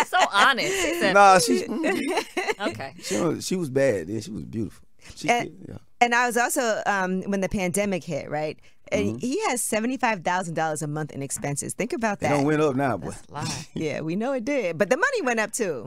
so 0.07 0.19
honest. 0.33 0.73
He 0.73 0.99
said, 1.01 1.13
Nah, 1.15 1.39
she 1.39 1.63
mm, 1.65 2.69
okay. 2.69 2.95
she 3.03 3.21
was- 3.21 3.47
she 3.47 3.57
was 3.57 3.71
bad. 3.71 4.09
Yeah, 4.09 4.21
she 4.21 4.31
was 4.31 4.45
beautiful. 4.45 4.85
She, 5.15 5.29
And- 5.29 5.65
yeah. 5.69 5.77
And 6.01 6.15
I 6.17 6.27
was 6.27 6.37
also 6.37 6.83
um, 6.87 7.23
when 7.31 7.41
the 7.43 7.49
pandemic 7.49 8.03
hit, 8.03 8.29
right? 8.31 8.59
And 8.91 9.07
Mm-hmm. 9.11 9.19
he 9.19 9.41
has 9.49 9.63
seventy 9.63 9.97
five 9.97 10.23
thousand 10.25 10.55
dollars 10.55 10.83
a 10.83 10.87
month 10.87 11.13
in 11.13 11.23
expenses. 11.23 11.73
Think 11.75 11.93
about 11.93 12.15
It 12.15 12.21
that. 12.23 12.31
don't 12.31 12.45
went 12.45 12.61
up 12.61 12.75
now, 12.75 12.97
boy. 12.99 13.11
That's 13.11 13.27
a 13.29 13.33
lie. 13.33 13.67
yeah, 13.75 14.01
we 14.01 14.17
know 14.17 14.33
it 14.33 14.45
did, 14.45 14.77
but 14.79 14.91
the 14.91 14.97
money 14.97 15.23
went 15.23 15.39
up 15.41 15.53
too. 15.53 15.87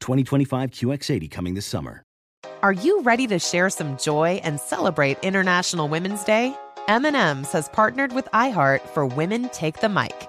2025 0.00 0.70
QX80 0.70 1.30
coming 1.30 1.54
this 1.54 1.66
summer. 1.66 2.02
Are 2.62 2.72
you 2.72 3.02
ready 3.02 3.26
to 3.26 3.38
share 3.38 3.70
some 3.70 3.96
joy 3.96 4.40
and 4.42 4.58
celebrate 4.58 5.18
International 5.22 5.88
Women's 5.88 6.24
Day? 6.24 6.56
M&M's 6.88 7.52
has 7.52 7.68
partnered 7.68 8.12
with 8.12 8.26
iHeart 8.32 8.80
for 8.88 9.06
Women 9.06 9.48
Take 9.50 9.80
the 9.80 9.88
Mic, 9.88 10.28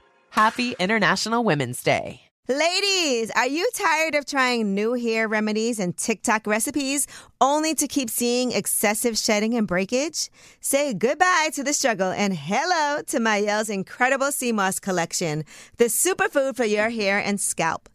Happy 0.31 0.75
International 0.79 1.43
Women's 1.43 1.83
Day. 1.83 2.21
Ladies, 2.47 3.29
are 3.31 3.47
you 3.47 3.69
tired 3.75 4.15
of 4.15 4.25
trying 4.25 4.73
new 4.73 4.93
hair 4.93 5.27
remedies 5.27 5.77
and 5.77 5.95
TikTok 5.97 6.47
recipes 6.47 7.05
only 7.41 7.75
to 7.75 7.85
keep 7.85 8.09
seeing 8.09 8.53
excessive 8.53 9.17
shedding 9.17 9.53
and 9.55 9.67
breakage? 9.67 10.29
Say 10.61 10.93
goodbye 10.93 11.49
to 11.53 11.65
the 11.65 11.73
struggle 11.73 12.11
and 12.11 12.33
hello 12.33 13.01
to 13.07 13.19
Mielle's 13.19 13.69
incredible 13.69 14.31
sea 14.31 14.53
moss 14.53 14.79
collection, 14.79 15.43
the 15.75 15.85
superfood 15.85 16.55
for 16.55 16.65
your 16.65 16.89
hair 16.89 17.19
and 17.19 17.37
scalp. 17.37 17.89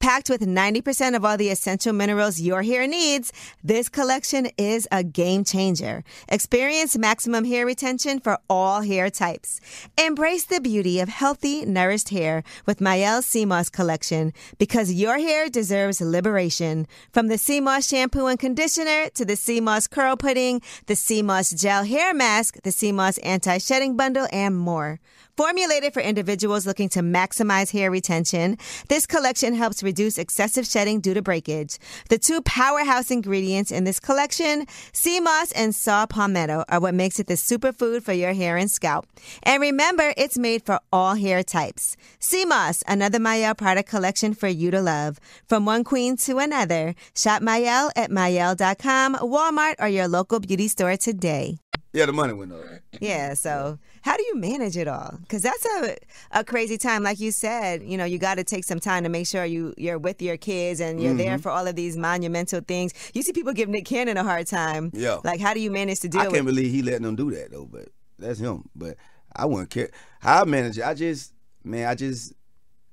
Packed 0.00 0.30
with 0.30 0.40
90% 0.40 1.14
of 1.14 1.26
all 1.26 1.36
the 1.36 1.50
essential 1.50 1.92
minerals 1.92 2.40
your 2.40 2.62
hair 2.62 2.86
needs, 2.86 3.34
this 3.62 3.90
collection 3.90 4.48
is 4.56 4.88
a 4.90 5.04
game 5.04 5.44
changer. 5.44 6.04
Experience 6.26 6.96
maximum 6.96 7.44
hair 7.44 7.66
retention 7.66 8.18
for 8.18 8.38
all 8.48 8.80
hair 8.80 9.10
types. 9.10 9.60
Embrace 9.98 10.44
the 10.44 10.58
beauty 10.58 11.00
of 11.00 11.10
healthy, 11.10 11.66
nourished 11.66 12.08
hair 12.08 12.42
with 12.64 12.80
Mielle 12.80 13.20
CMOS 13.20 13.70
collection 13.70 14.32
because 14.56 14.90
your 14.90 15.18
hair 15.18 15.50
deserves 15.50 16.00
liberation. 16.00 16.86
From 17.12 17.28
the 17.28 17.36
sea 17.36 17.60
moss 17.60 17.86
shampoo 17.86 18.24
and 18.24 18.38
conditioner 18.38 19.10
to 19.10 19.26
the 19.26 19.36
sea 19.36 19.60
moss 19.60 19.86
curl 19.86 20.16
pudding, 20.16 20.62
the 20.86 20.96
sea 20.96 21.20
moss 21.20 21.50
gel 21.50 21.84
hair 21.84 22.14
mask, 22.14 22.62
the 22.62 22.72
sea 22.72 22.90
moss 22.90 23.18
anti-shedding 23.18 23.98
bundle, 23.98 24.28
and 24.32 24.56
more. 24.56 24.98
Formulated 25.36 25.92
for 25.92 26.00
individuals 26.00 26.66
looking 26.66 26.88
to 26.90 27.00
maximize 27.00 27.72
hair 27.72 27.90
retention, 27.90 28.56
this 28.88 29.06
collection 29.06 29.54
helps 29.54 29.82
reduce 29.82 30.18
excessive 30.18 30.66
shedding 30.66 31.00
due 31.00 31.14
to 31.14 31.22
breakage. 31.22 31.78
The 32.08 32.18
two 32.18 32.42
powerhouse 32.42 33.10
ingredients 33.10 33.70
in 33.70 33.84
this 33.84 34.00
collection, 34.00 34.66
sea 34.92 35.20
moss 35.20 35.52
and 35.52 35.74
saw 35.74 36.06
palmetto, 36.06 36.64
are 36.68 36.80
what 36.80 36.94
makes 36.94 37.18
it 37.20 37.26
the 37.26 37.34
superfood 37.34 38.02
for 38.02 38.12
your 38.12 38.32
hair 38.32 38.56
and 38.56 38.70
scalp. 38.70 39.06
And 39.42 39.60
remember, 39.60 40.12
it's 40.16 40.38
made 40.38 40.64
for 40.66 40.80
all 40.92 41.14
hair 41.14 41.42
types. 41.42 41.96
Sea 42.18 42.44
moss, 42.44 42.82
another 42.86 43.18
Mielle 43.18 43.54
product 43.54 43.88
collection 43.88 44.34
for 44.34 44.48
you 44.48 44.70
to 44.70 44.80
love. 44.80 45.18
From 45.48 45.64
one 45.64 45.84
queen 45.84 46.16
to 46.18 46.38
another, 46.38 46.94
shop 47.14 47.42
Mielle 47.42 47.90
at 47.96 48.10
Mielle.com, 48.10 49.14
Walmart, 49.16 49.76
or 49.78 49.88
your 49.88 50.08
local 50.08 50.40
beauty 50.40 50.68
store 50.68 50.96
today. 50.96 51.58
Yeah, 51.92 52.06
the 52.06 52.12
money 52.12 52.32
went 52.32 52.52
up. 52.52 52.60
Yeah, 53.00 53.34
so 53.34 53.78
how 54.02 54.16
do 54.16 54.22
you 54.24 54.36
manage 54.36 54.76
it 54.76 54.88
all? 54.88 55.18
Because 55.22 55.42
that's 55.42 55.64
a, 55.66 55.96
a 56.32 56.44
crazy 56.44 56.78
time. 56.78 57.02
Like 57.02 57.20
you 57.20 57.32
said, 57.32 57.82
you 57.82 57.96
know, 57.96 58.04
you 58.04 58.18
got 58.18 58.36
to 58.36 58.44
take 58.44 58.64
some 58.64 58.80
time 58.80 59.02
to 59.04 59.08
make 59.08 59.26
sure 59.26 59.44
you, 59.44 59.74
you're 59.76 59.98
with 59.98 60.22
your 60.22 60.36
kids 60.36 60.80
and 60.80 61.02
you're 61.02 61.14
there 61.14 61.38
Mhm. 61.38 61.42
for 61.42 61.50
all 61.50 61.66
of 61.66 61.76
these 61.76 61.96
monumental 61.96 62.60
things. 62.60 62.92
You 63.14 63.22
see 63.22 63.32
people 63.32 63.52
give 63.52 63.68
Nick 63.68 63.84
Cannon 63.84 64.16
a 64.16 64.24
hard 64.24 64.46
time. 64.46 64.90
Yeah. 64.94 65.18
Like, 65.24 65.40
how 65.40 65.52
do 65.54 65.60
you 65.60 65.70
manage 65.70 66.00
to 66.00 66.08
deal 66.08 66.22
I 66.22 66.26
can't 66.28 66.46
believe 66.46 66.70
he 66.72 66.82
letting 66.82 67.02
them 67.02 67.16
do 67.16 67.30
that 67.32 67.50
though, 67.50 67.66
but 67.66 67.88
that's 68.18 68.38
him. 68.38 68.68
But 68.74 68.96
I 69.36 69.46
wouldn't 69.46 69.70
care. 69.70 69.90
How 70.20 70.42
I 70.42 70.44
manage 70.44 70.78
it, 70.78 70.84
I 70.84 70.94
just 70.94 71.32
man, 71.62 71.88
I 71.88 71.94
just 71.94 72.32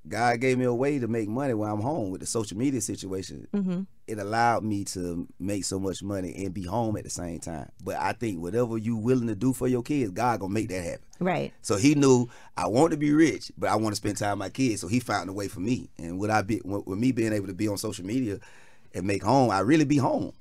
God 0.10 0.40
gave 0.40 0.58
me 0.58 0.66
a 0.66 0.74
way 0.74 1.00
to 1.00 1.08
make 1.08 1.28
money 1.28 1.54
while 1.54 1.74
I'm 1.74 1.82
home 1.82 2.12
with 2.12 2.22
the 2.22 2.28
social 2.28 2.58
media 2.58 2.82
situation. 2.82 3.48
Mm-hmm. 3.54 3.82
It 4.08 4.20
allowed 4.20 4.64
me 4.64 4.86
to 4.86 5.28
make 5.40 5.66
so 5.66 5.80
much 5.80 6.02
money 6.02 6.34
and 6.38 6.54
be 6.54 6.64
home 6.64 6.96
at 6.98 7.04
the 7.04 7.10
same 7.10 7.40
time. 7.40 7.70
But 7.84 7.98
I 7.98 8.14
think 8.14 8.40
whatever 8.42 8.78
you 8.78 8.96
willing 8.96 9.28
to 9.28 9.36
do 9.36 9.54
for 9.54 9.68
your 9.68 9.84
kids, 9.84 10.12
God 10.12 10.40
gonna 10.40 10.54
make 10.54 10.70
that 10.70 10.84
happen. 10.84 11.06
Right. 11.20 11.54
So 11.62 11.78
he 11.78 11.96
knew 11.96 12.28
I 12.56 12.68
want 12.68 12.92
to 12.92 12.98
be 12.98 13.12
rich, 13.12 13.52
but 13.58 13.70
I 13.70 13.76
want 13.76 13.94
to 13.94 13.98
spend 13.98 14.18
time 14.18 14.40
with 14.40 14.46
my 14.46 14.50
kids. 14.50 14.82
So 14.82 14.88
he 14.88 15.00
found 15.00 15.30
a 15.30 15.34
way 15.34 15.48
for 15.48 15.60
me. 15.60 15.90
And 15.98 16.20
with 16.20 16.32
I 16.32 16.42
be 16.42 16.62
with 16.64 16.88
with 16.88 17.00
me 17.00 17.12
being 17.12 17.34
able 17.34 17.48
to 17.48 17.54
be 17.54 17.68
on 17.68 17.78
social 17.78 18.06
media 18.06 18.40
and 18.94 19.06
make 19.06 19.24
home, 19.24 19.52
I 19.52 19.60
really 19.60 19.86
be 19.86 19.98
home. 19.98 20.34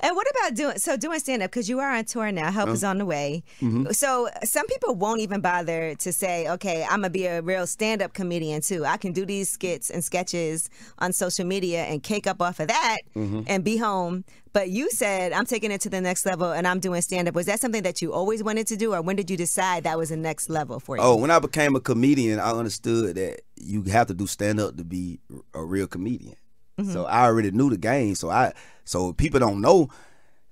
And 0.00 0.16
what 0.16 0.26
about 0.30 0.54
doing 0.54 0.78
so 0.78 0.96
doing 0.96 1.18
stand 1.20 1.42
up 1.42 1.50
because 1.50 1.68
you 1.68 1.80
are 1.80 1.90
on 1.94 2.04
tour 2.04 2.30
now? 2.32 2.50
Help 2.50 2.68
Uh, 2.68 2.72
is 2.72 2.84
on 2.84 2.98
the 2.98 3.06
way. 3.06 3.42
mhm. 3.60 3.94
So 3.94 4.28
some 4.44 4.66
people 4.66 4.94
won't 4.94 5.20
even 5.20 5.40
bother 5.40 5.94
to 5.96 6.12
say, 6.12 6.48
"Okay, 6.48 6.82
I'm 6.84 7.00
gonna 7.00 7.10
be 7.10 7.26
a 7.26 7.42
real 7.42 7.66
stand 7.66 8.02
up 8.02 8.12
comedian 8.14 8.60
too. 8.60 8.84
I 8.84 8.96
can 8.96 9.12
do 9.12 9.24
these 9.26 9.48
skits 9.50 9.90
and 9.90 10.04
sketches 10.04 10.70
on 10.98 11.12
social 11.12 11.44
media 11.46 11.84
and 11.84 12.02
cake 12.02 12.26
up 12.26 12.40
off 12.42 12.60
of 12.60 12.68
that 12.68 12.98
Mhm. 13.16 13.44
and 13.46 13.64
be 13.64 13.76
home." 13.76 14.24
But 14.54 14.70
you 14.70 14.90
said, 14.90 15.32
"I'm 15.32 15.44
taking 15.46 15.70
it 15.70 15.80
to 15.82 15.90
the 15.90 16.00
next 16.00 16.24
level 16.26 16.50
and 16.50 16.66
I'm 16.66 16.80
doing 16.80 17.00
stand 17.02 17.28
up." 17.28 17.34
Was 17.34 17.46
that 17.46 17.60
something 17.60 17.82
that 17.82 18.00
you 18.02 18.12
always 18.12 18.42
wanted 18.42 18.66
to 18.68 18.76
do, 18.76 18.94
or 18.94 19.02
when 19.02 19.14
did 19.14 19.30
you 19.30 19.36
decide 19.36 19.84
that 19.84 19.98
was 19.98 20.08
the 20.08 20.16
next 20.16 20.48
level 20.48 20.80
for 20.80 20.96
you? 20.96 21.02
Oh, 21.02 21.16
when 21.16 21.30
I 21.30 21.38
became 21.38 21.76
a 21.76 21.80
comedian, 21.80 22.40
I 22.40 22.50
understood 22.52 23.14
that 23.16 23.42
you 23.56 23.82
have 23.84 24.06
to 24.08 24.14
do 24.14 24.26
stand 24.26 24.58
up 24.58 24.76
to 24.76 24.84
be 24.84 25.20
a 25.54 25.62
real 25.62 25.86
comedian. 25.86 26.36
Mm-hmm. 26.78 26.92
So 26.92 27.04
I 27.06 27.24
already 27.24 27.50
knew 27.50 27.70
the 27.70 27.76
game. 27.76 28.14
So 28.14 28.30
I 28.30 28.52
so 28.84 29.12
people 29.12 29.40
don't 29.40 29.60
know 29.60 29.88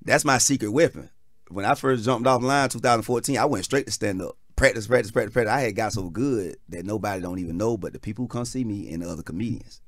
that's 0.04 0.24
my 0.24 0.38
secret 0.38 0.70
weapon. 0.70 1.10
When 1.48 1.64
I 1.64 1.74
first 1.74 2.04
jumped 2.04 2.26
off 2.26 2.42
line 2.42 2.68
2014, 2.68 3.38
I 3.38 3.44
went 3.44 3.64
straight 3.64 3.86
to 3.86 3.92
stand 3.92 4.20
up. 4.20 4.36
Practice, 4.56 4.86
practice, 4.86 5.10
practice, 5.10 5.32
practice. 5.32 5.52
I 5.52 5.60
had 5.60 5.76
got 5.76 5.92
so 5.92 6.08
good 6.10 6.56
that 6.70 6.84
nobody 6.84 7.20
don't 7.22 7.38
even 7.38 7.56
know 7.56 7.76
but 7.76 7.92
the 7.92 7.98
people 7.98 8.24
who 8.24 8.28
come 8.28 8.44
see 8.44 8.64
me 8.64 8.92
and 8.92 9.02
the 9.02 9.08
other 9.08 9.22
comedians. 9.22 9.80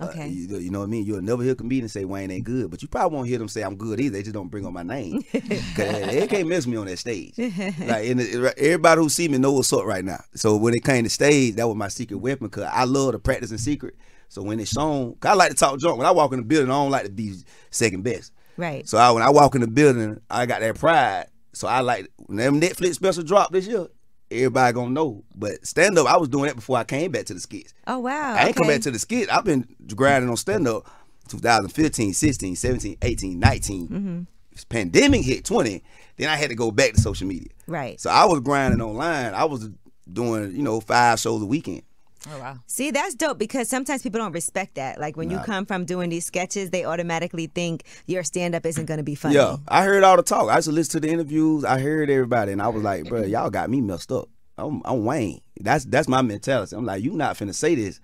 Uh, 0.00 0.06
Okay. 0.06 0.28
you, 0.28 0.58
you 0.58 0.70
know 0.70 0.78
what 0.80 0.84
I 0.84 0.88
mean? 0.88 1.04
You'll 1.04 1.22
never 1.22 1.42
hear 1.42 1.52
a 1.52 1.56
comedian 1.56 1.88
say 1.88 2.04
Wayne 2.04 2.30
ain't 2.30 2.44
good, 2.44 2.70
but 2.70 2.82
you 2.82 2.88
probably 2.88 3.16
won't 3.16 3.28
hear 3.28 3.38
them 3.38 3.48
say 3.48 3.62
I'm 3.62 3.76
good 3.76 3.98
either. 4.00 4.12
They 4.12 4.22
just 4.22 4.34
don't 4.34 4.48
bring 4.48 4.64
up 4.66 4.72
my 4.72 4.82
name. 4.84 5.22
Cause 5.32 5.42
they 5.74 6.26
can't 6.28 6.48
mess 6.48 6.66
me 6.66 6.76
on 6.76 6.86
that 6.86 6.98
stage. 6.98 7.34
Like 7.38 8.06
and 8.06 8.20
everybody 8.56 9.00
who 9.00 9.08
see 9.08 9.28
me 9.28 9.38
know 9.38 9.52
what's 9.52 9.72
up 9.72 9.84
right 9.84 10.04
now. 10.04 10.22
So 10.34 10.56
when 10.56 10.74
it 10.74 10.84
came 10.84 11.04
to 11.04 11.10
stage, 11.10 11.56
that 11.56 11.66
was 11.66 11.76
my 11.76 11.88
secret 11.88 12.18
weapon. 12.18 12.48
Cause 12.48 12.68
I 12.72 12.84
love 12.84 13.12
to 13.12 13.18
practice 13.18 13.50
in 13.50 13.58
secret. 13.58 13.96
So 14.28 14.42
when 14.42 14.60
it's 14.60 14.70
shown, 14.72 15.14
'cause 15.20 15.30
I 15.30 15.34
like 15.34 15.50
to 15.50 15.56
talk 15.56 15.78
junk. 15.80 15.98
When 15.98 16.06
I 16.06 16.10
walk 16.10 16.32
in 16.32 16.38
the 16.40 16.44
building, 16.44 16.70
I 16.70 16.74
don't 16.74 16.90
like 16.90 17.04
to 17.04 17.10
be 17.10 17.34
second 17.70 18.02
best. 18.02 18.32
Right. 18.56 18.86
So 18.88 18.98
I, 18.98 19.10
when 19.12 19.22
I 19.22 19.30
walk 19.30 19.54
in 19.54 19.60
the 19.62 19.66
building, 19.66 20.20
I 20.30 20.44
got 20.46 20.60
that 20.60 20.78
pride. 20.78 21.26
So 21.52 21.66
I 21.68 21.80
like 21.80 22.08
when 22.26 22.36
them 22.36 22.60
Netflix 22.60 22.94
special 22.94 23.22
drop 23.22 23.52
this 23.52 23.66
year. 23.66 23.86
Everybody 24.30 24.74
gonna 24.74 24.90
know. 24.90 25.24
But 25.34 25.66
stand 25.66 25.96
up, 25.98 26.06
I 26.06 26.18
was 26.18 26.28
doing 26.28 26.46
that 26.48 26.56
before 26.56 26.76
I 26.76 26.84
came 26.84 27.10
back 27.10 27.24
to 27.26 27.34
the 27.34 27.40
skits. 27.40 27.72
Oh 27.86 27.98
wow. 28.00 28.34
I 28.34 28.48
ain't 28.48 28.56
come 28.56 28.66
back 28.66 28.82
to 28.82 28.90
the 28.90 28.98
skit. 28.98 29.32
I've 29.32 29.44
been 29.44 29.66
grinding 29.96 30.28
on 30.28 30.36
stand 30.36 30.68
up 30.68 30.86
2015, 31.28 32.12
16, 32.12 32.56
17, 32.56 32.96
18, 33.02 33.38
19. 33.38 33.88
Mhm. 33.88 34.26
Pandemic 34.68 35.22
hit 35.22 35.44
20. 35.44 35.82
Then 36.16 36.28
I 36.28 36.36
had 36.36 36.50
to 36.50 36.56
go 36.56 36.70
back 36.70 36.92
to 36.94 37.00
social 37.00 37.26
media. 37.28 37.48
Right. 37.66 37.98
So 38.00 38.10
I 38.10 38.24
was 38.24 38.40
grinding 38.40 38.80
online. 38.82 39.32
I 39.32 39.44
was 39.44 39.68
doing, 40.12 40.54
you 40.54 40.62
know, 40.62 40.80
five 40.80 41.20
shows 41.20 41.40
a 41.42 41.46
weekend. 41.46 41.82
Oh 42.30 42.38
wow. 42.38 42.56
See, 42.66 42.90
that's 42.90 43.14
dope 43.14 43.38
because 43.38 43.68
sometimes 43.68 44.02
people 44.02 44.18
don't 44.20 44.32
respect 44.32 44.74
that. 44.74 45.00
Like 45.00 45.16
when 45.16 45.30
you 45.30 45.38
come 45.40 45.64
from 45.66 45.84
doing 45.84 46.10
these 46.10 46.26
sketches, 46.26 46.70
they 46.70 46.84
automatically 46.84 47.46
think 47.46 47.84
your 48.06 48.22
stand 48.22 48.54
up 48.54 48.66
isn't 48.66 48.86
going 48.86 48.98
to 48.98 49.04
be 49.04 49.14
funny. 49.14 49.34
Yeah, 49.36 49.56
I 49.68 49.84
heard 49.84 50.02
all 50.04 50.16
the 50.16 50.22
talk. 50.22 50.48
I 50.50 50.56
used 50.56 50.68
to 50.68 50.72
listen 50.72 51.00
to 51.00 51.06
the 51.06 51.12
interviews. 51.12 51.64
I 51.64 51.78
heard 51.80 52.10
everybody, 52.10 52.52
and 52.52 52.60
I 52.60 52.68
was 52.68 52.82
like, 52.82 53.04
bro, 53.08 53.22
y'all 53.22 53.50
got 53.50 53.70
me 53.70 53.80
messed 53.80 54.12
up. 54.12 54.28
I'm, 54.58 54.82
I'm 54.84 55.04
Wayne. 55.04 55.40
That's 55.60 55.84
that's 55.84 56.08
my 56.08 56.20
mentality. 56.22 56.74
I'm 56.76 56.84
like, 56.84 57.02
you 57.02 57.12
not 57.12 57.36
finna 57.36 57.54
say 57.54 57.74
this 57.74 58.00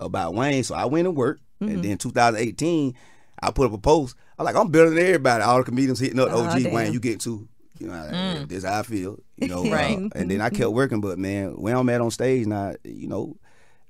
about 0.00 0.34
Wayne. 0.34 0.64
So 0.64 0.74
I 0.74 0.84
went 0.86 1.06
and 1.06 1.16
worked, 1.16 1.40
Mm-hmm. 1.62 1.74
and 1.76 1.84
then 1.84 1.98
2018, 1.98 2.94
I 3.40 3.50
put 3.52 3.66
up 3.66 3.72
a 3.72 3.78
post. 3.78 4.16
I'm 4.38 4.44
like, 4.44 4.56
I'm 4.56 4.68
better 4.70 4.90
than 4.90 4.98
everybody. 4.98 5.42
All 5.44 5.58
the 5.58 5.64
comedians 5.64 6.00
hitting 6.00 6.18
up, 6.18 6.28
Oh, 6.32 6.44
OG 6.46 6.64
damn. 6.64 6.72
Wayne, 6.72 6.92
you 6.92 6.98
get 7.00 7.20
to. 7.20 7.48
You 7.78 7.86
know, 7.88 7.92
Mm. 7.94 8.48
this 8.48 8.64
how 8.64 8.80
I 8.80 8.82
feel. 8.82 9.18
You 9.36 9.48
know, 9.48 9.64
Right. 9.70 9.96
uh, 9.96 10.08
and 10.16 10.30
then 10.30 10.40
I 10.40 10.50
kept 10.50 10.70
working, 10.72 11.00
but 11.00 11.18
man, 11.18 11.50
when 11.56 11.76
I'm 11.76 11.88
at 11.90 12.00
on 12.00 12.10
stage 12.10 12.46
now, 12.46 12.74
you 12.84 13.06
know, 13.08 13.36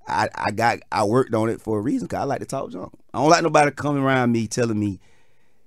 I 0.07 0.28
I 0.34 0.50
got 0.50 0.80
I 0.92 1.05
worked 1.05 1.34
on 1.34 1.48
it 1.48 1.61
for 1.61 1.78
a 1.78 1.82
reason. 1.82 2.09
Cause 2.09 2.20
I 2.20 2.24
like 2.24 2.40
to 2.40 2.46
talk 2.46 2.70
junk. 2.70 2.92
I 3.12 3.18
don't 3.18 3.30
like 3.30 3.42
nobody 3.42 3.70
coming 3.70 4.02
around 4.02 4.32
me 4.32 4.46
telling 4.46 4.78
me 4.78 5.00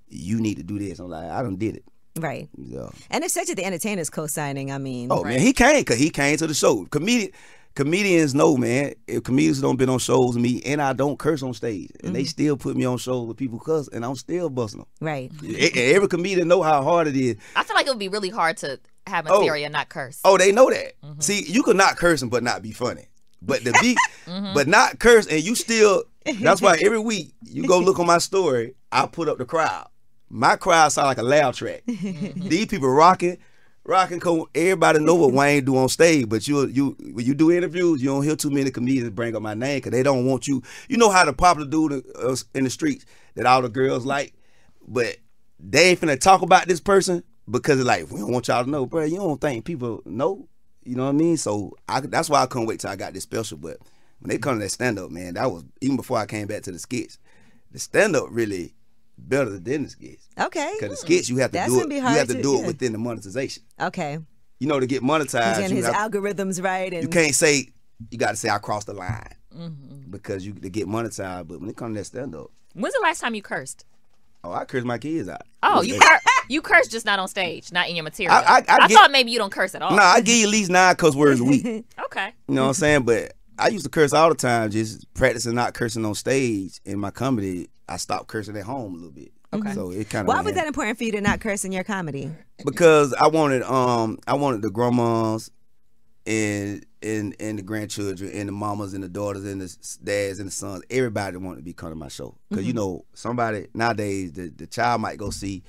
you 0.10 0.40
need 0.40 0.56
to 0.58 0.64
do 0.64 0.80
this. 0.80 1.00
I'm 1.00 1.10
like, 1.10 1.30
I 1.30 1.42
don't 1.42 1.58
did 1.58 1.78
it. 1.78 1.84
Right. 2.18 2.50
Yeah. 2.58 2.90
And 3.10 3.24
if 3.24 3.32
Cedric 3.32 3.58
the 3.58 3.66
Entertainer's 3.66 4.10
co 4.10 4.28
signing, 4.28 4.72
I 4.72 4.78
mean, 4.78 5.10
Oh 5.12 5.24
man, 5.24 5.40
he 5.40 5.54
came 5.54 5.82
because 5.82 6.00
he 6.00 6.10
came 6.10 6.38
to 6.38 6.48
the 6.48 6.54
show. 6.54 6.86
Comedian 6.86 7.32
comedians 7.76 8.34
know, 8.34 8.58
man. 8.58 8.94
If 9.06 9.24
comedians 9.24 9.62
don't 9.62 9.78
been 9.78 9.90
on 9.90 10.00
shows 10.00 10.34
with 10.34 10.44
me, 10.44 10.62
and 10.66 10.82
I 10.82 10.94
don't 10.94 11.20
curse 11.20 11.44
on 11.44 11.54
stage, 11.54 11.92
and 12.04 12.16
they 12.16 12.22
mm-hmm. 12.22 12.28
still 12.28 12.58
put 12.58 12.76
me 12.76 12.86
on 12.86 12.98
shows 12.98 13.28
with 13.28 13.38
people 13.38 13.60
cuss, 13.60 13.88
and 13.90 14.04
I'm 14.04 14.16
still 14.16 14.50
busting 14.50 14.80
them. 14.80 14.88
right. 15.00 15.32
Every 15.76 16.08
comedian 16.08 16.48
know 16.48 16.64
how 16.64 16.82
hard 16.82 17.08
it 17.08 17.16
is. 17.16 17.38
I 17.56 17.64
feel 17.64 17.76
like 17.76 17.86
it 17.86 17.90
would 17.90 18.00
be 18.00 18.10
really 18.10 18.30
hard 18.30 18.58
to 18.58 18.80
have 19.06 19.28
Oh. 19.30 19.40
material 19.40 19.66
and 19.66 19.74
not 19.74 19.90
curse. 19.90 20.20
Oh, 20.26 20.38
they 20.38 20.52
know 20.52 20.70
that. 20.70 21.00
Mm-hmm. 21.02 21.22
See, 21.22 21.44
you 21.48 21.64
could 21.64 21.78
not 21.78 21.98
curse 21.98 22.22
'em 22.24 22.30
but 22.30 22.44
not 22.44 22.62
be 22.62 22.72
funny. 22.72 23.06
But 23.42 23.64
the 23.64 23.72
be, 23.82 23.96
but 24.54 24.68
not 24.68 25.00
curse, 25.00 25.28
and 25.28 25.42
you 25.44 25.56
still. 25.56 26.04
That's 26.42 26.62
why 26.62 26.78
every 26.82 27.00
week 27.12 27.34
you 27.44 27.66
go 27.68 27.80
look 27.80 28.00
on 28.00 28.06
my 28.08 28.18
story. 28.18 28.76
I 28.92 29.06
put 29.06 29.30
up 29.30 29.38
the 29.38 29.46
crowd. 29.46 29.88
My 30.30 30.56
crowd 30.58 30.90
sound 30.90 31.08
like 31.08 31.18
a 31.20 31.24
loud 31.24 31.54
track. 31.54 31.84
These 31.86 32.66
people 32.66 32.90
rocking, 32.90 33.38
rocking. 33.86 34.20
co- 34.20 34.50
Everybody 34.54 35.00
know 35.00 35.16
what 35.16 35.32
Wayne 35.34 35.64
do 35.64 35.78
on 35.78 35.88
stage, 35.88 36.28
but 36.28 36.46
you 36.48 36.68
you 36.68 36.98
when 37.14 37.26
you 37.26 37.34
do 37.34 37.52
interviews, 37.52 38.02
you 38.02 38.10
don't 38.10 38.24
hear 38.24 38.36
too 38.36 38.50
many 38.50 38.72
comedians 38.72 39.12
bring 39.12 39.36
up 39.36 39.42
my 39.42 39.54
name 39.54 39.78
because 39.78 39.92
they 39.92 40.04
don't 40.04 40.26
want 40.26 40.48
you. 40.48 40.62
You 40.90 40.98
know 40.98 41.10
how 41.10 41.24
the 41.24 41.32
popular 41.32 41.70
dude 41.70 42.04
uh, 42.22 42.36
in 42.54 42.66
the 42.66 42.70
streets 42.70 43.06
that 43.36 43.46
all 43.46 43.62
the 43.62 43.70
girls 43.70 44.06
like, 44.06 44.34
but 44.88 45.16
they 45.60 45.92
ain't 45.92 46.02
finna 46.02 46.20
talk 46.20 46.42
about 46.42 46.68
this 46.68 46.82
person 46.82 47.24
because 47.50 47.80
it's 47.80 47.88
like 47.88 48.12
we 48.12 48.20
don't 48.20 48.32
want 48.34 48.48
y'all 48.50 48.64
to 48.66 48.70
know, 48.70 48.86
bro. 48.86 49.04
You 49.06 49.18
don't 49.18 49.40
think 49.40 49.64
people 49.64 50.02
know? 50.06 50.50
You 50.88 50.96
know 50.96 51.04
what 51.06 51.10
I 51.10 51.14
mean? 51.14 51.38
So 51.38 51.76
I, 51.90 52.00
that's 52.00 52.30
why 52.30 52.42
I 52.42 52.46
couldn't 52.46 52.68
wait 52.68 52.80
till 52.80 52.90
I 52.90 52.96
got 52.96 53.14
this 53.14 53.24
special. 53.24 53.58
But 53.58 53.78
when 54.20 54.30
they 54.30 54.38
come 54.38 54.56
to 54.58 54.64
that 54.64 54.70
stand 54.70 54.98
up, 55.00 55.12
man, 55.12 55.34
that 55.36 55.52
was 55.52 55.64
even 55.82 55.98
before 55.98 56.18
I 56.18 56.26
came 56.26 56.48
back 56.48 56.64
to 56.64 56.72
the 56.72 56.80
skits. 56.80 57.20
The 57.72 57.80
stand 57.80 58.16
up 58.16 58.28
really 58.30 58.74
better 59.18 59.60
than 59.60 59.84
the 59.84 59.90
skits 59.90 60.28
Okay. 60.40 60.72
because 60.80 60.92
the 60.92 60.96
skits 60.98 61.28
you 61.30 61.38
have 61.38 61.52
to 61.52 61.58
That's 61.58 61.74
do 61.74 61.82
it. 61.82 61.90
be 61.90 61.96
You 61.96 62.02
have 62.02 62.28
to 62.28 62.36
to- 62.36 62.42
do 62.42 62.54
yeah. 62.54 62.60
it 62.64 62.68
within 62.68 62.92
the 62.94 62.98
monetization. 62.98 63.64
Okay. 63.82 64.20
You 64.60 64.68
know, 64.68 64.80
to 64.80 64.88
get 64.88 65.04
monetized, 65.04 65.58
getting 65.58 65.72
you, 65.78 65.84
his 65.84 65.86
have- 65.94 66.12
algorithms 66.12 66.64
right. 66.64 66.94
And 66.94 67.04
you 67.04 67.10
can't 67.10 67.36
say 67.36 67.68
you 68.10 68.18
got 68.18 68.32
to 68.32 68.36
say 68.38 68.50
I 68.50 68.58
crossed 68.60 68.88
the 68.88 68.94
line. 68.94 69.34
Mm-hmm. 69.56 70.12
because 70.12 70.46
you 70.46 70.54
to 70.54 70.70
get 70.70 70.88
monetized. 70.88 71.48
But 71.48 71.60
when 71.62 71.70
it 71.70 71.76
comes 71.76 71.96
to 71.96 72.00
that 72.02 72.06
stand 72.06 72.36
up, 72.36 72.52
When's 72.74 72.94
the 72.94 73.02
last 73.02 73.22
time 73.22 73.34
you 73.36 73.42
cursed? 73.42 73.86
oh, 74.44 74.52
I 74.54 74.66
cursed 74.66 74.86
my 74.86 74.98
kids 75.00 75.28
out. 75.28 75.42
Oh, 75.64 75.82
you 75.84 76.00
cur- 76.00 76.20
you 76.50 76.62
curse 76.62 76.88
just 76.88 77.06
not 77.06 77.20
on 77.20 77.28
stage, 77.28 77.72
not 77.72 77.90
in 77.90 77.96
your 77.96 78.04
material. 78.04 78.34
I- 78.36 78.64
I- 78.68 78.76
I 78.84 78.88
get- 78.88 78.92
thought 78.98 79.12
maybe 79.12 79.32
you 79.32 79.38
don't 79.40 79.52
curse 79.52 79.76
at 79.76 79.82
all. 79.82 79.96
Nah, 79.96 80.04
I 80.04 80.22
give 80.22 80.36
you 80.36 80.46
at 80.46 80.52
least 80.52 80.70
nine 80.72 80.96
cuss 80.96 81.16
words 81.16 81.40
a 81.40 81.44
week. 81.44 81.66
Okay. 82.06 82.34
You 82.48 82.56
know 82.56 82.64
what 82.64 82.68
I'm 82.70 82.74
saying? 82.74 83.04
But 83.04 83.34
I 83.60 83.68
used 83.68 83.84
to 83.86 83.90
curse 83.90 84.14
all 84.14 84.30
the 84.30 84.36
time, 84.36 84.72
just 84.72 85.12
practicing 85.14 85.54
not 85.56 85.74
cursing 85.74 86.06
on 86.06 86.16
stage. 86.16 86.80
In 86.86 87.00
my 87.00 87.12
comedy, 87.12 87.70
I 87.90 87.98
stopped 87.98 88.28
cursing 88.28 88.56
at 88.58 88.64
home 88.64 88.94
a 88.94 88.96
little 88.98 89.12
bit. 89.12 89.32
Okay. 89.54 89.74
So 89.74 89.92
it 89.92 90.10
kind 90.10 90.22
of 90.24 90.28
Why 90.36 90.42
was 90.42 90.54
that 90.56 90.68
important 90.68 90.98
for 90.98 91.04
you 91.04 91.12
to 91.14 91.22
not 91.22 91.40
curse 91.42 91.64
in 91.66 91.72
your 91.72 91.84
comedy? 91.84 92.32
because 92.66 93.14
I 93.14 93.28
wanted 93.28 93.64
um 93.64 94.18
I 94.28 94.34
wanted 94.36 94.62
the 94.62 94.70
grandmas 94.72 95.52
and 96.26 96.86
and 97.02 97.36
and 97.40 97.58
the 97.60 97.62
grandchildren 97.64 98.32
and 98.34 98.50
the 98.50 98.52
mamas 98.52 98.94
and 98.94 99.04
the 99.04 99.10
daughters 99.10 99.46
and 99.46 99.62
the 99.62 99.78
dads 100.04 100.40
and 100.40 100.48
the 100.48 100.52
sons 100.52 100.84
everybody 100.90 101.38
wanted 101.38 101.58
to 101.58 101.64
be 101.64 101.74
coming 101.74 101.94
to 101.94 102.00
my 102.00 102.08
show 102.10 102.36
because 102.50 102.66
you 102.66 102.74
know 102.74 103.06
somebody 103.14 103.68
nowadays 103.74 104.34
the, 104.34 104.50
the 104.50 104.68
child 104.68 105.02
might 105.02 105.18
go 105.18 105.30
see 105.30 105.64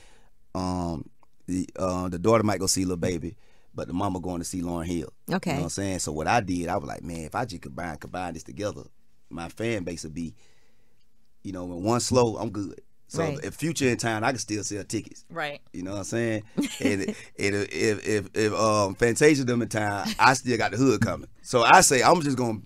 um 0.58 1.08
the 1.46 1.68
uh 1.76 2.08
the 2.08 2.18
daughter 2.18 2.42
might 2.44 2.60
go 2.60 2.66
see 2.66 2.84
Lil 2.84 2.96
Baby 2.96 3.36
but 3.74 3.86
the 3.86 3.94
mama 3.94 4.18
going 4.20 4.38
to 4.40 4.44
see 4.44 4.60
Lauryn 4.62 4.86
Hill 4.86 5.12
Okay. 5.32 5.50
you 5.52 5.56
know 5.56 5.62
what 5.62 5.66
I'm 5.66 5.70
saying 5.70 5.98
so 6.00 6.12
what 6.12 6.26
I 6.26 6.40
did 6.40 6.68
I 6.68 6.76
was 6.76 6.88
like 6.88 7.02
man 7.02 7.20
if 7.24 7.34
I 7.34 7.44
just 7.44 7.62
combine 7.62 7.96
combine 7.96 8.34
this 8.34 8.42
together 8.44 8.82
my 9.30 9.48
fan 9.48 9.84
base 9.84 10.04
would 10.04 10.14
be 10.14 10.34
you 11.42 11.52
know 11.52 11.64
when 11.64 11.82
one 11.82 12.00
slow 12.00 12.36
I'm 12.36 12.50
good 12.50 12.80
so 13.06 13.22
Right. 13.22 13.38
if 13.42 13.54
future 13.54 13.88
in 13.88 13.96
time 13.96 14.22
I 14.24 14.30
can 14.32 14.38
still 14.38 14.62
sell 14.64 14.84
tickets 14.84 15.24
Right. 15.30 15.60
you 15.72 15.82
know 15.82 15.92
what 15.92 15.98
I'm 15.98 16.04
saying? 16.04 16.42
and, 16.80 17.02
and 17.02 17.14
if 17.38 18.06
if 18.06 18.28
if 18.34 18.52
um 18.52 18.94
Fantasia 18.96 19.44
them 19.44 19.62
in 19.62 19.68
time, 19.68 20.08
I 20.18 20.34
still 20.34 20.58
got 20.58 20.72
the 20.72 20.76
hood 20.76 21.00
coming. 21.00 21.28
So 21.42 21.62
I 21.62 21.80
say 21.80 22.02
I'm 22.02 22.20
just 22.20 22.36
gonna, 22.36 22.58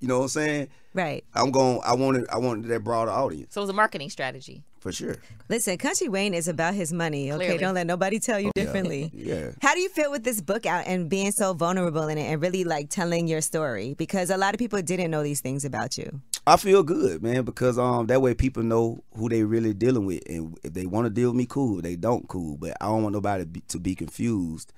you 0.00 0.08
know 0.08 0.18
what 0.18 0.24
I'm 0.24 0.28
saying? 0.30 0.68
Right. 0.92 1.24
I'm 1.34 1.50
going. 1.52 1.80
I 1.84 1.94
wanted. 1.94 2.26
I 2.28 2.38
wanted 2.38 2.66
that 2.68 2.82
broader 2.82 3.10
audience 3.12 3.54
So 3.54 3.60
it 3.60 3.64
was 3.64 3.70
a 3.70 3.74
marketing 3.74 4.10
strategy. 4.10 4.64
For 4.80 4.92
sure. 4.92 5.16
Listen, 5.48 5.78
Kountry 5.78 6.08
Wayne 6.08 6.32
is 6.34 6.46
about 6.48 6.74
his 6.74 6.92
money. 6.92 7.32
Okay, 7.32 7.46
Clearly. 7.46 7.58
don't 7.58 7.74
let 7.74 7.86
nobody 7.86 8.18
tell 8.20 8.38
you 8.38 8.52
differently. 8.54 9.10
Yeah. 9.12 9.50
How 9.60 9.74
do 9.74 9.80
you 9.80 9.88
feel 9.88 10.10
with 10.12 10.22
this 10.22 10.40
book 10.40 10.64
out 10.66 10.86
and 10.86 11.08
being 11.08 11.32
so 11.32 11.54
vulnerable 11.54 12.06
in 12.08 12.18
it 12.18 12.30
and 12.30 12.40
really 12.40 12.62
like 12.62 12.88
telling 12.88 13.26
your 13.26 13.40
story? 13.40 13.94
Because 13.94 14.30
a 14.30 14.36
lot 14.36 14.54
of 14.54 14.58
people 14.58 14.80
didn't 14.82 15.10
know 15.10 15.22
these 15.24 15.40
things 15.40 15.64
about 15.64 15.98
you. 15.98 16.20
I 16.46 16.56
feel 16.56 16.84
good, 16.84 17.22
man, 17.22 17.44
because 17.44 17.76
um 17.78 18.06
that 18.06 18.22
way 18.22 18.34
people 18.34 18.62
know 18.62 19.02
who 19.16 19.28
they 19.28 19.42
really 19.42 19.74
dealing 19.74 20.06
with, 20.06 20.22
and 20.28 20.56
if 20.62 20.72
they 20.72 20.86
want 20.86 21.06
to 21.06 21.10
deal 21.10 21.30
with 21.30 21.36
me, 21.36 21.46
cool. 21.46 21.78
If 21.78 21.82
they 21.82 21.96
don't, 21.96 22.28
cool. 22.28 22.56
But 22.56 22.76
I 22.80 22.86
don't 22.86 23.02
want 23.02 23.14
nobody 23.14 23.44
be, 23.44 23.60
to 23.68 23.80
be 23.80 23.96
confused 23.96 24.72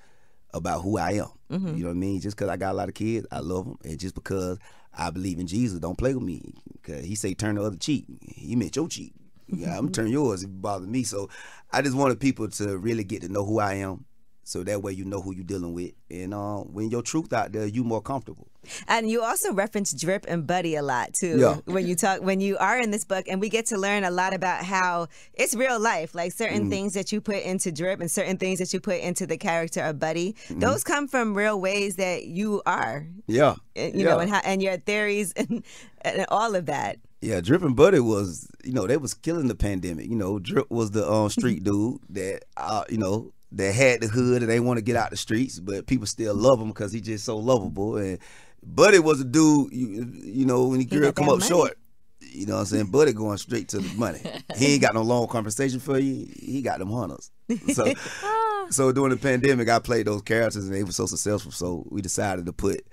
about 0.51 0.81
who 0.81 0.97
I 0.97 1.11
am. 1.11 1.27
You 1.51 1.83
know 1.83 1.89
what 1.89 1.91
I 1.91 1.93
mean? 1.93 2.21
Just 2.21 2.35
because 2.35 2.49
I 2.49 2.57
got 2.57 2.71
a 2.71 2.77
lot 2.77 2.89
of 2.89 2.95
kids, 2.95 3.27
I 3.31 3.39
love 3.39 3.65
them, 3.65 3.77
and 3.83 3.99
just 3.99 4.15
because 4.15 4.57
I 4.95 5.11
believe 5.11 5.37
in 5.39 5.45
Jesus, 5.45 5.79
don't 5.79 5.97
play 5.97 6.15
with 6.15 6.23
me. 6.23 6.41
Cause 6.81 7.03
He 7.03 7.13
say 7.13 7.35
turn 7.35 7.55
the 7.55 7.63
other 7.63 7.77
cheek. 7.77 8.05
He 8.21 8.55
meant 8.55 8.75
your 8.75 8.87
cheek. 8.87 9.13
Yeah, 9.51 9.77
I'm 9.77 9.91
turn 9.91 10.07
yours 10.07 10.43
if 10.43 10.49
it 10.49 10.61
bothers 10.61 10.87
me. 10.87 11.03
So 11.03 11.29
I 11.71 11.81
just 11.81 11.95
wanted 11.95 12.19
people 12.19 12.47
to 12.49 12.77
really 12.77 13.03
get 13.03 13.21
to 13.23 13.29
know 13.29 13.45
who 13.45 13.59
I 13.59 13.75
am. 13.75 14.05
So 14.49 14.63
that 14.63 14.81
way 14.81 14.91
you 14.93 15.05
know 15.05 15.21
who 15.21 15.33
you're 15.33 15.43
dealing 15.43 15.73
with, 15.73 15.91
and 16.09 16.33
uh, 16.33 16.57
when 16.61 16.89
your 16.89 17.01
truth 17.03 17.31
out 17.33 17.51
there, 17.51 17.65
you 17.67 17.83
more 17.83 18.01
comfortable. 18.01 18.47
And 18.87 19.09
you 19.09 19.21
also 19.23 19.53
reference 19.53 19.93
Drip 19.93 20.25
and 20.27 20.45
Buddy 20.45 20.75
a 20.75 20.81
lot 20.83 21.13
too 21.13 21.37
Yeah. 21.39 21.57
when 21.65 21.87
you 21.87 21.95
talk 21.95 22.21
when 22.21 22.41
you 22.41 22.57
are 22.57 22.77
in 22.79 22.91
this 22.91 23.05
book 23.05 23.25
and 23.29 23.39
we 23.39 23.47
get 23.49 23.65
to 23.67 23.77
learn 23.77 24.03
a 24.03 24.11
lot 24.11 24.33
about 24.33 24.65
how 24.65 25.07
it's 25.33 25.55
real 25.55 25.79
life 25.79 26.13
like 26.13 26.33
certain 26.33 26.61
Mm-hmm. 26.63 26.69
things 26.69 26.93
that 26.93 27.11
you 27.13 27.21
put 27.21 27.41
into 27.43 27.71
Drip 27.71 27.99
and 28.01 28.11
certain 28.11 28.37
things 28.37 28.59
that 28.59 28.73
you 28.73 28.79
put 28.81 28.99
into 28.99 29.25
the 29.25 29.37
character 29.37 29.81
of 29.81 29.97
Buddy 29.97 30.33
Mm-hmm. 30.33 30.59
those 30.59 30.83
come 30.83 31.07
from 31.07 31.35
real 31.35 31.59
ways 31.59 31.95
that 31.95 32.25
you 32.25 32.61
are 32.65 33.07
Yeah, 33.27 33.55
eh, 33.77 33.91
you 33.93 34.03
yeah. 34.03 34.09
know 34.09 34.19
and 34.19 34.29
how, 34.29 34.41
and 34.43 34.61
your 34.61 34.77
theories 34.77 35.31
and, 35.37 35.63
and 36.01 36.25
all 36.29 36.53
of 36.55 36.65
that 36.65 36.97
Yeah, 37.21 37.39
Drip 37.41 37.61
and 37.63 37.75
Buddy 37.75 37.99
was, 38.01 38.47
you 38.63 38.73
know, 38.73 38.87
they 38.87 38.97
was 38.97 39.13
killing 39.13 39.47
the 39.47 39.55
pandemic. 39.55 40.07
You 40.09 40.15
know, 40.15 40.39
Drip 40.39 40.69
was 40.71 40.91
the 40.91 41.03
um, 41.09 41.29
street 41.29 41.63
dude 41.67 41.99
that, 42.09 42.43
uh, 42.57 42.83
you 42.89 42.97
know, 42.97 43.31
that 43.51 43.73
had 43.73 44.01
the 44.01 44.07
hood 44.07 44.41
and 44.41 44.51
they 44.51 44.59
want 44.59 44.77
to 44.77 44.83
get 44.83 44.95
out 44.95 45.09
the 45.09 45.17
streets, 45.17 45.59
but 45.59 45.87
people 45.87 46.05
still 46.05 46.35
love 46.35 46.59
him 46.61 46.67
because 46.67 46.91
he 46.91 47.01
just 47.01 47.25
so 47.25 47.37
lovable. 47.37 47.97
And 47.97 48.19
Buddy 48.63 48.99
was 48.99 49.21
a 49.21 49.25
dude, 49.25 49.71
you, 49.73 50.11
you 50.13 50.45
know, 50.45 50.67
when 50.67 50.79
the 50.79 50.85
He 50.85 50.99
girl 50.99 51.11
come 51.11 51.29
up 51.29 51.39
money. 51.39 51.49
short, 51.49 51.77
you 52.19 52.45
know 52.45 52.55
what 52.55 52.59
I'm 52.61 52.65
saying? 52.67 52.85
Buddy 52.91 53.13
going 53.13 53.37
straight 53.37 53.69
to 53.69 53.79
the 53.79 53.97
money. 53.97 54.19
he 54.55 54.73
ain't 54.73 54.81
got 54.81 54.93
no 54.93 55.01
long 55.01 55.27
conversation 55.27 55.79
for 55.79 55.97
you. 55.97 56.27
He 56.39 56.61
got 56.61 56.79
them 56.79 56.91
hunters. 56.91 57.31
So, 57.73 57.91
so 58.69 58.91
during 58.91 59.09
the 59.11 59.17
pandemic, 59.17 59.67
I 59.69 59.79
played 59.79 60.05
those 60.07 60.21
characters 60.21 60.65
and 60.65 60.73
they 60.75 60.83
were 60.83 60.91
so 60.91 61.07
successful. 61.07 61.51
So 61.51 61.87
we 61.89 62.01
decided 62.01 62.45
to 62.45 62.53
put 62.53 62.85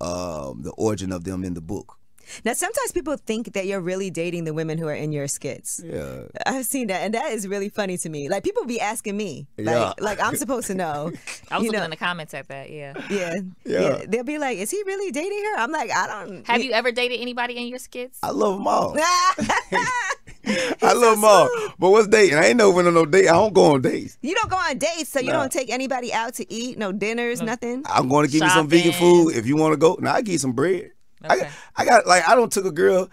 um, 0.00 0.62
the 0.62 0.72
origin 0.76 1.12
of 1.12 1.22
them 1.24 1.44
in 1.44 1.54
the 1.54 1.60
book. 1.60 1.98
Now 2.44 2.52
sometimes 2.52 2.92
people 2.92 3.16
think 3.16 3.52
that 3.52 3.66
you're 3.66 3.80
really 3.80 4.10
dating 4.10 4.44
the 4.44 4.54
women 4.54 4.78
who 4.78 4.86
are 4.88 4.94
in 4.94 5.12
your 5.12 5.28
skits 5.28 5.80
Yeah. 5.84 6.22
I've 6.46 6.66
seen 6.66 6.86
that 6.88 7.02
and 7.02 7.14
that 7.14 7.32
is 7.32 7.46
really 7.48 7.68
funny 7.68 7.96
to 7.98 8.08
me 8.08 8.28
like 8.28 8.44
people 8.44 8.64
be 8.66 8.80
asking 8.80 9.16
me 9.16 9.46
like 9.58 9.66
Yeah. 9.74 9.92
like 10.00 10.20
I'm 10.22 10.36
supposed 10.36 10.66
to 10.68 10.74
know 10.74 11.12
I 11.50 11.56
was 11.58 11.64
you 11.64 11.70
looking 11.70 11.72
know 11.80 11.84
in 11.84 11.90
the 11.90 11.96
comments 11.96 12.34
at 12.34 12.48
that. 12.48 12.70
Yeah. 12.70 12.94
yeah, 13.10 13.34
Yeah. 13.64 13.80
yeah 13.80 14.04
they'll 14.08 14.24
be 14.24 14.38
like 14.38 14.58
is 14.58 14.70
he 14.70 14.82
really 14.86 15.10
dating 15.12 15.44
her 15.44 15.56
I'm 15.58 15.72
like 15.72 15.90
I 15.90 16.06
don't 16.06 16.46
Have 16.46 16.62
you 16.62 16.72
ever 16.72 16.92
dated 16.92 17.20
anybody 17.20 17.56
in 17.56 17.66
your 17.68 17.78
skits? 17.78 18.18
I 18.22 18.30
love 18.30 18.56
them 18.58 18.66
all. 18.66 18.96
I 20.82 20.92
love 20.94 21.16
them 21.16 21.24
all. 21.24 21.48
But 21.78 21.90
what's 21.90 22.08
dating? 22.08 22.38
I 22.38 22.46
ain't 22.46 22.56
never 22.56 22.70
went 22.70 22.88
on 22.88 22.94
no 22.94 23.04
date. 23.04 23.28
I 23.28 23.32
don't 23.32 23.52
go 23.52 23.74
on 23.74 23.82
dates. 23.82 24.18
You 24.22 24.34
don't 24.34 24.50
go 24.50 24.56
on 24.56 24.78
dates, 24.78 25.10
so 25.10 25.20
you 25.20 25.26
Nah. 25.32 25.40
don't 25.40 25.52
take 25.52 25.70
anybody 25.70 26.12
out 26.12 26.34
to 26.34 26.52
eat, 26.52 26.78
no 26.78 26.92
dinners, 26.92 27.42
nothing. 27.42 27.82
I'm 27.86 28.08
going 28.08 28.26
to 28.26 28.32
give 28.32 28.42
you 28.42 28.50
some 28.50 28.68
vegan 28.68 28.92
food 28.92 29.30
if 29.36 29.46
you 29.46 29.56
want 29.56 29.72
to 29.74 29.76
go. 29.76 29.98
Now 30.00 30.14
I 30.14 30.22
give 30.22 30.32
you 30.32 30.38
some 30.38 30.52
bread. 30.52 30.90
I, 31.22 31.34
Okay. 31.34 31.42
got, 31.42 31.52
I 31.76 31.84
got 31.84 32.06
like 32.06 32.28
I 32.28 32.34
don't 32.34 32.52
took 32.52 32.64
a 32.64 32.72
girl. 32.72 33.10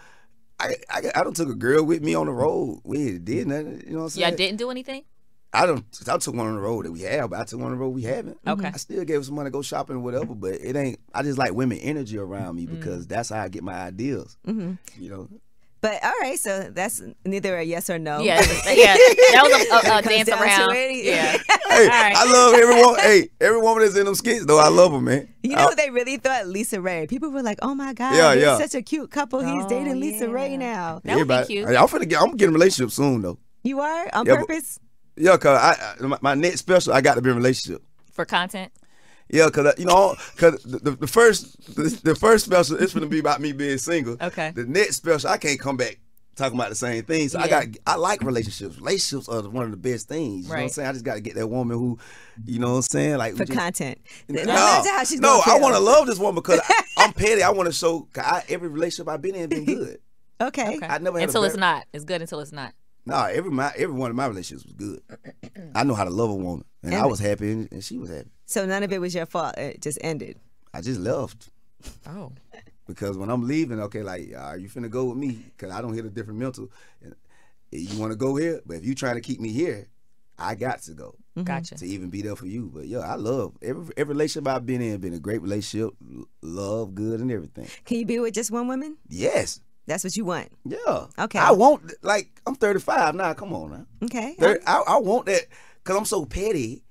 I 0.58 0.74
I, 0.90 1.02
I 1.14 1.24
don't 1.24 1.36
took 1.36 1.48
a 1.48 1.54
girl 1.54 1.84
with 1.84 2.02
me 2.02 2.14
on 2.14 2.26
the 2.26 2.32
road. 2.32 2.80
We 2.84 3.18
did 3.18 3.48
nothing. 3.48 3.82
You 3.86 3.92
know 3.92 3.98
what 3.98 4.04
I'm 4.04 4.10
saying? 4.10 4.28
Y'all 4.28 4.36
didn't 4.36 4.58
do 4.58 4.70
anything? 4.70 5.04
I 5.52 5.64
don't. 5.64 5.84
I 6.06 6.18
took 6.18 6.34
one 6.34 6.46
on 6.46 6.54
the 6.56 6.60
road 6.60 6.84
that 6.84 6.92
we 6.92 7.00
have, 7.02 7.30
but 7.30 7.40
I 7.40 7.44
took 7.44 7.58
one 7.58 7.72
on 7.72 7.78
the 7.78 7.82
road 7.82 7.90
we 7.90 8.02
haven't. 8.02 8.38
Okay. 8.46 8.66
I 8.66 8.76
still 8.76 9.04
gave 9.04 9.24
some 9.24 9.34
money 9.34 9.46
to 9.46 9.50
go 9.50 9.62
shopping 9.62 9.96
or 9.96 10.00
whatever, 10.00 10.34
but 10.34 10.54
it 10.54 10.76
ain't. 10.76 11.00
I 11.14 11.22
just 11.22 11.38
like 11.38 11.54
women 11.54 11.78
energy 11.78 12.18
around 12.18 12.56
me 12.56 12.66
mm-hmm. 12.66 12.76
because 12.76 13.06
that's 13.06 13.30
how 13.30 13.40
I 13.40 13.48
get 13.48 13.62
my 13.62 13.74
ideas. 13.74 14.36
Mm-hmm. 14.46 14.74
You 15.02 15.10
know. 15.10 15.28
But 15.80 16.02
all 16.02 16.12
right, 16.20 16.38
so 16.38 16.70
that's 16.72 17.00
neither 17.24 17.56
a 17.56 17.62
yes 17.62 17.88
or 17.88 17.98
no. 18.00 18.18
Yeah. 18.20 18.40
yeah. 18.66 18.94
That 18.96 19.42
was 19.44 19.84
a, 19.86 19.92
a, 19.92 19.98
a 19.98 20.02
dance 20.14 20.28
around. 20.28 20.74
it. 20.74 21.04
Yeah. 21.04 21.36
Hey, 21.68 21.86
right. 21.86 22.16
I 22.16 22.24
love 22.32 22.54
everyone. 22.54 22.98
hey, 22.98 23.28
every 23.40 23.60
woman 23.60 23.82
that's 23.84 23.94
in 23.94 24.06
them 24.06 24.14
skits 24.14 24.46
though, 24.46 24.58
I 24.58 24.68
love 24.68 24.90
them, 24.90 25.04
man. 25.04 25.28
You 25.42 25.54
know, 25.54 25.72
they 25.76 25.90
really 25.90 26.16
thought 26.16 26.46
Lisa 26.48 26.80
Ray. 26.80 27.06
People 27.06 27.30
were 27.30 27.42
like, 27.42 27.58
"Oh 27.62 27.74
my 27.74 27.92
God, 27.92 28.14
Yeah, 28.16 28.34
they're 28.34 28.38
yeah. 28.42 28.58
such 28.58 28.74
a 28.74 28.82
cute 28.82 29.10
couple. 29.10 29.40
He's 29.40 29.64
Oh, 29.64 29.68
dating 29.68 30.00
Lisa 30.00 30.24
yeah. 30.24 30.30
Ray 30.32 30.56
now." 30.56 31.00
That 31.04 31.16
would 31.18 31.28
be 31.28 31.44
cute. 31.46 31.68
Hey, 31.68 31.76
I'm 31.76 31.86
finna 31.86 32.08
get. 32.08 32.22
I'm 32.22 32.32
getting 32.36 32.54
a 32.54 32.58
relationship 32.58 32.90
soon 32.90 33.20
though. 33.20 33.38
You 33.62 33.80
are 33.80 34.08
on 34.14 34.24
Yeah, 34.26 34.36
but- 34.36 34.46
purpose. 34.48 34.80
Yeah, 35.16 35.36
cause 35.36 35.58
I, 35.60 35.94
I 36.02 36.06
my, 36.06 36.18
my 36.22 36.34
next 36.34 36.60
special, 36.60 36.92
I 36.94 37.00
got 37.02 37.14
to 37.16 37.22
be 37.22 37.28
in 37.28 37.34
a 37.34 37.38
relationship. 37.38 37.82
For 38.12 38.24
content? 38.24 38.72
Yeah, 39.30 39.50
cause 39.50 39.66
I- 39.66 39.74
you 39.78 39.84
know, 39.86 40.16
cause 40.36 40.62
the, 40.62 40.78
the, 40.78 40.90
the 40.92 41.06
first 41.06 41.74
the, 41.76 41.84
the 42.02 42.14
first 42.14 42.44
special 42.46 42.76
is 42.76 42.94
gonna 42.94 43.06
be 43.06 43.18
about 43.18 43.40
me 43.40 43.52
being 43.52 43.78
single. 43.78 44.16
Okay. 44.20 44.52
The 44.54 44.64
next 44.64 44.96
special, 44.96 45.28
I 45.30 45.36
can't 45.38 45.60
come 45.60 45.76
back 45.76 45.98
talking 46.34 46.56
about 46.56 46.68
the 46.70 46.76
same 46.76 47.02
thing. 47.04 47.28
So 47.28 47.38
I 47.40 47.48
got 47.48 47.66
I 47.86 47.96
like 47.96 48.22
relationships. 48.22 48.78
Relationships 48.78 49.28
are 49.28 49.42
one 49.48 49.64
of 49.64 49.70
the 49.72 49.76
best 49.76 50.08
things. 50.08 50.44
You 50.46 50.50
know 50.52 50.56
what 50.56 50.62
I'm 50.62 50.68
saying? 50.70 50.88
I 50.88 50.92
just 50.92 51.04
got 51.04 51.14
to 51.14 51.20
get 51.20 51.34
that 51.34 51.48
woman 51.48 51.76
who, 51.76 51.98
you 52.44 52.58
know 52.60 52.70
what 52.70 52.76
I'm 52.76 52.82
saying, 52.82 53.16
like 53.18 53.32
we 53.34 53.38
For 53.38 53.44
just- 53.44 53.58
content. 53.58 53.98
No, 54.28 54.42
Imagine 54.42 54.92
how 54.92 55.04
she's 55.04 55.20
no, 55.20 55.40
I 55.44 55.58
want 55.58 55.74
to 55.74 55.80
love 55.80 56.06
this 56.06 56.18
woman 56.18 56.36
because 56.36 56.60
I, 56.66 56.82
I'm 56.98 57.12
petty. 57.12 57.42
I 57.42 57.50
want 57.50 57.66
to 57.66 57.72
show 57.72 58.08
I, 58.16 58.44
every 58.48 58.68
relationship 58.68 59.08
I've 59.08 59.20
been 59.20 59.34
in 59.34 59.48
been 59.50 59.64
good. 59.64 59.98
Okay. 60.40 60.76
Okay. 60.76 60.86
I 60.86 60.98
never 60.98 61.18
until 61.18 61.42
it's 61.44 61.54
better- 61.54 61.60
not. 61.60 61.84
It's 61.92 62.04
good 62.04 62.20
until 62.22 62.40
it's 62.40 62.52
not. 62.52 62.72
Nah, 63.04 63.24
every 63.26 63.50
my 63.50 63.72
every 63.76 63.94
one 63.94 64.10
of 64.10 64.16
my 64.16 64.26
relationships 64.26 64.64
was 64.64 64.74
good. 64.74 65.02
I 65.74 65.82
know 65.82 65.94
how 65.94 66.04
to 66.04 66.10
love 66.10 66.30
a 66.30 66.34
woman, 66.34 66.64
and 66.82 66.94
I 66.94 67.06
was 67.06 67.18
happy, 67.20 67.52
and, 67.52 67.68
and 67.72 67.82
she 67.84 67.98
was 67.98 68.10
happy. 68.10 68.30
So 68.46 68.64
none 68.66 68.82
of 68.82 68.92
it 68.92 69.00
was 69.00 69.14
your 69.14 69.26
fault. 69.26 69.56
It 69.58 69.82
just 69.82 69.98
ended. 70.00 70.38
I 70.72 70.80
just 70.80 71.00
left 71.00 71.50
Oh. 72.06 72.32
because 72.86 73.16
when 73.16 73.30
I'm 73.30 73.46
leaving, 73.46 73.80
okay, 73.80 74.02
like, 74.02 74.32
are 74.36 74.56
you 74.56 74.68
finna 74.68 74.90
go 74.90 75.04
with 75.06 75.18
me? 75.18 75.38
Because 75.56 75.72
I 75.72 75.80
don't 75.80 75.94
hit 75.94 76.04
a 76.04 76.10
different 76.10 76.38
mental. 76.38 76.70
And 77.02 77.14
you 77.70 77.98
want 77.98 78.12
to 78.12 78.16
go 78.16 78.36
here, 78.36 78.60
but 78.66 78.76
if 78.78 78.84
you 78.84 78.94
trying 78.94 79.14
to 79.16 79.20
keep 79.20 79.40
me 79.40 79.50
here, 79.50 79.88
I 80.38 80.54
got 80.54 80.82
to 80.82 80.92
go 80.92 81.16
mm-hmm. 81.36 81.42
Gotcha. 81.42 81.74
to 81.76 81.86
even 81.86 82.10
be 82.10 82.22
there 82.22 82.36
for 82.36 82.46
you. 82.46 82.70
But 82.72 82.86
yeah, 82.86 83.00
I 83.00 83.16
love 83.16 83.54
every 83.60 83.92
every 83.96 84.14
relationship 84.14 84.46
I've 84.46 84.64
been 84.64 84.80
in. 84.80 84.98
Been 85.00 85.14
a 85.14 85.18
great 85.18 85.42
relationship, 85.42 85.94
love, 86.42 86.94
good, 86.94 87.20
and 87.20 87.30
everything. 87.32 87.66
Can 87.84 87.98
you 87.98 88.06
be 88.06 88.18
with 88.20 88.34
just 88.34 88.50
one 88.52 88.68
woman? 88.68 88.96
Yes, 89.08 89.60
That's 89.86 90.04
what 90.04 90.16
you 90.16 90.24
want. 90.24 90.48
yeah. 90.64 91.06
Okay. 91.18 91.38
I 91.40 91.50
want 91.50 91.92
like 92.02 92.40
I'm 92.46 92.54
35 92.54 93.14
now. 93.16 93.34
Come 93.34 93.52
on 93.52 93.70
now. 93.70 93.86
Okay. 94.04 94.34
Thir- 94.38 94.60
I, 94.66 94.82
I 94.86 94.96
want 94.98 95.26
that 95.26 95.46
because 95.88 95.98
I'm 95.98 96.04
so 96.04 96.26
petty. 96.26 96.82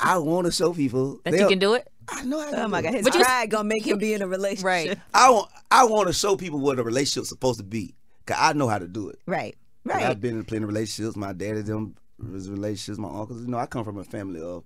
I 0.00 0.18
want 0.18 0.46
to 0.46 0.52
show 0.52 0.72
people 0.72 1.20
That 1.24 1.30
they'll- 1.30 1.42
you 1.42 1.48
can 1.48 1.60
do 1.60 1.74
it? 1.74 1.88
I 2.08 2.24
know. 2.24 2.40
I 2.40 2.46
oh 2.46 2.50
can 2.50 2.58
Oh 2.60 2.68
my 2.68 2.80
do 2.80 2.86
God, 2.88 2.94
it. 2.94 2.96
his 2.98 3.04
But 3.04 3.14
you- 3.14 3.24
pride 3.24 3.50
gonna 3.50 3.68
make 3.68 3.86
him 3.86 3.98
be 3.98 4.12
in 4.12 4.22
a 4.22 4.26
relationship. 4.36 4.64
Right. 4.64 4.98
I 5.14 5.30
want 5.30 5.50
I 5.70 5.84
want 5.84 6.08
to 6.08 6.12
show 6.12 6.36
people 6.36 6.58
what 6.58 6.78
a 6.80 6.82
relationship's 6.82 7.28
supposed 7.28 7.58
to 7.60 7.64
be. 7.64 7.94
Cause 8.26 8.36
I 8.40 8.54
know 8.54 8.66
how 8.66 8.78
to 8.78 8.88
do 8.88 9.08
it. 9.08 9.20
Right. 9.26 9.56
Right. 9.84 10.02
I've 10.04 10.20
been 10.20 10.36
in 10.38 10.44
plenty 10.44 10.64
of 10.64 10.68
relationships. 10.68 11.16
My 11.16 11.32
daddy 11.32 11.62
them 11.62 11.94
was 12.18 12.50
relationships. 12.50 12.98
My 12.98 13.08
uncles. 13.08 13.42
You 13.42 13.48
know, 13.48 13.58
I 13.58 13.66
come 13.66 13.84
from 13.84 13.98
a 13.98 14.04
family 14.04 14.40
of 14.40 14.64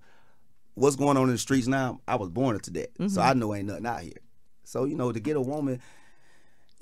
what's 0.73 0.95
going 0.95 1.15
on 1.17 1.25
in 1.25 1.33
the 1.33 1.37
streets 1.37 1.67
now. 1.67 2.01
I 2.07 2.15
was 2.15 2.29
born 2.29 2.55
into 2.55 2.71
that, 2.71 2.91
so 2.97 3.03
mm-hmm. 3.05 3.19
I 3.19 3.33
know 3.33 3.53
ain't 3.53 3.67
nothing 3.67 3.85
out 3.85 4.01
here. 4.01 4.13
So 4.63 4.85
you 4.85 4.95
know, 4.95 5.11
to 5.11 5.19
get 5.19 5.37
a 5.37 5.41
woman, 5.41 5.79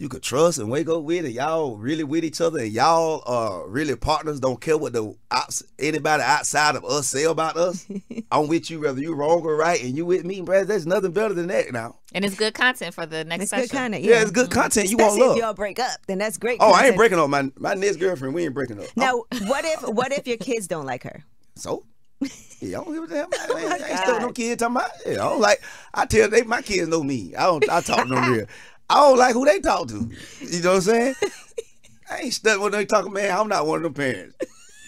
you 0.01 0.09
could 0.09 0.23
trust 0.23 0.57
and 0.57 0.71
wake 0.71 0.89
up 0.89 1.03
with, 1.03 1.25
and 1.25 1.33
y'all 1.35 1.77
really 1.77 2.03
with 2.03 2.25
each 2.25 2.41
other, 2.41 2.57
and 2.57 2.71
y'all 2.71 3.21
are 3.27 3.67
really 3.69 3.95
partners. 3.95 4.39
Don't 4.39 4.59
care 4.59 4.75
what 4.75 4.93
the 4.93 5.15
outs, 5.29 5.61
anybody 5.77 6.23
outside 6.23 6.75
of 6.75 6.83
us 6.83 7.05
say 7.07 7.25
about 7.25 7.55
us. 7.55 7.85
I'm 8.31 8.47
with 8.47 8.71
you 8.71 8.79
whether 8.79 8.99
you're 8.99 9.15
wrong 9.15 9.41
or 9.43 9.55
right, 9.55 9.79
and 9.83 9.95
you 9.95 10.03
with 10.07 10.25
me, 10.25 10.41
bro. 10.41 10.63
There's 10.63 10.87
nothing 10.87 11.11
better 11.11 11.35
than 11.35 11.47
that 11.47 11.71
now. 11.71 11.97
And 12.15 12.25
it's 12.25 12.33
good 12.33 12.55
content 12.55 12.95
for 12.95 13.05
the 13.05 13.23
next 13.23 13.43
It's 13.43 13.49
session. 13.51 13.67
good 13.67 13.77
content. 13.77 14.03
Yeah, 14.03 14.21
it's 14.23 14.31
good 14.31 14.49
content. 14.49 14.89
You 14.89 14.97
Especially 14.97 15.19
want 15.19 15.21
if 15.21 15.27
love. 15.27 15.37
y'all 15.37 15.53
break 15.53 15.79
up, 15.79 15.99
then 16.07 16.17
that's 16.17 16.39
great. 16.39 16.57
Oh, 16.61 16.71
I 16.73 16.87
ain't 16.87 16.95
breaking 16.97 17.19
up 17.19 17.29
my 17.29 17.51
my 17.57 17.75
next 17.75 17.97
girlfriend. 17.97 18.33
We 18.33 18.45
ain't 18.45 18.55
breaking 18.55 18.79
up. 18.79 18.87
Now, 18.95 19.11
oh. 19.13 19.25
what 19.45 19.63
if 19.65 19.83
what 19.87 20.11
if 20.11 20.25
your 20.25 20.37
kids 20.37 20.67
don't 20.67 20.87
like 20.87 21.03
her? 21.03 21.23
So, 21.55 21.85
yeah, 22.59 22.79
I 22.81 22.83
don't 22.83 22.93
give 22.93 23.03
a 23.03 23.07
damn. 23.07 23.27
Oh 23.31 23.37
I, 23.39 23.47
Oh 23.51 23.57
ain't- 23.59 23.71
I 23.83 23.87
ain't 23.89 23.97
stuck 23.99 24.21
no 24.21 24.31
kid 24.31 24.57
talking 24.57 24.77
about. 24.77 24.89
Yeah, 25.05 25.11
I 25.13 25.15
don't 25.29 25.41
like. 25.41 25.61
I 25.93 26.05
tell 26.07 26.27
they 26.27 26.41
my 26.41 26.63
kids 26.63 26.87
know 26.87 27.03
me. 27.03 27.35
I 27.35 27.43
don't. 27.43 27.69
I 27.69 27.81
talk 27.81 28.07
no 28.07 28.19
real. 28.19 28.45
I 28.91 28.95
don't 28.95 29.17
like 29.17 29.33
who 29.33 29.45
they 29.45 29.59
talk 29.59 29.87
to. 29.87 30.09
You 30.41 30.61
know 30.61 30.69
what 30.71 30.75
I'm 30.75 30.81
saying? 30.81 31.15
I 32.11 32.17
ain't 32.17 32.33
stuck 32.33 32.61
with 32.61 32.73
they 32.73 32.85
talking. 32.85 33.13
Man, 33.13 33.31
I'm 33.31 33.47
not 33.47 33.65
one 33.65 33.77
of 33.77 33.83
them 33.83 33.93
parents. 33.93 34.35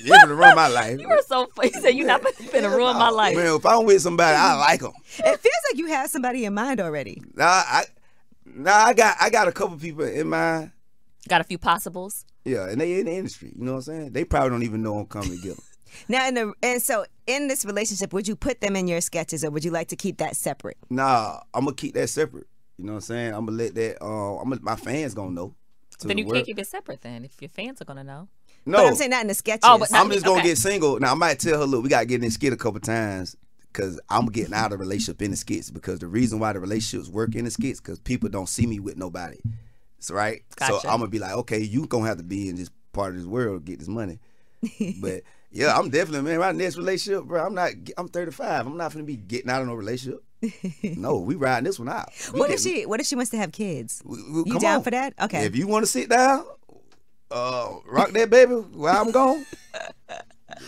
You're 0.03 0.17
gonna 0.17 0.35
run 0.35 0.55
my 0.57 0.67
life. 0.67 0.99
You 0.99 1.07
were 1.07 1.21
so 1.25 1.47
funny. 1.55 1.71
You 1.73 1.81
said 1.81 1.89
you're 1.95 2.05
not 2.05 2.21
finna 2.21 2.75
ruin 2.75 2.97
my 2.97 3.09
life. 3.09 3.37
Man, 3.37 3.55
if 3.55 3.65
I'm 3.65 3.85
with 3.85 4.01
somebody, 4.01 4.35
I 4.35 4.55
like 4.55 4.81
them. 4.81 4.91
It 5.19 5.39
feels 5.39 5.55
like 5.71 5.77
you 5.77 5.85
have 5.87 6.09
somebody 6.09 6.43
in 6.43 6.53
mind 6.53 6.81
already. 6.81 7.21
Nah, 7.33 7.45
I, 7.45 7.85
nah, 8.45 8.73
I 8.73 8.93
got, 8.93 9.15
I 9.21 9.29
got 9.29 9.47
a 9.47 9.53
couple 9.53 9.77
people 9.77 10.03
in 10.03 10.27
mind. 10.27 10.71
Got 11.29 11.39
a 11.39 11.45
few 11.45 11.57
possibles. 11.57 12.25
Yeah, 12.43 12.67
and 12.67 12.81
they 12.81 12.99
in 12.99 13.05
the 13.05 13.13
industry. 13.13 13.53
You 13.55 13.63
know 13.63 13.73
what 13.73 13.77
I'm 13.77 13.83
saying? 13.83 14.11
They 14.11 14.25
probably 14.25 14.49
don't 14.49 14.63
even 14.63 14.83
know 14.83 14.97
I'm 14.99 15.05
coming 15.05 15.29
to 15.29 15.37
get 15.37 15.55
them. 15.55 15.63
Now, 16.07 16.27
in 16.27 16.33
the 16.33 16.53
and 16.63 16.81
so 16.81 17.05
in 17.27 17.47
this 17.47 17.65
relationship, 17.65 18.13
would 18.13 18.27
you 18.27 18.35
put 18.35 18.61
them 18.61 18.75
in 18.75 18.87
your 18.87 18.99
sketches, 18.99 19.43
or 19.45 19.51
would 19.51 19.63
you 19.63 19.69
like 19.69 19.89
to 19.89 19.95
keep 19.95 20.17
that 20.17 20.35
separate? 20.35 20.75
Nah, 20.89 21.41
I'm 21.53 21.65
gonna 21.65 21.75
keep 21.75 21.93
that 21.93 22.09
separate. 22.09 22.47
You 22.77 22.85
know 22.85 22.93
what 22.93 22.97
I'm 22.97 23.01
saying? 23.01 23.33
I'm 23.33 23.45
gonna 23.45 23.57
let 23.57 23.75
that. 23.75 24.01
Uh, 24.01 24.37
I'm 24.37 24.49
gonna, 24.49 24.61
my 24.61 24.75
fans 24.75 25.13
gonna 25.13 25.31
know. 25.31 25.53
to 25.99 26.07
then 26.07 26.17
the 26.17 26.21
you 26.23 26.27
world. 26.27 26.35
can't 26.35 26.45
keep 26.47 26.59
it 26.59 26.67
separate 26.67 27.01
then 27.01 27.25
if 27.25 27.41
your 27.41 27.49
fans 27.49 27.81
are 27.81 27.85
gonna 27.85 28.03
know. 28.03 28.27
No, 28.65 28.77
But 28.77 28.87
I'm 28.87 28.95
saying 28.95 29.11
not 29.11 29.21
in 29.21 29.27
the 29.27 29.33
sketches. 29.33 29.63
Oh, 29.63 29.77
but 29.77 29.93
I'm 29.93 30.09
just 30.09 30.25
gonna 30.25 30.39
okay. 30.39 30.49
get 30.49 30.57
single. 30.57 30.99
Now 30.99 31.11
I 31.11 31.15
might 31.15 31.39
tell 31.39 31.59
her, 31.59 31.65
look, 31.65 31.83
we 31.83 31.89
gotta 31.89 32.05
get 32.05 32.15
in 32.15 32.21
this 32.21 32.35
skit 32.35 32.53
a 32.53 32.57
couple 32.57 32.79
times 32.79 33.35
because 33.71 33.99
I'm 34.09 34.27
getting 34.27 34.53
out 34.53 34.65
of 34.65 34.71
the 34.71 34.77
relationship 34.77 35.21
in 35.21 35.31
the 35.31 35.37
skits 35.37 35.69
because 35.69 35.99
the 35.99 36.07
reason 36.07 36.39
why 36.39 36.53
the 36.53 36.59
relationships 36.59 37.09
work 37.09 37.35
in 37.35 37.45
the 37.45 37.51
skits 37.51 37.81
because 37.81 37.99
people 37.99 38.29
don't 38.29 38.47
see 38.47 38.65
me 38.65 38.79
with 38.79 38.97
nobody. 38.97 39.39
So 39.99 40.15
right. 40.15 40.43
Gotcha. 40.55 40.79
So 40.79 40.89
I'm 40.89 40.99
gonna 40.99 41.09
be 41.09 41.19
like, 41.19 41.33
okay, 41.33 41.59
you 41.59 41.85
gonna 41.87 42.07
have 42.07 42.17
to 42.17 42.23
be 42.23 42.49
in 42.49 42.55
this 42.55 42.69
part 42.93 43.11
of 43.11 43.17
this 43.17 43.25
world 43.25 43.65
to 43.65 43.71
get 43.71 43.79
this 43.79 43.87
money. 43.87 44.19
but 45.01 45.23
yeah, 45.51 45.77
I'm 45.77 45.89
definitely 45.89 46.29
man. 46.29 46.39
My 46.39 46.51
next 46.51 46.77
relationship, 46.77 47.25
bro. 47.25 47.45
I'm 47.45 47.53
not. 47.53 47.71
I'm 47.97 48.07
35. 48.07 48.65
I'm 48.65 48.77
not 48.77 48.93
gonna 48.93 49.03
be 49.03 49.17
getting 49.17 49.49
out 49.51 49.61
of 49.61 49.67
no 49.67 49.73
relationship. 49.73 50.23
No, 50.97 51.17
we 51.17 51.35
riding 51.35 51.63
this 51.65 51.79
one 51.79 51.89
out. 51.89 52.09
We 52.33 52.39
what 52.39 52.49
if 52.51 52.59
she 52.59 52.85
What 52.85 52.99
if 52.99 53.05
she 53.07 53.15
wants 53.15 53.31
to 53.31 53.37
have 53.37 53.51
kids? 53.51 54.01
we- 54.05 54.17
we- 54.31 54.43
You 54.51 54.59
down 54.59 54.77
on. 54.77 54.83
for 54.83 54.91
that? 54.91 55.13
Okay. 55.21 55.45
If 55.45 55.55
you 55.55 55.67
want 55.67 55.83
to 55.85 55.91
sit 55.91 56.09
down, 56.09 56.45
uh, 57.31 57.69
rock 57.85 58.11
that 58.11 58.29
baby 58.29 58.53
while 58.53 59.01
I'm 59.01 59.11
gone. 59.11 59.45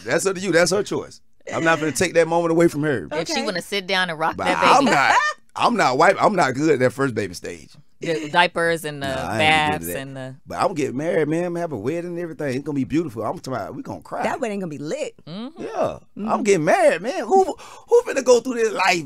That's 0.05 0.25
up 0.25 0.35
to 0.35 0.41
you. 0.41 0.51
That's 0.51 0.71
her 0.71 0.83
choice. 0.83 1.21
I'm 1.53 1.63
not 1.63 1.79
gonna 1.79 1.91
take 1.91 2.13
that 2.15 2.27
moment 2.27 2.51
away 2.51 2.67
from 2.67 2.83
her. 2.83 3.07
If 3.11 3.27
she 3.27 3.43
wanna 3.43 3.61
sit 3.61 3.85
down 3.85 4.09
and 4.09 4.17
rock 4.17 4.35
But 4.37 4.45
that 4.45 4.61
I'm 4.63 4.85
not. 4.85 5.15
I'm 5.55 5.75
not 5.77 5.97
white. 5.97 6.15
I'm 6.19 6.35
not 6.35 6.53
good 6.53 6.71
at 6.73 6.79
that 6.79 6.91
first 6.91 7.13
baby 7.15 7.33
stage. 7.33 7.69
the 8.01 8.29
diapers 8.29 8.83
and 8.83 9.01
the 9.01 9.07
Nah, 9.07 9.13
I 9.13 9.41
ain't 9.41 9.71
good 9.81 9.87
baths 9.87 9.89
at 9.89 9.97
and 10.01 10.17
the 10.17 10.35
But 10.45 10.59
I'm 10.61 10.73
getting 10.73 10.97
married, 10.97 11.27
man. 11.29 11.45
I'm 11.45 11.55
have 11.55 11.71
a 11.71 11.77
wedding 11.77 12.11
and 12.11 12.19
everything. 12.19 12.55
It's 12.55 12.65
gonna 12.65 12.75
be 12.75 12.83
beautiful. 12.83 13.23
I'm 13.23 13.37
talking 13.39 13.53
about 13.53 13.75
we 13.75 13.83
gonna 13.83 14.01
cry. 14.01 14.23
that 14.23 14.39
wedding 14.41 14.59
gonna 14.59 14.69
be 14.71 14.79
lit. 14.79 15.15
yeah. 15.27 15.99
I'm 16.17 16.43
getting 16.43 16.65
married, 16.65 17.01
man. 17.03 17.23
Who 17.25 17.43
who 17.45 18.01
finna 18.07 18.23
go 18.23 18.41
through 18.41 18.55
this 18.55 18.73
life 18.73 19.05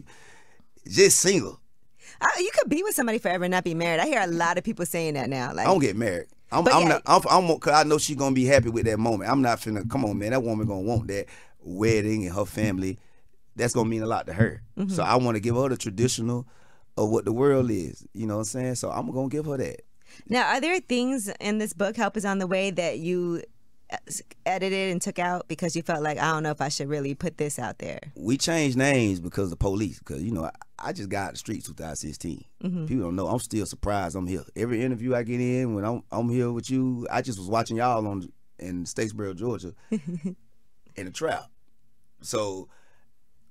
just 0.96 1.20
single? 1.20 1.60
Uh, 2.22 2.28
you 2.40 2.52
could 2.54 2.70
be 2.70 2.84
with 2.84 2.96
somebody 2.96 3.18
forever 3.18 3.46
and 3.46 3.52
not 3.52 3.64
be 3.64 3.74
married. 3.74 4.00
I 4.00 4.08
hear 4.08 4.22
a 4.22 4.28
lot 4.28 4.58
of 4.58 4.64
people 4.64 4.86
saying 4.86 5.14
that 5.14 5.30
now. 5.30 5.54
Like, 5.54 5.66
I 5.66 5.70
don't 5.70 5.80
get 5.80 5.96
married. 5.96 6.28
I'm, 6.52 6.68
I'm 6.68 6.82
yeah. 6.84 6.88
not. 6.88 7.02
I'm, 7.06 7.22
I'm. 7.30 7.60
Cause 7.60 7.74
I 7.74 7.84
know 7.84 7.98
she's 7.98 8.16
gonna 8.16 8.36
be 8.36 8.46
happy 8.46 8.70
with 8.70 8.86
that 8.86 8.98
moment. 8.98 9.30
I'm 9.30 9.42
not 9.42 9.60
finna. 9.60 9.90
Come 9.90 10.04
on, 10.04 10.18
man. 10.18 10.32
That 10.32 10.44
woman 10.44 10.68
gonna 10.68 10.82
want 10.82 11.08
that 11.08 11.28
wedding 11.62 12.26
and 12.26 12.36
her 12.36 12.46
family. 12.46 12.98
That's 13.56 13.74
gonna 13.74 13.90
mean 13.90 14.02
a 14.02 14.08
lot 14.08 14.26
to 14.28 14.34
her. 14.34 14.64
Mm-hmm. 14.78 14.90
So 14.90 15.04
I 15.04 15.16
want 15.16 15.36
to 15.36 15.40
give 15.40 15.56
her 15.56 15.70
the 15.70 15.78
traditional 15.78 16.48
of 16.98 17.10
what 17.10 17.26
the 17.26 17.34
world 17.34 17.70
is. 17.70 18.06
You 18.14 18.26
know 18.26 18.36
what 18.36 18.42
I'm 18.42 18.46
saying? 18.46 18.76
So 18.76 18.90
I'm 18.90 19.12
gonna 19.12 19.30
give 19.30 19.46
her 19.46 19.58
that. 19.58 19.82
now, 20.28 20.48
are 20.48 20.62
there 20.62 20.80
things 20.80 21.30
in 21.40 21.60
this 21.60 21.74
book, 21.74 21.96
Help 21.96 22.18
is 22.18 22.26
on 22.26 22.40
the 22.40 22.48
Way, 22.48 22.72
that 22.72 23.00
you 23.00 23.44
edited 24.46 24.92
and 24.92 25.02
took 25.02 25.20
out 25.20 25.48
because 25.48 25.76
you 25.76 25.82
felt 25.82 26.02
like 26.04 26.18
I 26.18 26.32
don't 26.32 26.44
know 26.44 26.52
if 26.52 26.62
I 26.62 26.70
should 26.70 26.90
really 26.90 27.16
put 27.16 27.38
this 27.38 27.58
out 27.60 27.80
there? 27.80 28.00
We 28.16 28.38
changed 28.38 28.78
names 28.78 29.20
because 29.20 29.46
of 29.46 29.50
the 29.52 29.56
police. 29.58 30.00
Because 30.00 30.22
you 30.24 30.32
know, 30.32 30.46
I, 30.46 30.52
I 30.80 30.94
just 30.94 31.10
got 31.10 31.28
out 31.28 31.32
the 31.34 31.38
streets 31.38 31.66
2016. 31.68 32.46
Mm-hmm. 32.64 32.86
People 32.86 33.04
don't 33.06 33.16
know. 33.16 33.28
I'm 33.28 33.40
still 33.40 33.66
surprised. 33.66 34.16
I'm 34.16 34.28
here. 34.28 34.44
Every 34.56 34.84
interview 34.84 35.16
I 35.16 35.24
get 35.24 35.40
in, 35.42 35.74
when 35.76 35.86
I'm 35.86 36.04
I'm 36.12 36.30
here 36.30 36.52
with 36.52 36.70
you, 36.70 37.08
I 37.12 37.22
just 37.22 37.40
was 37.40 37.48
watching 37.50 37.78
y'all 37.78 38.06
on 38.08 38.30
in 38.60 38.84
Statesboro, 38.84 39.36
Georgia, 39.36 39.74
in 39.90 40.36
the 40.96 41.12
trap. 41.12 41.46
So 42.22 42.68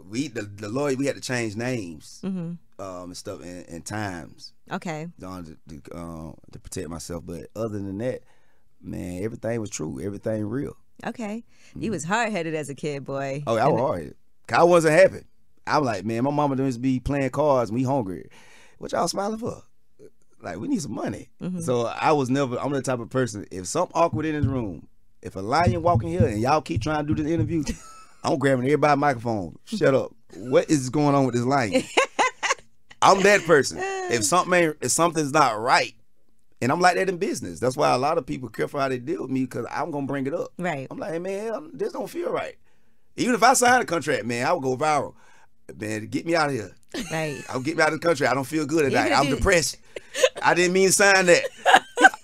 we 0.03 0.29
the, 0.29 0.43
the 0.43 0.69
lawyer 0.69 0.95
we 0.97 1.07
had 1.07 1.17
to 1.17 1.23
change 1.23 1.57
names 1.57 2.21
Mm-hmm. 2.25 2.53
um, 2.83 3.05
and 3.05 3.17
stuff 3.17 3.43
and, 3.43 3.69
and 3.69 3.85
times 3.85 4.53
Okay. 4.71 5.09
to, 5.21 5.57
to, 5.69 5.97
um, 5.97 6.35
to 6.53 6.59
protect 6.59 6.89
myself. 6.89 7.25
But 7.27 7.47
other 7.57 7.79
than 7.79 7.99
that, 7.99 8.23
man, 8.81 9.23
everything 9.23 9.61
was 9.61 9.71
true. 9.71 10.01
Everything 10.01 10.45
real. 10.47 10.77
Okay. 11.07 11.45
You 11.75 11.83
mm-hmm. 11.83 11.91
was 11.91 12.05
hard 12.05 12.33
headed 12.33 12.55
as 12.55 12.69
a 12.69 12.75
kid, 12.75 13.05
boy. 13.05 13.43
Oh, 13.47 13.57
I 13.57 13.69
was 13.69 13.81
hard. 13.81 14.15
I 14.51 14.65
wasn't 14.65 14.95
happy. 14.95 15.25
I'm 15.67 15.85
like, 15.85 16.05
man, 16.05 16.25
my 16.25 16.31
mama 16.31 16.57
doesn't 16.57 16.81
be 16.81 16.99
playing 16.99 17.31
cards 17.31 17.71
and 17.71 17.79
we 17.79 17.85
hungry. 17.85 18.31
What 18.79 18.93
y'all 18.93 19.09
smiling 19.09 19.39
for? 19.39 19.63
Like, 20.41 20.59
we 20.59 20.69
need 20.69 20.81
some 20.81 20.95
money. 20.95 21.29
Mm-hmm. 21.43 21.61
So 21.61 21.87
I 21.87 22.13
was 22.13 22.31
never, 22.31 22.59
I'm 22.59 22.73
the 22.73 22.81
type 22.81 23.01
of 23.01 23.11
person, 23.11 23.47
if 23.51 23.67
something 23.67 23.93
awkward 23.95 24.25
in 24.25 24.35
this 24.35 24.47
room, 24.47 24.89
if 25.21 25.37
a 25.37 25.41
lion 25.41 25.83
walk 25.83 26.03
in 26.03 26.11
here 26.11 26.27
and 26.27 26.41
y'all 26.41 26.63
keep 26.63 26.81
trying 26.81 27.07
to 27.07 27.15
do 27.15 27.23
this 27.23 27.31
interview, 27.31 27.65
I'm 28.25 28.39
grabbing 28.39 28.65
everybody 28.65 28.99
microphone. 28.99 29.59
Shut 29.65 29.95
up. 29.95 30.13
What 30.35 30.71
is 30.71 30.91
going 30.91 31.15
on 31.15 31.27
with 31.27 31.35
this 31.35 31.45
lion? 31.45 31.83
I'm 33.03 33.23
that 33.23 33.43
person. 33.43 33.79
If 33.81 34.25
something 34.25 34.53
ain't, 34.55 34.77
if 34.81 34.91
something's 34.91 35.33
not 35.33 35.59
right, 35.59 35.95
and 36.61 36.73
I'm 36.73 36.81
like 36.81 36.97
that 36.97 37.09
in 37.09 37.19
business. 37.19 37.61
That's 37.61 37.77
why 37.77 37.93
a 37.95 37.99
lot 37.99 38.19
of 38.19 38.27
people 38.27 38.49
careful 38.49 38.81
how 38.81 38.89
they 38.89 38.99
deal 38.99 39.23
with 39.23 39.31
me 39.31 39.43
because 39.43 39.67
I'm 39.71 39.91
gonna 39.91 40.07
bring 40.07 40.27
it 40.27 40.35
up. 40.35 40.53
Right. 40.59 40.87
I'm 40.91 40.99
like, 40.99 41.13
hey, 41.13 41.19
man, 41.19 41.71
this 41.73 41.93
don't 41.93 42.09
feel 42.09 42.31
right. 42.31 42.57
Even 43.17 43.35
if 43.35 43.43
I 43.43 43.55
sign 43.55 43.81
a 43.81 43.85
contract, 43.85 44.25
man, 44.27 44.47
I 44.47 44.53
would 44.53 44.63
go 44.63 44.77
viral. 44.77 45.15
Man, 45.77 46.07
get 46.07 46.25
me 46.25 46.35
out 46.35 46.49
of 46.49 46.55
here. 46.55 46.75
Right. 47.13 47.43
I'll 47.51 47.61
get 47.61 47.77
me 47.77 47.83
out 47.83 47.93
of 47.93 48.01
the 48.01 48.07
country. 48.07 48.27
I 48.27 48.35
don't 48.35 48.45
feel 48.45 48.65
good 48.65 48.87
at 48.87 48.93
night. 48.93 49.13
I'm 49.13 49.29
depressed. 49.29 49.77
I 50.43 50.55
didn't 50.55 50.73
mean 50.73 50.87
to 50.87 50.93
sign 50.93 51.27
that. 51.27 51.45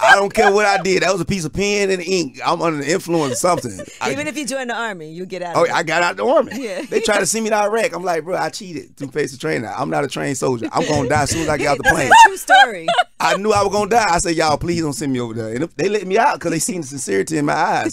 I 0.04 0.14
don't 0.16 0.32
care 0.32 0.52
what 0.52 0.66
I 0.66 0.78
did. 0.82 1.02
That 1.02 1.12
was 1.12 1.20
a 1.20 1.24
piece 1.24 1.44
of 1.44 1.52
pen 1.52 1.90
and 1.90 2.00
ink. 2.02 2.38
I'm 2.44 2.60
under 2.62 2.84
the 2.84 2.90
influence 2.90 3.32
of 3.32 3.38
something. 3.38 3.80
I- 4.00 4.12
Even 4.12 4.26
if 4.26 4.36
you 4.36 4.46
join 4.46 4.68
the 4.68 4.74
army, 4.74 5.10
you 5.12 5.26
get 5.26 5.42
out. 5.42 5.56
Oh. 5.56 5.66
I 5.72 5.82
got 5.82 6.02
out 6.02 6.16
the 6.16 6.24
army. 6.26 6.52
Yeah. 6.62 6.82
They 6.82 7.00
try 7.00 7.18
to 7.18 7.26
send 7.26 7.44
me 7.44 7.50
to 7.50 7.56
Iraq. 7.56 7.92
I'm 7.94 8.02
like, 8.04 8.24
bro, 8.24 8.36
I 8.36 8.48
cheated 8.50 8.96
to 8.98 9.08
face 9.08 9.32
the 9.32 9.38
trainer. 9.38 9.68
I'm 9.76 9.90
not 9.90 10.04
a 10.04 10.08
trained 10.08 10.36
soldier. 10.36 10.68
I'm 10.72 10.86
gonna 10.86 11.08
die 11.08 11.22
as 11.22 11.30
soon 11.30 11.42
as 11.42 11.48
I 11.48 11.56
get 11.56 11.68
out 11.68 11.78
the 11.78 11.84
plane. 11.84 12.10
True 12.26 12.36
story. 12.36 12.86
I 13.20 13.36
knew 13.36 13.52
I 13.52 13.62
was 13.62 13.72
gonna 13.72 13.90
die. 13.90 14.06
I 14.08 14.18
said, 14.18 14.36
y'all, 14.36 14.56
please 14.58 14.82
don't 14.82 14.92
send 14.92 15.12
me 15.12 15.20
over 15.20 15.34
there. 15.34 15.54
And 15.54 15.64
if 15.64 15.74
they 15.76 15.88
let 15.88 16.06
me 16.06 16.18
out 16.18 16.34
because 16.34 16.50
they 16.52 16.58
seen 16.58 16.82
the 16.82 16.86
sincerity 16.86 17.38
in 17.38 17.46
my 17.46 17.54
eyes. 17.54 17.92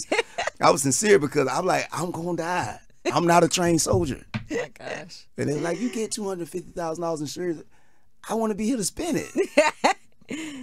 I 0.60 0.70
was 0.70 0.82
sincere 0.82 1.18
because 1.18 1.48
I'm 1.48 1.66
like, 1.66 1.88
I'm 1.92 2.10
gonna 2.10 2.36
die. 2.36 2.78
I'm 3.12 3.26
not 3.26 3.42
a 3.42 3.48
trained 3.48 3.80
soldier. 3.80 4.24
oh 4.34 4.40
my 4.50 4.70
gosh. 4.78 5.26
And 5.36 5.48
they're 5.48 5.56
like, 5.60 5.80
you 5.80 5.90
get 5.90 6.12
two 6.12 6.28
hundred 6.28 6.48
fifty 6.48 6.70
thousand 6.70 7.02
dollars 7.02 7.20
insurance. 7.20 7.62
I 8.28 8.34
want 8.34 8.50
to 8.52 8.54
be 8.54 8.66
here 8.66 8.76
to 8.76 8.84
spend 8.84 9.16
it. 9.18 9.96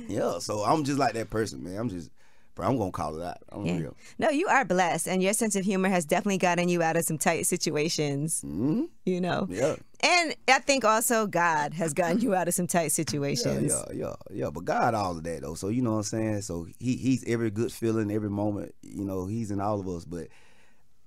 yeah, 0.08 0.40
so 0.40 0.64
I'm 0.64 0.84
just 0.84 1.00
like 1.00 1.14
that 1.14 1.30
person, 1.30 1.64
man. 1.64 1.78
I'm 1.78 1.90
just, 1.90 2.10
bro. 2.56 2.68
I'm 2.68 2.78
gonna 2.78 2.92
call 2.92 3.20
it 3.20 3.24
out. 3.26 3.38
I'm 3.52 3.66
Yeah. 3.66 3.78
real. 3.78 3.98
No, 4.18 4.30
you 4.30 4.48
are 4.48 4.66
blessed, 4.66 5.08
and 5.08 5.22
your 5.24 5.34
sense 5.34 5.56
of 5.56 5.66
humor 5.66 5.90
has 5.90 6.06
definitely 6.06 6.38
gotten 6.38 6.70
you 6.70 6.82
out 6.82 6.96
of 6.98 7.06
some 7.06 7.18
tight 7.18 7.46
situations. 7.46 8.42
hmm 8.42 8.86
You 9.06 9.22
know. 9.22 9.48
Yeah. 9.50 9.76
And 10.02 10.34
I 10.48 10.60
think 10.60 10.86
also 10.86 11.28
God 11.28 11.74
has 11.74 11.94
gotten 11.94 12.20
you 12.22 12.34
out 12.34 12.48
of 12.48 12.54
some 12.54 12.68
tight 12.68 12.92
situations. 12.94 13.74
yeah, 13.74 13.84
yeah, 13.94 14.16
yeah. 14.32 14.50
But 14.50 14.64
God, 14.66 14.94
all 14.94 15.18
of 15.18 15.24
that 15.24 15.42
though. 15.42 15.56
So 15.56 15.68
you 15.68 15.82
know 15.82 15.92
what 15.92 15.98
I'm 15.98 16.04
saying. 16.04 16.42
So 16.44 16.68
he 16.80 16.96
he's 16.96 17.24
every 17.28 17.50
good 17.52 17.72
feeling, 17.72 18.10
every 18.12 18.30
moment. 18.30 18.74
You 18.82 19.04
know, 19.04 19.26
he's 19.26 19.52
in 19.52 19.60
all 19.60 19.80
of 19.80 19.88
us. 19.90 20.06
But 20.06 20.28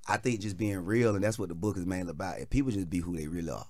I 0.07 0.17
think 0.19 0.41
just 0.41 0.57
being 0.59 0.85
real, 0.85 1.15
and 1.15 1.25
that's 1.25 1.39
what 1.39 1.49
the 1.49 1.55
book 1.55 1.77
is 1.79 1.87
mainly 1.87 2.11
about. 2.11 2.39
If 2.41 2.51
people 2.51 2.71
just 2.71 2.91
be 2.91 2.99
who 2.99 3.17
they 3.17 3.29
really 3.29 3.51
are, 3.51 3.67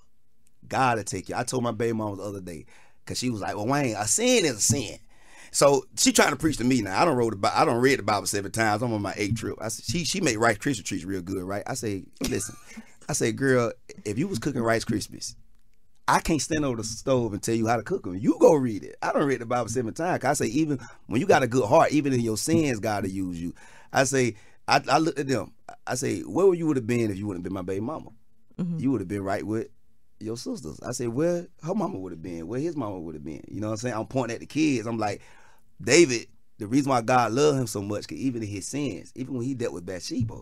God 0.67 0.97
will 0.97 1.05
take 1.05 1.29
you. 1.29 1.37
I 1.37 1.45
told 1.45 1.63
my 1.63 1.73
baby 1.73 1.93
mama 1.93 2.17
the 2.17 2.23
other 2.23 2.41
day 2.41 2.67
because 3.05 3.19
she 3.19 3.31
was 3.31 3.41
like, 3.41 3.57
"Well, 3.57 3.67
Wayne, 3.67 3.97
a 3.97 4.07
sin 4.07 4.45
is 4.45 4.57
a 4.57 4.61
sin." 4.61 4.99
So 5.53 5.85
she 5.99 6.13
trying 6.13 6.31
to 6.31 6.37
preach 6.37 6.57
to 6.57 6.65
me 6.65 6.81
now. 6.81 7.01
I 7.01 7.05
don't 7.05 7.17
wrote 7.17 7.35
about. 7.35 7.55
I 7.55 7.65
don't 7.65 7.81
read 7.81 7.99
the 7.99 8.03
Bible 8.03 8.27
seven 8.27 8.51
times. 8.51 8.83
I'm 8.83 8.93
on 8.93 9.03
my 9.03 9.13
eighth 9.17 9.39
trip. 9.39 9.59
I 9.61 9.69
said, 9.69 9.85
she 9.85 10.05
she 10.05 10.21
made 10.21 10.39
Rice 10.39 10.59
Krispie 10.59 10.85
treats 10.85 11.05
real 11.05 11.21
good, 11.21 11.43
right? 11.43 11.63
I 11.67 11.75
say, 11.75 12.05
listen, 12.23 12.57
I 13.09 13.13
say, 13.13 13.33
girl, 13.33 13.73
if 14.05 14.19
you 14.19 14.29
was 14.29 14.39
cooking 14.39 14.63
Rice 14.63 14.85
Krispies, 14.85 15.35
I 16.09 16.21
can't 16.21 16.41
stand 16.41 16.65
over 16.65 16.79
the 16.79 16.85
stove 16.85 17.35
and 17.35 17.43
tell 17.43 17.55
you 17.55 17.67
how 17.67 17.77
to 17.77 17.83
cook 17.83 18.05
them. 18.05 18.17
You 18.17 18.37
go 18.41 18.55
read 18.55 18.83
it. 18.83 18.97
I 19.03 19.13
don't 19.13 19.27
read 19.27 19.43
the 19.43 19.47
Bible 19.47 19.69
seven 19.69 19.93
times. 19.93 20.25
I 20.25 20.33
say 20.33 20.47
even 20.47 20.79
when 21.07 21.21
you 21.21 21.27
got 21.27 21.43
a 21.43 21.47
good 21.47 21.67
heart, 21.67 21.93
even 21.93 22.15
in 22.15 22.21
your 22.21 22.39
sins, 22.39 22.81
God 22.81 23.05
will 23.05 23.11
use 23.11 23.41
you. 23.41 23.55
I 23.93 24.05
say 24.05 24.37
I, 24.67 24.81
I 24.89 24.99
looked 24.99 25.19
at 25.19 25.29
them. 25.29 25.53
I 25.87 25.97
say 25.97 26.21
where 26.21 26.47
would 26.47 26.59
you 26.59 26.67
would 26.67 26.77
have 26.77 26.87
been 26.87 27.11
if 27.11 27.19
you 27.19 27.27
wouldn't 27.27 27.45
have 27.45 27.51
been 27.51 27.55
my 27.55 27.63
baby 27.63 27.81
mama? 27.81 28.11
Mm-hmm. 28.59 28.79
You 28.79 28.91
would 28.91 29.03
have 29.03 29.09
been 29.09 29.23
right 29.23 29.47
with 29.47 29.69
your 30.23 30.37
sisters. 30.37 30.81
I 30.81 30.93
said, 30.93 31.09
where 31.09 31.49
her 31.63 31.75
mama 31.75 31.99
would 31.99 32.13
have 32.13 32.23
been, 32.23 32.47
where 32.47 32.61
his 32.61 32.77
mama 32.77 32.99
would 33.01 33.15
have 33.15 33.25
been. 33.25 33.43
You 33.49 33.61
know 33.61 33.69
what 33.69 33.73
I'm 33.75 33.79
saying? 33.79 33.95
I'm 33.95 34.07
pointing 34.07 34.35
at 34.35 34.41
the 34.41 34.47
kids. 34.47 34.87
I'm 34.87 34.99
like, 34.99 35.21
David, 35.81 36.27
the 36.59 36.67
reason 36.67 36.91
why 36.91 37.03
God 37.03 37.33
loved 37.33 37.59
him 37.59 37.67
so 37.67 37.83
much, 37.83 38.07
'cause 38.07 38.19
even 38.19 38.43
in 38.43 38.49
his 38.49 38.67
sins, 38.69 39.13
even 39.17 39.35
when 39.35 39.45
he 39.45 39.55
dealt 39.55 39.75
with 39.75 39.87
Bathsheba, 39.87 40.41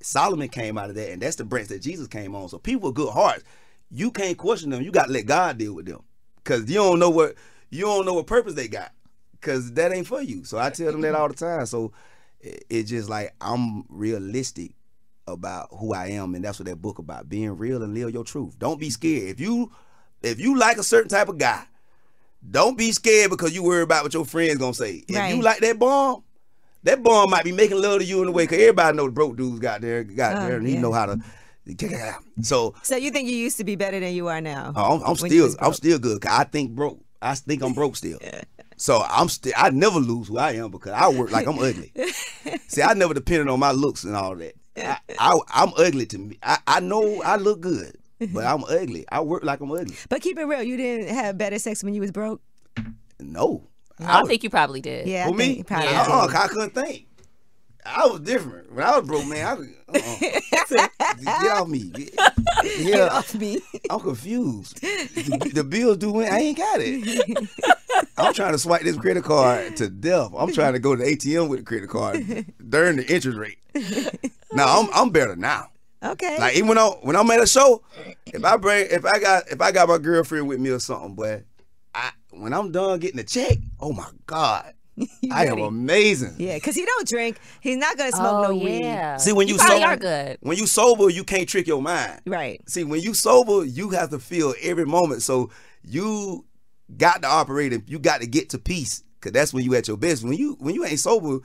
Solomon 0.00 0.48
came 0.48 0.78
out 0.78 0.90
of 0.90 0.96
that, 0.96 1.10
and 1.10 1.20
that's 1.20 1.36
the 1.36 1.44
branch 1.44 1.68
that 1.68 1.82
Jesus 1.82 2.06
came 2.06 2.34
on. 2.34 2.48
So 2.48 2.58
people 2.58 2.88
with 2.90 2.96
good 2.96 3.12
hearts, 3.12 3.42
you 3.90 4.10
can't 4.10 4.38
question 4.38 4.70
them. 4.70 4.82
You 4.82 4.92
got 4.92 5.06
to 5.06 5.12
let 5.12 5.26
God 5.26 5.58
deal 5.58 5.74
with 5.74 5.86
them, 5.86 6.02
cause 6.44 6.68
you 6.68 6.76
don't 6.76 6.98
know 6.98 7.10
what 7.10 7.34
you 7.70 7.82
don't 7.82 8.06
know 8.06 8.14
what 8.14 8.26
purpose 8.26 8.54
they 8.54 8.68
got, 8.68 8.92
cause 9.40 9.72
that 9.72 9.92
ain't 9.92 10.06
for 10.06 10.22
you. 10.22 10.44
So 10.44 10.58
I 10.58 10.70
tell 10.70 10.92
them 10.92 11.00
that 11.02 11.14
all 11.14 11.28
the 11.28 11.34
time. 11.34 11.66
So 11.66 11.92
it- 12.40 12.64
it's 12.70 12.90
just 12.90 13.08
like 13.08 13.34
I'm 13.40 13.84
realistic 13.88 14.72
about 15.32 15.68
who 15.78 15.92
I 15.94 16.08
am, 16.08 16.34
and 16.34 16.44
that's 16.44 16.58
what 16.58 16.66
that 16.66 16.80
book 16.82 16.98
about: 16.98 17.28
being 17.28 17.56
real 17.56 17.82
and 17.82 17.94
live 17.94 18.10
your 18.12 18.24
truth. 18.24 18.58
Don't 18.58 18.78
be 18.80 18.90
scared. 18.90 19.28
If 19.30 19.40
you 19.40 19.72
if 20.22 20.40
you 20.40 20.58
like 20.58 20.76
a 20.78 20.82
certain 20.82 21.08
type 21.08 21.28
of 21.28 21.38
guy, 21.38 21.64
don't 22.48 22.76
be 22.78 22.92
scared 22.92 23.30
because 23.30 23.54
you 23.54 23.62
worry 23.62 23.82
about 23.82 24.04
what 24.04 24.14
your 24.14 24.24
friends 24.24 24.58
gonna 24.58 24.74
say. 24.74 25.04
If 25.08 25.30
you 25.30 25.42
like 25.42 25.60
that 25.60 25.78
bomb, 25.78 26.24
that 26.82 27.02
bomb 27.02 27.30
might 27.30 27.44
be 27.44 27.52
making 27.52 27.80
love 27.80 28.00
to 28.00 28.04
you 28.04 28.20
in 28.20 28.26
the 28.26 28.32
way 28.32 28.44
because 28.44 28.58
everybody 28.58 28.96
know 28.96 29.06
the 29.06 29.12
broke 29.12 29.36
dudes 29.36 29.58
got 29.60 29.80
there, 29.80 30.04
got 30.04 30.36
Oh, 30.36 30.40
there, 30.46 30.56
and 30.56 30.66
he 30.66 30.76
know 30.76 30.92
how 30.92 31.06
to. 31.06 31.18
So 32.40 32.74
So 32.82 32.96
you 32.96 33.10
think 33.10 33.28
you 33.28 33.36
used 33.36 33.58
to 33.58 33.64
be 33.64 33.76
better 33.76 34.00
than 34.00 34.14
you 34.14 34.28
are 34.28 34.40
now? 34.40 34.72
uh, 34.74 34.94
I'm, 34.94 35.02
I'm 35.02 35.16
still 35.16 35.54
I'm 35.60 35.72
still 35.74 35.98
good. 35.98 36.20
'cause 36.20 36.32
I 36.32 36.44
think 36.44 36.72
broke. 36.74 37.00
I 37.20 37.34
think 37.34 37.62
I'm 37.62 37.74
broke 37.74 37.96
still. 37.96 38.18
So 38.80 39.02
I'm 39.08 39.28
still 39.28 39.52
I 39.56 39.70
never 39.70 39.98
lose 39.98 40.28
who 40.28 40.38
I 40.38 40.52
am 40.52 40.70
because 40.70 40.92
I 40.92 41.08
work 41.08 41.32
like 41.32 41.48
I'm 41.48 41.58
ugly. 41.58 41.92
See, 42.68 42.80
I 42.80 42.94
never 42.94 43.12
depended 43.12 43.48
on 43.48 43.58
my 43.58 43.72
looks 43.72 44.04
and 44.04 44.14
all 44.14 44.36
that. 44.36 44.54
I, 44.80 44.98
I 45.18 45.38
I'm 45.48 45.72
ugly 45.76 46.06
to 46.06 46.18
me. 46.18 46.38
I, 46.42 46.58
I 46.66 46.80
know 46.80 47.22
I 47.22 47.36
look 47.36 47.60
good, 47.60 47.96
but 48.32 48.44
I'm 48.52 48.64
ugly. 48.64 49.04
I 49.10 49.20
work 49.20 49.44
like 49.44 49.60
I'm 49.60 49.70
ugly. 49.72 49.94
But 50.08 50.22
keep 50.22 50.38
it 50.38 50.44
real, 50.44 50.62
you 50.62 50.76
didn't 50.76 51.14
have 51.14 51.36
better 51.38 51.58
sex 51.58 51.82
when 51.84 51.94
you 51.94 52.00
was 52.00 52.10
broke. 52.12 52.40
No. 53.20 53.64
I, 54.00 54.20
was- 54.20 54.28
think 54.28 54.44
you 54.44 54.50
probably 54.50 54.80
did. 54.80 55.08
Yeah, 55.08 55.26
For 55.26 55.34
me? 55.34 55.54
think 55.54 55.66
probably 55.66 55.86
Yeah. 55.86 56.04
did. 56.04 56.12
Uh-uh, 56.12 56.26
'cause 56.28 56.34
I 56.36 56.46
couldn't 56.48 56.74
think. 56.74 57.06
I 57.88 58.06
was 58.06 58.20
different. 58.20 58.72
When 58.72 58.84
I 58.84 58.98
was 58.98 59.06
broke, 59.06 59.26
man, 59.26 59.46
I 59.46 59.56
could, 59.56 59.74
uh-uh. 59.88 60.88
get 61.42 61.52
off 61.52 61.68
me. 61.68 61.90
Get, 61.90 62.14
yeah, 62.64 62.82
Get 62.82 63.12
off 63.12 63.34
me. 63.34 63.60
I'm 63.88 64.00
confused. 64.00 64.80
The, 64.80 65.50
the 65.54 65.64
bills 65.64 65.96
due 65.96 66.12
when 66.12 66.32
I 66.32 66.38
ain't 66.38 66.58
got 66.58 66.80
it. 66.80 67.48
I'm 68.16 68.34
trying 68.34 68.52
to 68.52 68.58
swipe 68.58 68.82
this 68.82 68.96
credit 68.96 69.24
card 69.24 69.76
to 69.76 69.88
death. 69.88 70.32
I'm 70.36 70.52
trying 70.52 70.74
to 70.74 70.78
go 70.78 70.94
to 70.94 71.02
the 71.02 71.16
ATM 71.16 71.48
with 71.48 71.60
the 71.60 71.64
credit 71.64 71.88
card 71.88 72.46
during 72.68 72.96
the 72.96 73.12
interest 73.12 73.38
rate. 73.38 73.58
Now 74.52 74.80
I'm 74.80 74.88
I'm 74.92 75.10
better 75.10 75.36
now. 75.36 75.70
Okay. 76.02 76.38
Like 76.38 76.54
even 76.56 76.68
when 76.68 76.78
I 76.78 76.86
when 77.02 77.16
I'm 77.16 77.30
at 77.30 77.40
a 77.40 77.46
show, 77.46 77.82
if 78.26 78.44
I 78.44 78.56
bring 78.56 78.86
if 78.90 79.04
I 79.04 79.18
got 79.18 79.48
if 79.50 79.60
I 79.60 79.72
got 79.72 79.88
my 79.88 79.98
girlfriend 79.98 80.48
with 80.48 80.60
me 80.60 80.70
or 80.70 80.78
something, 80.78 81.14
but 81.14 81.44
I 81.94 82.10
when 82.30 82.52
I'm 82.52 82.70
done 82.70 82.98
getting 82.98 83.16
the 83.16 83.24
check, 83.24 83.58
oh 83.80 83.92
my 83.92 84.08
God. 84.26 84.72
I 85.32 85.46
am 85.46 85.58
amazing. 85.60 86.34
yeah, 86.38 86.54
because 86.54 86.74
he 86.74 86.84
don't 86.84 87.06
drink. 87.08 87.38
He's 87.60 87.76
not 87.76 87.96
gonna 87.96 88.12
smoke 88.12 88.46
Oh 88.46 88.52
no 88.52 88.54
weed. 88.56 88.80
yeah. 88.80 89.16
See 89.16 89.32
when 89.32 89.48
you, 89.48 89.54
you 89.54 89.60
sober, 89.60 89.84
are 89.86 89.96
good. 89.96 90.38
when 90.40 90.56
you 90.56 90.66
sober, 90.66 91.08
you 91.10 91.24
can't 91.24 91.48
trick 91.48 91.66
your 91.66 91.82
mind. 91.82 92.20
Right. 92.26 92.60
See, 92.68 92.84
when 92.84 93.00
you 93.00 93.14
sober, 93.14 93.64
you 93.64 93.90
have 93.90 94.10
to 94.10 94.18
feel 94.18 94.54
every 94.62 94.86
moment. 94.86 95.22
So 95.22 95.50
you 95.84 96.44
got 96.96 97.22
to 97.22 97.28
operate 97.28 97.72
and 97.72 97.82
you 97.88 97.98
got 97.98 98.20
to 98.20 98.26
get 98.26 98.50
to 98.50 98.58
peace. 98.58 99.02
Cause 99.20 99.32
that's 99.32 99.52
when 99.52 99.64
you 99.64 99.74
at 99.74 99.88
your 99.88 99.96
best. 99.96 100.22
When 100.22 100.34
you 100.34 100.56
when 100.60 100.74
you 100.74 100.84
ain't 100.84 101.00
sober, 101.00 101.38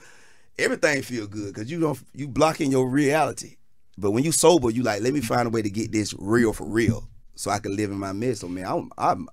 everything 0.58 1.02
feel 1.02 1.26
good. 1.26 1.54
Cause 1.54 1.70
you 1.70 1.80
don't 1.80 1.98
you 2.14 2.28
blocking 2.28 2.70
your 2.70 2.88
reality. 2.88 3.56
But 3.98 4.12
when 4.12 4.24
you 4.24 4.32
sober, 4.32 4.70
you 4.70 4.82
like, 4.82 5.02
let 5.02 5.12
me 5.12 5.20
find 5.20 5.46
a 5.46 5.50
way 5.50 5.62
to 5.62 5.70
get 5.70 5.92
this 5.92 6.14
real 6.18 6.52
for 6.52 6.64
real. 6.66 7.08
So 7.36 7.50
I 7.50 7.58
can 7.58 7.74
live 7.76 7.90
in 7.90 7.98
my 7.98 8.12
midst. 8.12 8.42
So 8.42 8.48
man, 8.48 8.64
I'm 8.66 8.90
I'm 8.96 9.28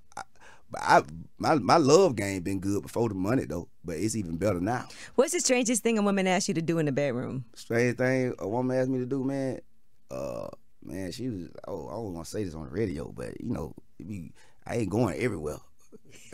I, 0.80 0.98
I 0.98 1.04
my 1.38 1.56
my 1.56 1.78
love 1.78 2.16
game 2.16 2.42
been 2.44 2.60
good 2.60 2.82
before 2.84 3.10
the 3.10 3.16
money 3.16 3.46
though. 3.46 3.68
But 3.84 3.98
it's 3.98 4.16
even 4.16 4.38
better 4.38 4.60
now. 4.60 4.88
What's 5.16 5.34
the 5.34 5.40
strangest 5.40 5.82
thing 5.84 5.98
a 5.98 6.02
woman 6.02 6.28
asked 6.28 6.48
you 6.48 6.54
to 6.54 6.62
do 6.62 6.78
in 6.80 6.86
the 6.86 6.92
bedroom? 6.92 7.46
Strange 7.56 7.98
thing 7.98 8.34
a 8.40 8.48
woman 8.48 8.78
asked 8.78 8.90
me 8.90 9.00
to 9.00 9.06
do, 9.06 9.24
man. 9.24 9.60
Uh, 10.10 10.48
man, 10.84 11.12
she 11.12 11.30
was. 11.30 11.50
Oh, 11.68 11.88
I 11.88 11.94
don't 11.94 12.14
want 12.14 12.26
to 12.26 12.32
say 12.32 12.44
this 12.44 12.54
on 12.56 12.66
the 12.66 12.72
radio, 12.72 13.12
but 13.12 13.40
you 13.42 13.52
know, 13.54 13.74
it 14.00 14.08
be, 14.08 14.34
I 14.66 14.76
ain't 14.78 14.90
going 14.90 15.20
everywhere. 15.20 15.58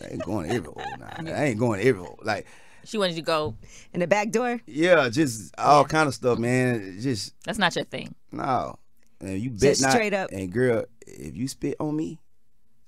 I 0.03 0.07
ain't 0.13 0.23
going 0.23 0.51
everywhere. 0.51 0.85
Nah, 0.99 1.31
I 1.33 1.43
ain't 1.45 1.59
going 1.59 1.79
everywhere. 1.81 2.11
Like, 2.21 2.45
She 2.83 2.97
wanted 2.97 3.15
you 3.15 3.21
to 3.21 3.25
go. 3.25 3.55
In 3.93 3.99
the 4.01 4.07
back 4.07 4.31
door? 4.31 4.61
yeah, 4.67 5.09
just 5.09 5.53
all 5.57 5.85
kind 5.85 6.07
of 6.07 6.13
stuff, 6.13 6.37
man. 6.37 6.97
Just 6.99 7.33
That's 7.45 7.57
not 7.59 7.75
your 7.75 7.85
thing. 7.85 8.13
no. 8.31 8.77
And 9.19 9.39
you 9.39 9.49
bet 9.49 9.59
Just 9.61 9.81
not. 9.81 9.91
straight 9.93 10.13
up. 10.13 10.29
And 10.31 10.51
girl, 10.51 10.85
if 11.07 11.35
you 11.35 11.47
spit 11.47 11.75
on 11.79 11.95
me, 11.95 12.19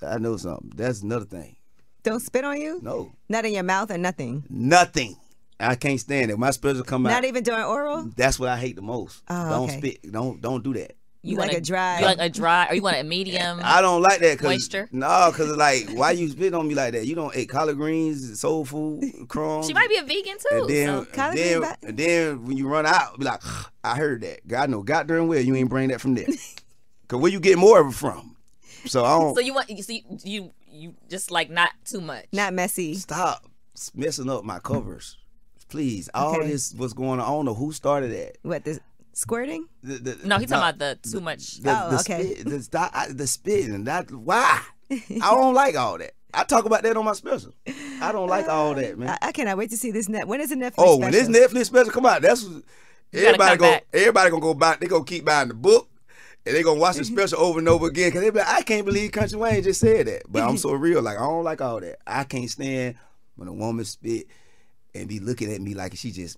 I 0.02 0.18
know 0.18 0.38
something. 0.38 0.72
That's 0.76 1.02
another 1.02 1.26
thing. 1.26 1.56
Don't 2.04 2.22
spit 2.22 2.46
on 2.46 2.60
you? 2.60 2.80
No, 2.82 3.12
Not 3.28 3.46
in 3.46 3.54
your 3.54 3.64
mouth 3.64 3.92
or 3.92 3.98
nothing. 3.98 4.44
nothing. 4.50 5.18
I 5.60 5.76
can't 5.76 6.00
stand 6.00 6.32
it. 6.32 6.40
My 6.40 6.52
spirits 6.52 6.82
come 6.84 7.06
out. 7.06 7.10
Not 7.10 7.26
even 7.26 7.44
during 7.44 7.66
oral? 7.66 8.10
That's 8.16 8.40
what 8.40 8.48
I 8.48 8.58
hate 8.58 8.78
the 8.78 8.82
most. 8.82 9.22
Oh, 9.30 9.50
don't 9.50 9.70
okay. 9.70 9.78
spit. 9.78 10.12
Don't 10.12 10.40
don't 10.40 10.64
do 10.64 10.74
that. 10.76 10.96
You 11.22 11.36
like 11.36 11.50
want 11.50 11.58
a 11.58 11.62
dry- 11.62 12.00
You 12.00 12.06
like 12.06 12.20
a 12.20 12.30
dry, 12.30 12.68
or 12.70 12.76
you 12.76 12.82
want 12.82 12.96
a 12.96 13.04
medium? 13.04 13.60
I 13.64 13.82
don't 13.82 14.02
like 14.02 14.20
that. 14.22 14.40
Cause, 14.40 14.48
Moisture? 14.48 14.88
No, 14.94 15.30
because 15.32 15.56
like, 15.58 15.90
why 15.90 16.12
you 16.12 16.30
spit 16.30 16.54
on 16.54 16.66
me 16.66 16.76
like 16.76 16.94
that? 16.94 17.06
You 17.06 17.16
don't 17.16 17.36
eat 17.36 17.50
collard 17.50 17.76
greens, 17.76 18.40
soul 18.40 18.64
food, 18.64 19.04
crumbs. 19.28 19.68
she 19.68 19.74
might 19.74 19.90
be 19.90 19.98
a 19.98 20.04
vegan 20.04 20.38
too. 20.38 20.62
And 20.62 20.70
then, 20.70 20.88
so. 20.88 21.00
and 21.00 21.12
collard 21.12 21.38
then, 21.38 21.60
greens, 21.60 21.76
and 21.84 21.98
then 21.98 22.46
when 22.46 22.56
you 22.56 22.70
run 22.70 22.86
out, 22.86 23.20
be 23.20 23.26
like, 23.26 23.42
I 23.84 23.98
heard 23.98 24.22
that. 24.22 24.48
God 24.48 24.70
know, 24.70 24.82
God 24.82 25.08
darn 25.08 25.28
well 25.28 25.42
you 25.42 25.56
ain't 25.56 25.70
bring 25.70 25.90
that 25.90 26.00
from 26.00 26.16
there. 26.16 26.28
Cause 27.10 27.20
where 27.20 27.32
you 27.32 27.42
get 27.42 27.58
more 27.58 27.82
of 27.82 27.88
it 27.88 27.96
from? 27.96 28.38
So 28.86 29.04
I 29.06 29.20
don't 29.20 29.36
So 29.36 29.42
you 29.42 29.54
want 29.54 29.70
you 29.70 29.84
see 29.84 30.04
you 30.24 30.52
you 30.72 30.96
just 31.10 31.32
like 31.32 31.50
not 31.50 31.72
too 31.86 32.02
much. 32.02 32.26
Not 32.32 32.54
messy. 32.54 32.96
stop 32.96 33.46
messing 33.96 34.30
up 34.30 34.44
my 34.44 34.60
covers, 34.60 35.18
please. 35.70 36.10
All 36.14 36.36
Okay. 36.36 36.48
this 36.48 36.74
what's 36.74 36.94
going 36.94 37.20
on. 37.20 37.22
I 37.22 37.28
don't 37.30 37.46
know 37.46 37.54
who 37.54 37.72
started 37.72 38.12
that. 38.12 38.38
What, 38.42 38.64
the 38.66 38.80
squirting? 39.14 39.68
The, 39.84 39.94
the, 39.96 40.28
no, 40.28 40.38
he's 40.38 40.50
no, 40.50 40.58
talking 40.58 40.78
about 40.80 40.80
the 40.80 41.10
too 41.10 41.22
much. 41.22 41.58
the, 41.58 41.72
Oh, 41.72 41.90
the 41.92 42.00
okay. 42.00 42.34
Spit, 42.36 42.50
the, 42.50 42.62
stop, 42.64 42.92
I, 42.94 43.08
the 43.12 43.28
spitting. 43.28 43.84
That 43.86 44.12
why? 44.12 44.62
I 44.92 45.32
don't 45.32 45.54
like 45.54 45.76
all 45.76 45.98
that. 45.98 46.12
I 46.34 46.44
talk 46.44 46.66
about 46.66 46.84
that 46.84 46.96
on 46.96 47.06
my 47.06 47.14
special. 47.14 47.54
I 48.02 48.12
don't 48.12 48.28
like 48.28 48.48
all 48.48 48.76
that, 48.76 48.98
man. 49.00 49.10
I, 49.10 49.30
I 49.30 49.32
cannot 49.32 49.58
wait 49.58 49.72
to 49.72 49.78
see 49.78 49.92
this. 49.92 50.08
Net. 50.10 50.28
When 50.28 50.42
is 50.42 50.50
the 50.50 50.56
Netflix 50.56 50.74
Oh, 50.78 50.98
when 50.98 51.12
this? 51.12 51.28
Netflix 51.28 51.66
special 51.66 51.92
come 51.92 52.06
out, 52.06 52.22
that's 52.22 52.46
everybody 53.12 53.50
come 53.50 53.58
go. 53.58 53.72
back. 53.72 53.86
Everybody 53.94 54.30
gonna 54.30 54.42
go 54.42 54.54
buy. 54.54 54.78
They 54.80 54.88
gonna 54.88 55.04
keep 55.04 55.26
buying 55.26 55.48
the 55.48 55.54
book, 55.56 55.90
and 56.46 56.56
they 56.56 56.64
gonna 56.64 56.80
watch 56.80 56.96
the 56.96 57.04
mm-hmm. 57.04 57.16
special 57.16 57.40
over 57.40 57.60
and 57.60 57.68
over 57.68 57.88
again. 57.88 58.12
Cause 58.12 58.22
they 58.22 58.30
be 58.30 58.40
like, 58.40 58.48
I 58.48 58.62
can't 58.62 58.86
believe 58.86 59.12
Kountry 59.12 59.36
Wayne 59.36 59.64
just 59.64 59.80
said 59.80 60.08
that. 60.08 60.24
But 60.28 60.44
I'm 60.44 60.50
mm-hmm. 60.50 60.58
so 60.58 60.74
real. 60.74 61.02
Like 61.02 61.18
I 61.18 61.22
don't 61.22 61.44
like 61.44 61.62
all 61.62 61.80
that. 61.80 62.00
I 62.06 62.24
can't 62.24 62.50
stand 62.50 62.96
when 63.36 63.48
a 63.48 63.54
woman 63.54 63.86
spit 63.86 64.28
and 64.94 65.08
be 65.08 65.20
looking 65.20 65.52
at 65.54 65.62
me 65.62 65.74
like 65.74 65.96
she 65.96 66.12
just. 66.12 66.38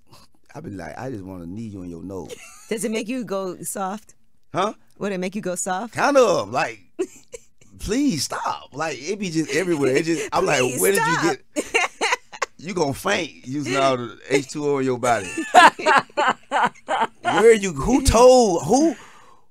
I 0.54 0.60
be 0.60 0.70
like, 0.72 0.98
I 0.98 1.10
just 1.10 1.24
want 1.24 1.44
to 1.44 1.50
knee 1.50 1.68
you 1.68 1.82
in 1.84 1.90
your 1.90 2.04
nose, 2.04 2.36
Does 2.70 2.84
it 2.84 2.92
make 2.92 3.08
you 3.08 3.24
go 3.24 3.56
soft? 3.62 4.16
huh? 4.54 4.74
Would 4.98 5.14
it 5.14 5.18
make 5.18 5.34
you 5.34 5.42
go 5.42 5.56
soft? 5.56 5.94
Kind 5.94 6.18
of 6.18 6.50
like. 6.50 6.80
Please 7.80 8.26
stop. 8.26 8.70
Like 8.74 8.98
it 9.00 9.18
be 9.18 9.32
just 9.32 9.50
everywhere. 9.52 9.96
It 9.96 10.06
just 10.06 10.30
I'm 10.34 10.44
Please 10.44 10.74
like, 10.74 10.82
where 10.82 10.92
did 10.92 11.06
you 11.06 11.64
get 11.64 11.82
you 12.62 12.74
gonna 12.74 12.94
faint 12.94 13.48
using 13.48 13.76
all 13.78 13.98
the 13.98 14.20
H2O 14.30 14.80
in 14.80 14.86
your 14.86 15.00
body. 15.00 15.30
Where 17.22 17.54
you 17.54 17.74
who 17.74 18.04
told 18.04 18.64
who 18.66 18.96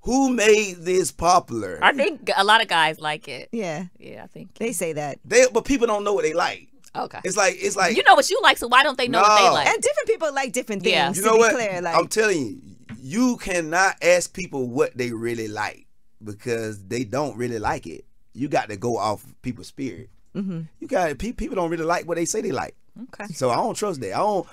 who 0.02 0.30
made 0.30 0.76
this 0.78 1.12
popular? 1.12 1.78
I 1.82 1.92
think 1.92 2.30
a 2.36 2.44
lot 2.44 2.62
of 2.62 2.68
guys 2.68 2.98
like 3.00 3.28
it. 3.28 3.48
Yeah, 3.52 3.86
Yeah, 3.98 4.24
I 4.24 4.26
think. 4.26 4.54
they 4.54 4.72
say 4.72 4.94
that. 4.94 5.18
They 5.24 5.46
but 5.52 5.64
people 5.64 5.86
don't 5.86 6.04
know 6.04 6.14
what 6.14 6.24
they 6.24 6.34
like. 6.34 6.68
Okay. 6.96 7.20
It's 7.24 7.36
like 7.36 7.56
it's 7.58 7.76
like 7.76 7.96
you 7.96 8.02
know 8.02 8.14
what 8.14 8.28
you 8.30 8.40
like, 8.42 8.58
so 8.58 8.66
why 8.66 8.82
don't 8.82 8.98
they 8.98 9.08
know 9.08 9.20
what 9.20 9.38
they 9.38 9.48
like? 9.50 9.66
And 9.68 9.80
different 9.82 10.08
people 10.08 10.34
like 10.34 10.52
different 10.52 10.82
things. 10.82 10.92
Yeah. 10.92 11.12
you 11.12 11.22
know 11.22 11.34
be 11.34 11.38
what? 11.38 11.54
clear, 11.54 11.80
like 11.80 11.94
I'm 11.96 12.08
telling 12.08 12.38
you, 12.38 12.60
you 12.98 13.36
cannot 13.36 13.94
ask 14.02 14.32
people 14.32 14.68
what 14.68 14.96
they 14.96 15.12
really 15.12 15.48
like 15.48 15.86
because 16.24 16.84
they 16.86 17.04
don't 17.04 17.36
really 17.36 17.58
like 17.58 17.86
it. 17.86 18.04
You 18.32 18.48
got 18.48 18.68
to 18.70 18.76
go 18.76 18.96
off 18.96 19.24
people's 19.42 19.68
spirit. 19.68 20.10
Mm-hmm. 20.34 20.62
You 20.80 20.88
got 20.88 21.18
people 21.18 21.54
don't 21.54 21.70
really 21.70 21.84
like 21.84 22.06
what 22.06 22.16
they 22.16 22.24
say 22.24 22.40
they 22.40 22.52
like. 22.52 22.74
Okay. 23.04 23.32
So 23.32 23.50
I 23.50 23.56
don't 23.56 23.74
trust 23.74 24.00
that. 24.00 24.14
I 24.14 24.18
don't 24.18 24.46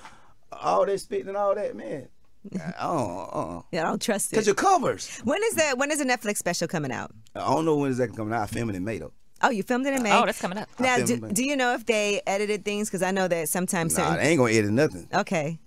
all 0.52 0.86
that 0.86 0.98
spitting 0.98 1.28
and 1.28 1.36
all 1.36 1.54
that, 1.54 1.76
man. 1.76 2.08
I 2.54 2.82
don't. 2.86 3.30
Uh. 3.32 3.62
yeah, 3.72 3.82
I 3.82 3.88
don't 3.88 4.00
trust 4.00 4.32
it. 4.32 4.36
Cause 4.36 4.44
it. 4.44 4.48
your 4.48 4.54
covers. 4.54 5.18
When 5.24 5.42
is 5.44 5.54
that? 5.56 5.76
when 5.78 5.90
is 5.90 5.98
the 5.98 6.04
Netflix 6.04 6.38
special 6.38 6.68
coming 6.68 6.92
out? 6.92 7.12
I 7.34 7.40
don't 7.40 7.64
know 7.64 7.76
when 7.76 7.90
is 7.90 7.98
that 7.98 8.14
coming 8.16 8.32
out. 8.34 8.42
I 8.42 8.46
film 8.46 8.70
it 8.70 8.76
in 8.76 8.84
May 8.84 8.98
though. 8.98 9.12
Oh, 9.42 9.50
you 9.50 9.62
filmed 9.62 9.86
it 9.86 9.94
in 9.94 10.02
May. 10.02 10.12
Oh, 10.12 10.26
that's 10.26 10.40
coming 10.40 10.58
up. 10.58 10.68
Now, 10.80 10.94
I 10.94 10.98
do, 11.02 11.06
filmed 11.18 11.32
it. 11.32 11.34
do 11.34 11.44
you 11.44 11.56
know 11.56 11.74
if 11.74 11.86
they 11.86 12.20
edited 12.26 12.64
things? 12.64 12.88
Because 12.88 13.02
I 13.02 13.10
know 13.12 13.28
that 13.28 13.48
sometimes 13.48 13.96
Nah, 13.96 14.04
certain. 14.04 14.24
they 14.24 14.30
ain't 14.30 14.38
gonna 14.38 14.52
edit 14.52 14.70
nothing. 14.70 15.08
okay. 15.14 15.58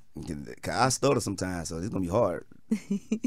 Cause 0.62 0.76
I 0.76 0.90
stutter 0.90 1.22
sometimes, 1.22 1.70
so 1.70 1.78
it's 1.78 1.88
gonna 1.90 2.02
be 2.02 2.08
hard. 2.10 2.46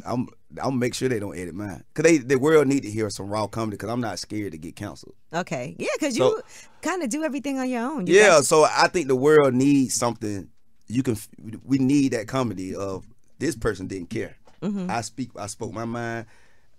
I'm 0.07 0.27
I'm 0.27 0.27
gonna 0.57 0.77
make 0.77 0.95
sure 0.95 1.09
they 1.09 1.19
don't 1.19 1.37
edit 1.37 1.55
mine. 1.55 1.83
Cause 1.95 2.03
they 2.05 2.19
the 2.19 2.39
world 2.39 2.67
need 2.67 2.83
to 2.83 2.91
hear 2.91 3.09
some 3.11 3.29
raw 3.29 3.47
comedy. 3.47 3.77
Cause 3.79 3.89
I'm 3.91 4.01
not 4.01 4.19
scared 4.19 4.53
to 4.53 4.59
get 4.59 4.77
canceled. 4.77 5.15
Okay. 5.33 5.77
Yeah, 5.79 5.89
because 5.95 6.17
So- 6.17 6.37
you 6.37 6.43
kind 6.83 7.03
of 7.03 7.09
do 7.11 7.23
everything 7.25 7.59
on 7.59 7.69
your 7.71 7.83
own. 7.83 8.07
You 8.07 8.15
yeah, 8.17 8.27
got- 8.29 8.45
so 8.47 8.65
I 8.65 8.89
think 8.89 9.09
the 9.09 9.17
world 9.17 9.55
needs 9.55 9.95
something. 9.95 10.49
You 10.87 11.03
can. 11.03 11.17
We 11.65 11.79
need 11.79 12.13
that 12.13 12.29
comedy 12.29 12.75
of 12.75 13.07
this 13.45 13.57
person 13.57 13.87
didn't 13.87 14.11
care. 14.11 14.37
Mm-hmm. 14.63 14.91
I 14.91 15.01
speak. 15.03 15.31
I 15.37 15.47
spoke 15.47 15.73
my 15.73 15.85
mind, 15.85 16.27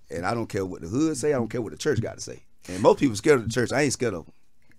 and 0.10 0.26
I 0.26 0.34
don't 0.34 0.48
care 0.48 0.66
what 0.66 0.82
the 0.82 0.88
hood 0.88 1.16
say. 1.18 1.30
I 1.34 1.38
don't 1.38 1.50
care 1.50 1.62
what 1.62 1.72
the 1.72 1.78
church 1.78 2.02
got 2.02 2.16
to 2.16 2.22
say. 2.22 2.44
And 2.68 2.82
most 2.82 3.00
people 3.00 3.16
scared 3.16 3.40
of 3.40 3.46
the 3.48 3.52
church. 3.54 3.72
I 3.72 3.82
ain't 3.82 3.94
scared 3.94 4.14
of 4.16 4.26
them. 4.26 4.34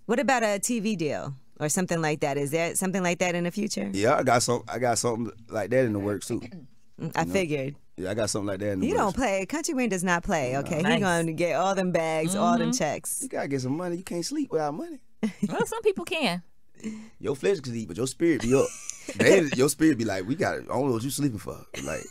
What 0.07 0.18
about 0.18 0.43
a 0.43 0.59
TV 0.61 0.97
deal? 0.97 1.34
or 1.59 1.70
something 1.70 2.03
like 2.03 2.20
that. 2.20 2.37
Is 2.37 2.51
that 2.51 2.76
something 2.76 3.03
like 3.03 3.18
that 3.20 3.34
in 3.34 3.45
the 3.45 3.51
future? 3.51 3.89
Yeah, 3.95 4.16
I 4.16 4.22
got 4.24 4.43
some. 4.43 4.62
I 4.68 4.78
got 4.78 4.99
something 4.99 5.32
like 5.49 5.70
that 5.70 5.87
in 5.87 5.95
the 5.95 5.99
works 5.99 6.26
too. 6.28 6.43
I 7.16 7.24
figured. 7.24 7.76
Yeah, 7.97 8.11
I 8.11 8.14
got 8.14 8.28
something 8.28 8.47
like 8.49 8.59
that 8.59 8.72
in 8.72 8.80
the 8.80 8.87
You 8.87 8.93
works. 8.95 9.03
don't 9.05 9.16
play. 9.16 9.47
Kountry 9.49 9.74
Wayne 9.74 9.89
does 9.89 10.05
not 10.05 10.22
play. 10.22 10.59
Okay, 10.59 10.76
he 10.76 10.82
Nice. 10.82 11.01
going 11.01 11.26
to 11.28 11.32
get 11.32 11.55
all 11.57 11.74
them 11.74 11.93
bags, 11.93 12.34
all 12.37 12.59
them 12.59 12.72
checks. 12.74 13.20
You 13.22 13.28
gotta 13.30 13.49
get 13.49 13.62
some 13.62 13.74
money. 13.76 13.97
You 13.97 14.03
can't 14.03 14.24
sleep 14.24 14.53
without 14.53 14.74
money. 14.74 14.99
Well, 15.49 15.64
some 15.64 15.80
people 15.82 16.05
can. 16.05 16.43
Your 17.20 17.37
flesh 17.37 17.61
can 17.61 17.72
sleep, 17.72 17.89
but 17.89 17.97
your 17.97 18.07
spirit 18.07 18.43
be 18.43 18.55
up. 18.55 18.66
They- 19.16 19.49
your 19.55 19.68
spirit 19.68 19.99
be 19.99 20.05
like, 20.05 20.27
we 20.27 20.35
got. 20.35 20.55
I 20.55 20.62
don't 20.62 20.87
know 20.87 20.93
what 20.95 21.03
you 21.05 21.11
sleeping 21.11 21.39
for. 21.39 21.57
Like 21.85 22.03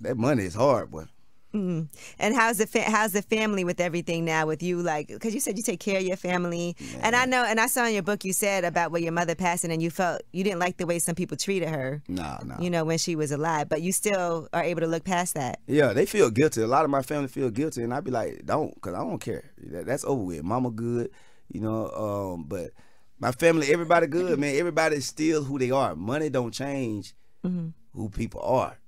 that 0.00 0.16
money 0.16 0.44
is 0.44 0.54
hard, 0.54 0.90
boy. 0.90 1.04
And 1.52 1.88
how's 2.36 2.58
the 2.58 2.66
fa- 2.66 2.82
how's 2.90 3.12
the 3.12 3.22
family 3.22 3.64
with 3.64 3.80
everything 3.80 4.24
now? 4.24 4.46
With 4.46 4.62
you, 4.62 4.80
like, 4.80 5.08
because 5.08 5.34
you 5.34 5.40
said 5.40 5.56
you 5.56 5.62
take 5.62 5.80
care 5.80 5.98
of 5.98 6.04
your 6.04 6.16
family, 6.16 6.76
and 7.00 7.16
I 7.16 7.24
know, 7.24 7.44
and 7.44 7.58
I 7.58 7.66
saw 7.66 7.84
in 7.86 7.94
your 7.94 8.02
book 8.02 8.24
you 8.24 8.32
said 8.32 8.64
about 8.64 8.92
where 8.92 9.00
your 9.02 9.12
mother 9.12 9.34
passing, 9.34 9.72
and 9.72 9.82
you 9.82 9.90
felt 9.90 10.22
you 10.32 10.44
didn't 10.44 10.60
like 10.60 10.76
the 10.76 10.86
way 10.86 10.98
some 10.98 11.14
people 11.14 11.36
treated 11.36 11.68
her. 11.68 12.02
Nah, 12.06 12.38
nah. 12.44 12.60
You 12.60 12.70
know, 12.70 12.84
when 12.84 12.98
she 12.98 13.16
was 13.16 13.32
alive, 13.32 13.68
but 13.68 13.82
you 13.82 13.92
still 13.92 14.48
are 14.52 14.62
able 14.62 14.80
to 14.82 14.86
look 14.86 15.04
past 15.04 15.34
that. 15.34 15.58
Yeah, 15.66 15.92
they 15.92 16.06
feel 16.06 16.30
guilty. 16.30 16.62
A 16.62 16.66
lot 16.66 16.84
of 16.84 16.90
my 16.90 17.02
family 17.02 17.28
feel 17.28 17.50
guilty, 17.50 17.82
and 17.82 17.92
I'd 17.92 18.04
be 18.04 18.10
like, 18.10 18.44
don't, 18.46 18.78
cause 18.80 18.94
I 18.94 18.98
don't 18.98 19.18
care. 19.20 19.44
That, 19.72 19.86
that's 19.86 20.04
over 20.04 20.22
with. 20.22 20.42
Mama 20.44 20.70
good, 20.70 21.10
you 21.52 21.60
know. 21.60 21.90
Um, 21.90 22.44
but 22.44 22.70
my 23.18 23.32
family, 23.32 23.72
everybody 23.72 24.06
good, 24.06 24.38
man. 24.38 24.56
Everybody's 24.56 25.06
still 25.06 25.42
who 25.42 25.58
they 25.58 25.70
are. 25.70 25.94
Money 25.94 26.30
don't 26.30 26.52
change 26.52 27.14
mm-hmm. 27.44 27.68
who 27.94 28.08
people 28.08 28.40
are. 28.42 28.78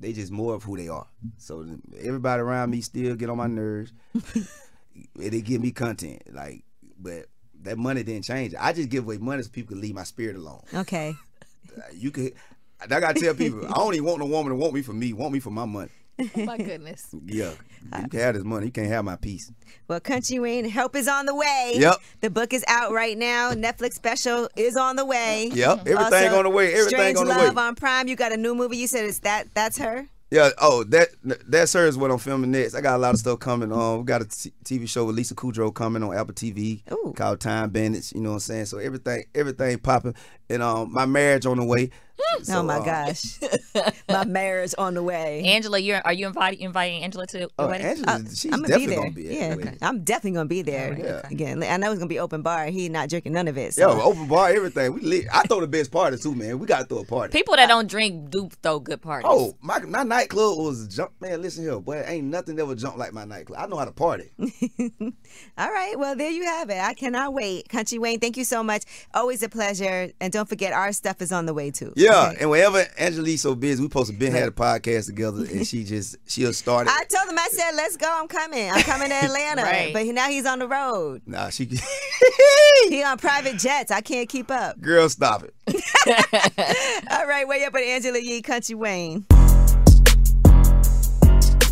They 0.00 0.12
just 0.12 0.32
more 0.32 0.54
of 0.54 0.62
who 0.62 0.76
they 0.76 0.88
are. 0.88 1.06
So 1.38 1.66
everybody 1.98 2.40
around 2.42 2.70
me 2.70 2.80
still 2.80 3.14
get 3.14 3.30
on 3.30 3.38
my 3.38 3.46
nerves. 3.46 3.92
they 5.16 5.40
give 5.40 5.62
me 5.62 5.70
content, 5.70 6.22
like, 6.32 6.64
but 6.98 7.26
that 7.62 7.78
money 7.78 8.02
didn't 8.02 8.24
change. 8.24 8.54
I 8.58 8.72
just 8.72 8.88
give 8.88 9.04
away 9.04 9.18
money 9.18 9.42
so 9.42 9.50
people 9.50 9.74
can 9.74 9.80
leave 9.80 9.94
my 9.94 10.04
spirit 10.04 10.36
alone. 10.36 10.62
Okay. 10.72 11.14
You 11.92 12.10
could. 12.10 12.34
I 12.80 12.86
gotta 12.86 13.18
tell 13.18 13.34
people, 13.34 13.66
I 13.66 13.72
don't 13.72 13.94
even 13.94 14.06
want 14.06 14.18
no 14.18 14.26
woman 14.26 14.50
to 14.50 14.56
want 14.56 14.74
me 14.74 14.82
for 14.82 14.92
me. 14.92 15.12
Want 15.12 15.32
me 15.32 15.40
for 15.40 15.50
my 15.50 15.64
money. 15.64 15.90
Oh 16.18 16.44
my 16.44 16.56
goodness. 16.58 17.08
Yeah, 17.26 17.52
you 18.00 18.08
can 18.08 18.20
have 18.20 18.34
this 18.34 18.44
money. 18.44 18.66
You 18.66 18.72
can't 18.72 18.88
have 18.88 19.04
my 19.04 19.16
peace. 19.16 19.50
Well, 19.88 20.00
Kountry 20.00 20.40
Wayne, 20.40 20.64
help 20.68 20.96
is 20.96 21.08
on 21.08 21.26
the 21.26 21.34
way. 21.34 21.74
Yep. 21.76 21.96
The 22.20 22.30
book 22.30 22.52
is 22.52 22.64
out 22.68 22.92
right 22.92 23.16
now. 23.18 23.52
Netflix 23.52 23.94
special 23.94 24.48
is 24.56 24.76
on 24.76 24.96
the 24.96 25.04
way. 25.04 25.50
Yep, 25.52 25.86
everything 25.86 26.32
on 26.32 26.44
the 26.44 26.50
way, 26.50 26.72
everything 26.72 26.88
Strange 26.88 27.18
on 27.18 27.26
the 27.28 27.34
Love 27.34 27.56
way. 27.56 27.62
on 27.62 27.74
Prime. 27.74 28.08
You 28.08 28.16
got 28.16 28.32
a 28.32 28.36
new 28.36 28.54
movie. 28.54 28.76
You 28.76 28.86
said 28.86 29.04
it's 29.04 29.20
that. 29.20 29.48
That's 29.54 29.78
her. 29.78 30.06
Yeah. 30.30 30.50
Oh, 30.60 30.82
that 30.84 31.08
that 31.22 31.68
sir 31.68 31.86
is 31.86 31.96
what 31.96 32.10
I'm 32.10 32.18
filming 32.18 32.50
next. 32.50 32.74
I 32.74 32.80
got 32.80 32.96
a 32.96 32.98
lot 32.98 33.14
of 33.14 33.20
stuff 33.20 33.38
coming. 33.38 33.70
Um, 33.70 33.98
we 33.98 34.04
got 34.04 34.22
a 34.22 34.24
t- 34.24 34.52
TV 34.64 34.88
show 34.88 35.04
with 35.04 35.14
Lisa 35.14 35.34
Kudrow 35.34 35.72
coming 35.72 36.02
on 36.02 36.16
Apple 36.16 36.34
TV 36.34 36.80
Ooh. 36.90 37.12
called 37.14 37.40
Time 37.40 37.70
Bandits. 37.70 38.12
You 38.12 38.20
know 38.20 38.30
what 38.30 38.34
I'm 38.36 38.40
saying? 38.40 38.66
So 38.66 38.78
everything 38.78 39.24
everything 39.34 39.78
popping, 39.78 40.14
and 40.50 40.62
um, 40.62 40.92
my 40.92 41.06
marriage 41.06 41.46
on 41.46 41.58
the 41.58 41.64
way. 41.64 41.90
So, 42.42 42.58
oh 42.58 42.62
my 42.64 42.78
uh, 42.78 42.84
gosh, 42.84 43.38
my 44.08 44.24
marriage 44.24 44.74
on 44.76 44.94
the 44.94 45.02
way. 45.02 45.42
Angela, 45.44 45.78
you're 45.78 46.00
are 46.04 46.12
you 46.12 46.26
inviting 46.26 46.60
inviting 46.60 47.02
Angela 47.04 47.26
to 47.28 47.48
Oh, 47.58 47.68
wedding? 47.68 47.86
Angela, 47.86 48.22
she's 48.34 48.52
I'm 48.52 48.60
gonna 48.62 48.76
be 48.76 48.86
there. 48.86 48.96
gonna 48.98 49.10
be. 49.12 49.28
at 49.28 49.32
yeah, 49.32 49.54
the. 49.54 49.78
I'm 49.82 50.02
definitely 50.02 50.32
gonna 50.32 50.48
be 50.48 50.62
there. 50.62 50.98
Yeah. 50.98 51.20
Again, 51.30 51.62
I 51.62 51.76
know 51.76 51.90
it's 51.90 51.98
gonna 52.00 52.08
be 52.08 52.18
open 52.18 52.42
bar. 52.42 52.66
He 52.66 52.88
not 52.88 53.08
drinking 53.08 53.32
none 53.32 53.46
of 53.48 53.56
it. 53.56 53.74
So. 53.74 53.88
Yo, 53.96 54.02
open 54.02 54.26
bar, 54.26 54.48
everything. 54.50 54.92
We 54.94 55.00
lit. 55.02 55.26
I 55.32 55.42
throw 55.42 55.60
the 55.60 55.68
best 55.68 55.90
party 55.92 56.16
too, 56.16 56.34
man. 56.34 56.58
We 56.58 56.66
gotta 56.66 56.84
throw 56.84 56.98
a 56.98 57.04
party. 57.04 57.32
People 57.32 57.54
that 57.56 57.68
don't 57.68 57.88
drink 57.88 58.30
do 58.30 58.48
throw 58.62 58.80
good 58.80 59.00
parties. 59.00 59.28
Oh, 59.30 59.56
my 59.60 59.78
my 59.80 60.02
nightclub 60.02 60.58
was 60.58 60.88
jump. 60.88 61.12
Man, 61.20 61.40
listen 61.40 61.62
here, 61.64 61.78
boy. 61.78 62.02
Ain't 62.06 62.26
nothing 62.26 62.56
that 62.56 62.66
would 62.66 62.78
jump 62.78 62.96
like 62.96 63.12
my 63.12 63.24
nightclub. 63.24 63.60
I 63.60 63.66
know 63.66 63.76
how 63.76 63.84
to 63.84 63.92
party. 63.92 64.30
All 65.56 65.70
right, 65.70 65.94
well 65.98 66.16
there 66.16 66.30
you 66.30 66.44
have 66.44 66.68
it. 66.68 66.78
I 66.78 66.94
cannot 66.94 67.32
wait. 67.32 67.68
Kountry 67.68 67.98
Wayne, 67.98 68.18
thank 68.20 68.36
you 68.36 68.44
so 68.44 68.62
much. 68.62 68.84
Always 69.14 69.42
a 69.42 69.48
pleasure. 69.48 70.10
And 70.20 70.32
don't 70.32 70.48
forget, 70.48 70.72
our 70.72 70.92
stuff 70.92 71.22
is 71.22 71.32
on 71.32 71.46
the 71.46 71.54
way 71.54 71.70
too. 71.70 71.92
Yeah, 71.96 72.03
okay? 72.10 72.36
and 72.40 72.50
whenever 72.50 72.86
Angela 72.98 73.28
Yee 73.28 73.36
so 73.36 73.54
busy, 73.54 73.80
we 73.82 73.88
supposed 73.88 74.10
to 74.10 74.16
been 74.16 74.32
had 74.32 74.48
a 74.48 74.50
podcast 74.50 75.06
together, 75.06 75.44
and 75.44 75.66
she 75.66 75.84
just 75.84 76.16
she'll 76.26 76.52
start 76.52 76.86
it. 76.86 76.92
I 76.92 77.04
told 77.04 77.30
him, 77.30 77.38
I 77.38 77.48
said, 77.50 77.72
let's 77.76 77.96
go. 77.96 78.06
I'm 78.10 78.28
coming. 78.28 78.70
I'm 78.70 78.82
coming 78.82 79.08
to 79.08 79.14
Atlanta. 79.24 79.62
Right. 79.62 79.92
But 79.92 80.06
now 80.06 80.28
he's 80.28 80.46
on 80.46 80.58
the 80.58 80.68
road. 80.68 81.22
nah, 81.26 81.50
she 81.50 81.64
He 82.88 83.02
on 83.02 83.18
private 83.18 83.58
jets. 83.58 83.90
I 83.90 84.00
can't 84.00 84.28
keep 84.28 84.50
up. 84.50 84.80
girl, 84.80 85.08
stop 85.08 85.44
it. 85.44 85.54
All 87.10 87.26
right, 87.26 87.46
way 87.48 87.64
up 87.64 87.72
with 87.72 87.82
Angela 87.86 88.18
Yee, 88.18 88.42
Kountry 88.42 88.74
Wayne. 88.74 89.24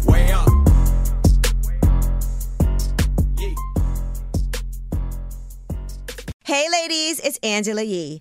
Way 0.07 0.33
up. 0.33 0.49
Hey, 6.45 6.67
ladies, 6.71 7.21
it's 7.21 7.39
Angela 7.43 7.83
Yee. 7.83 8.21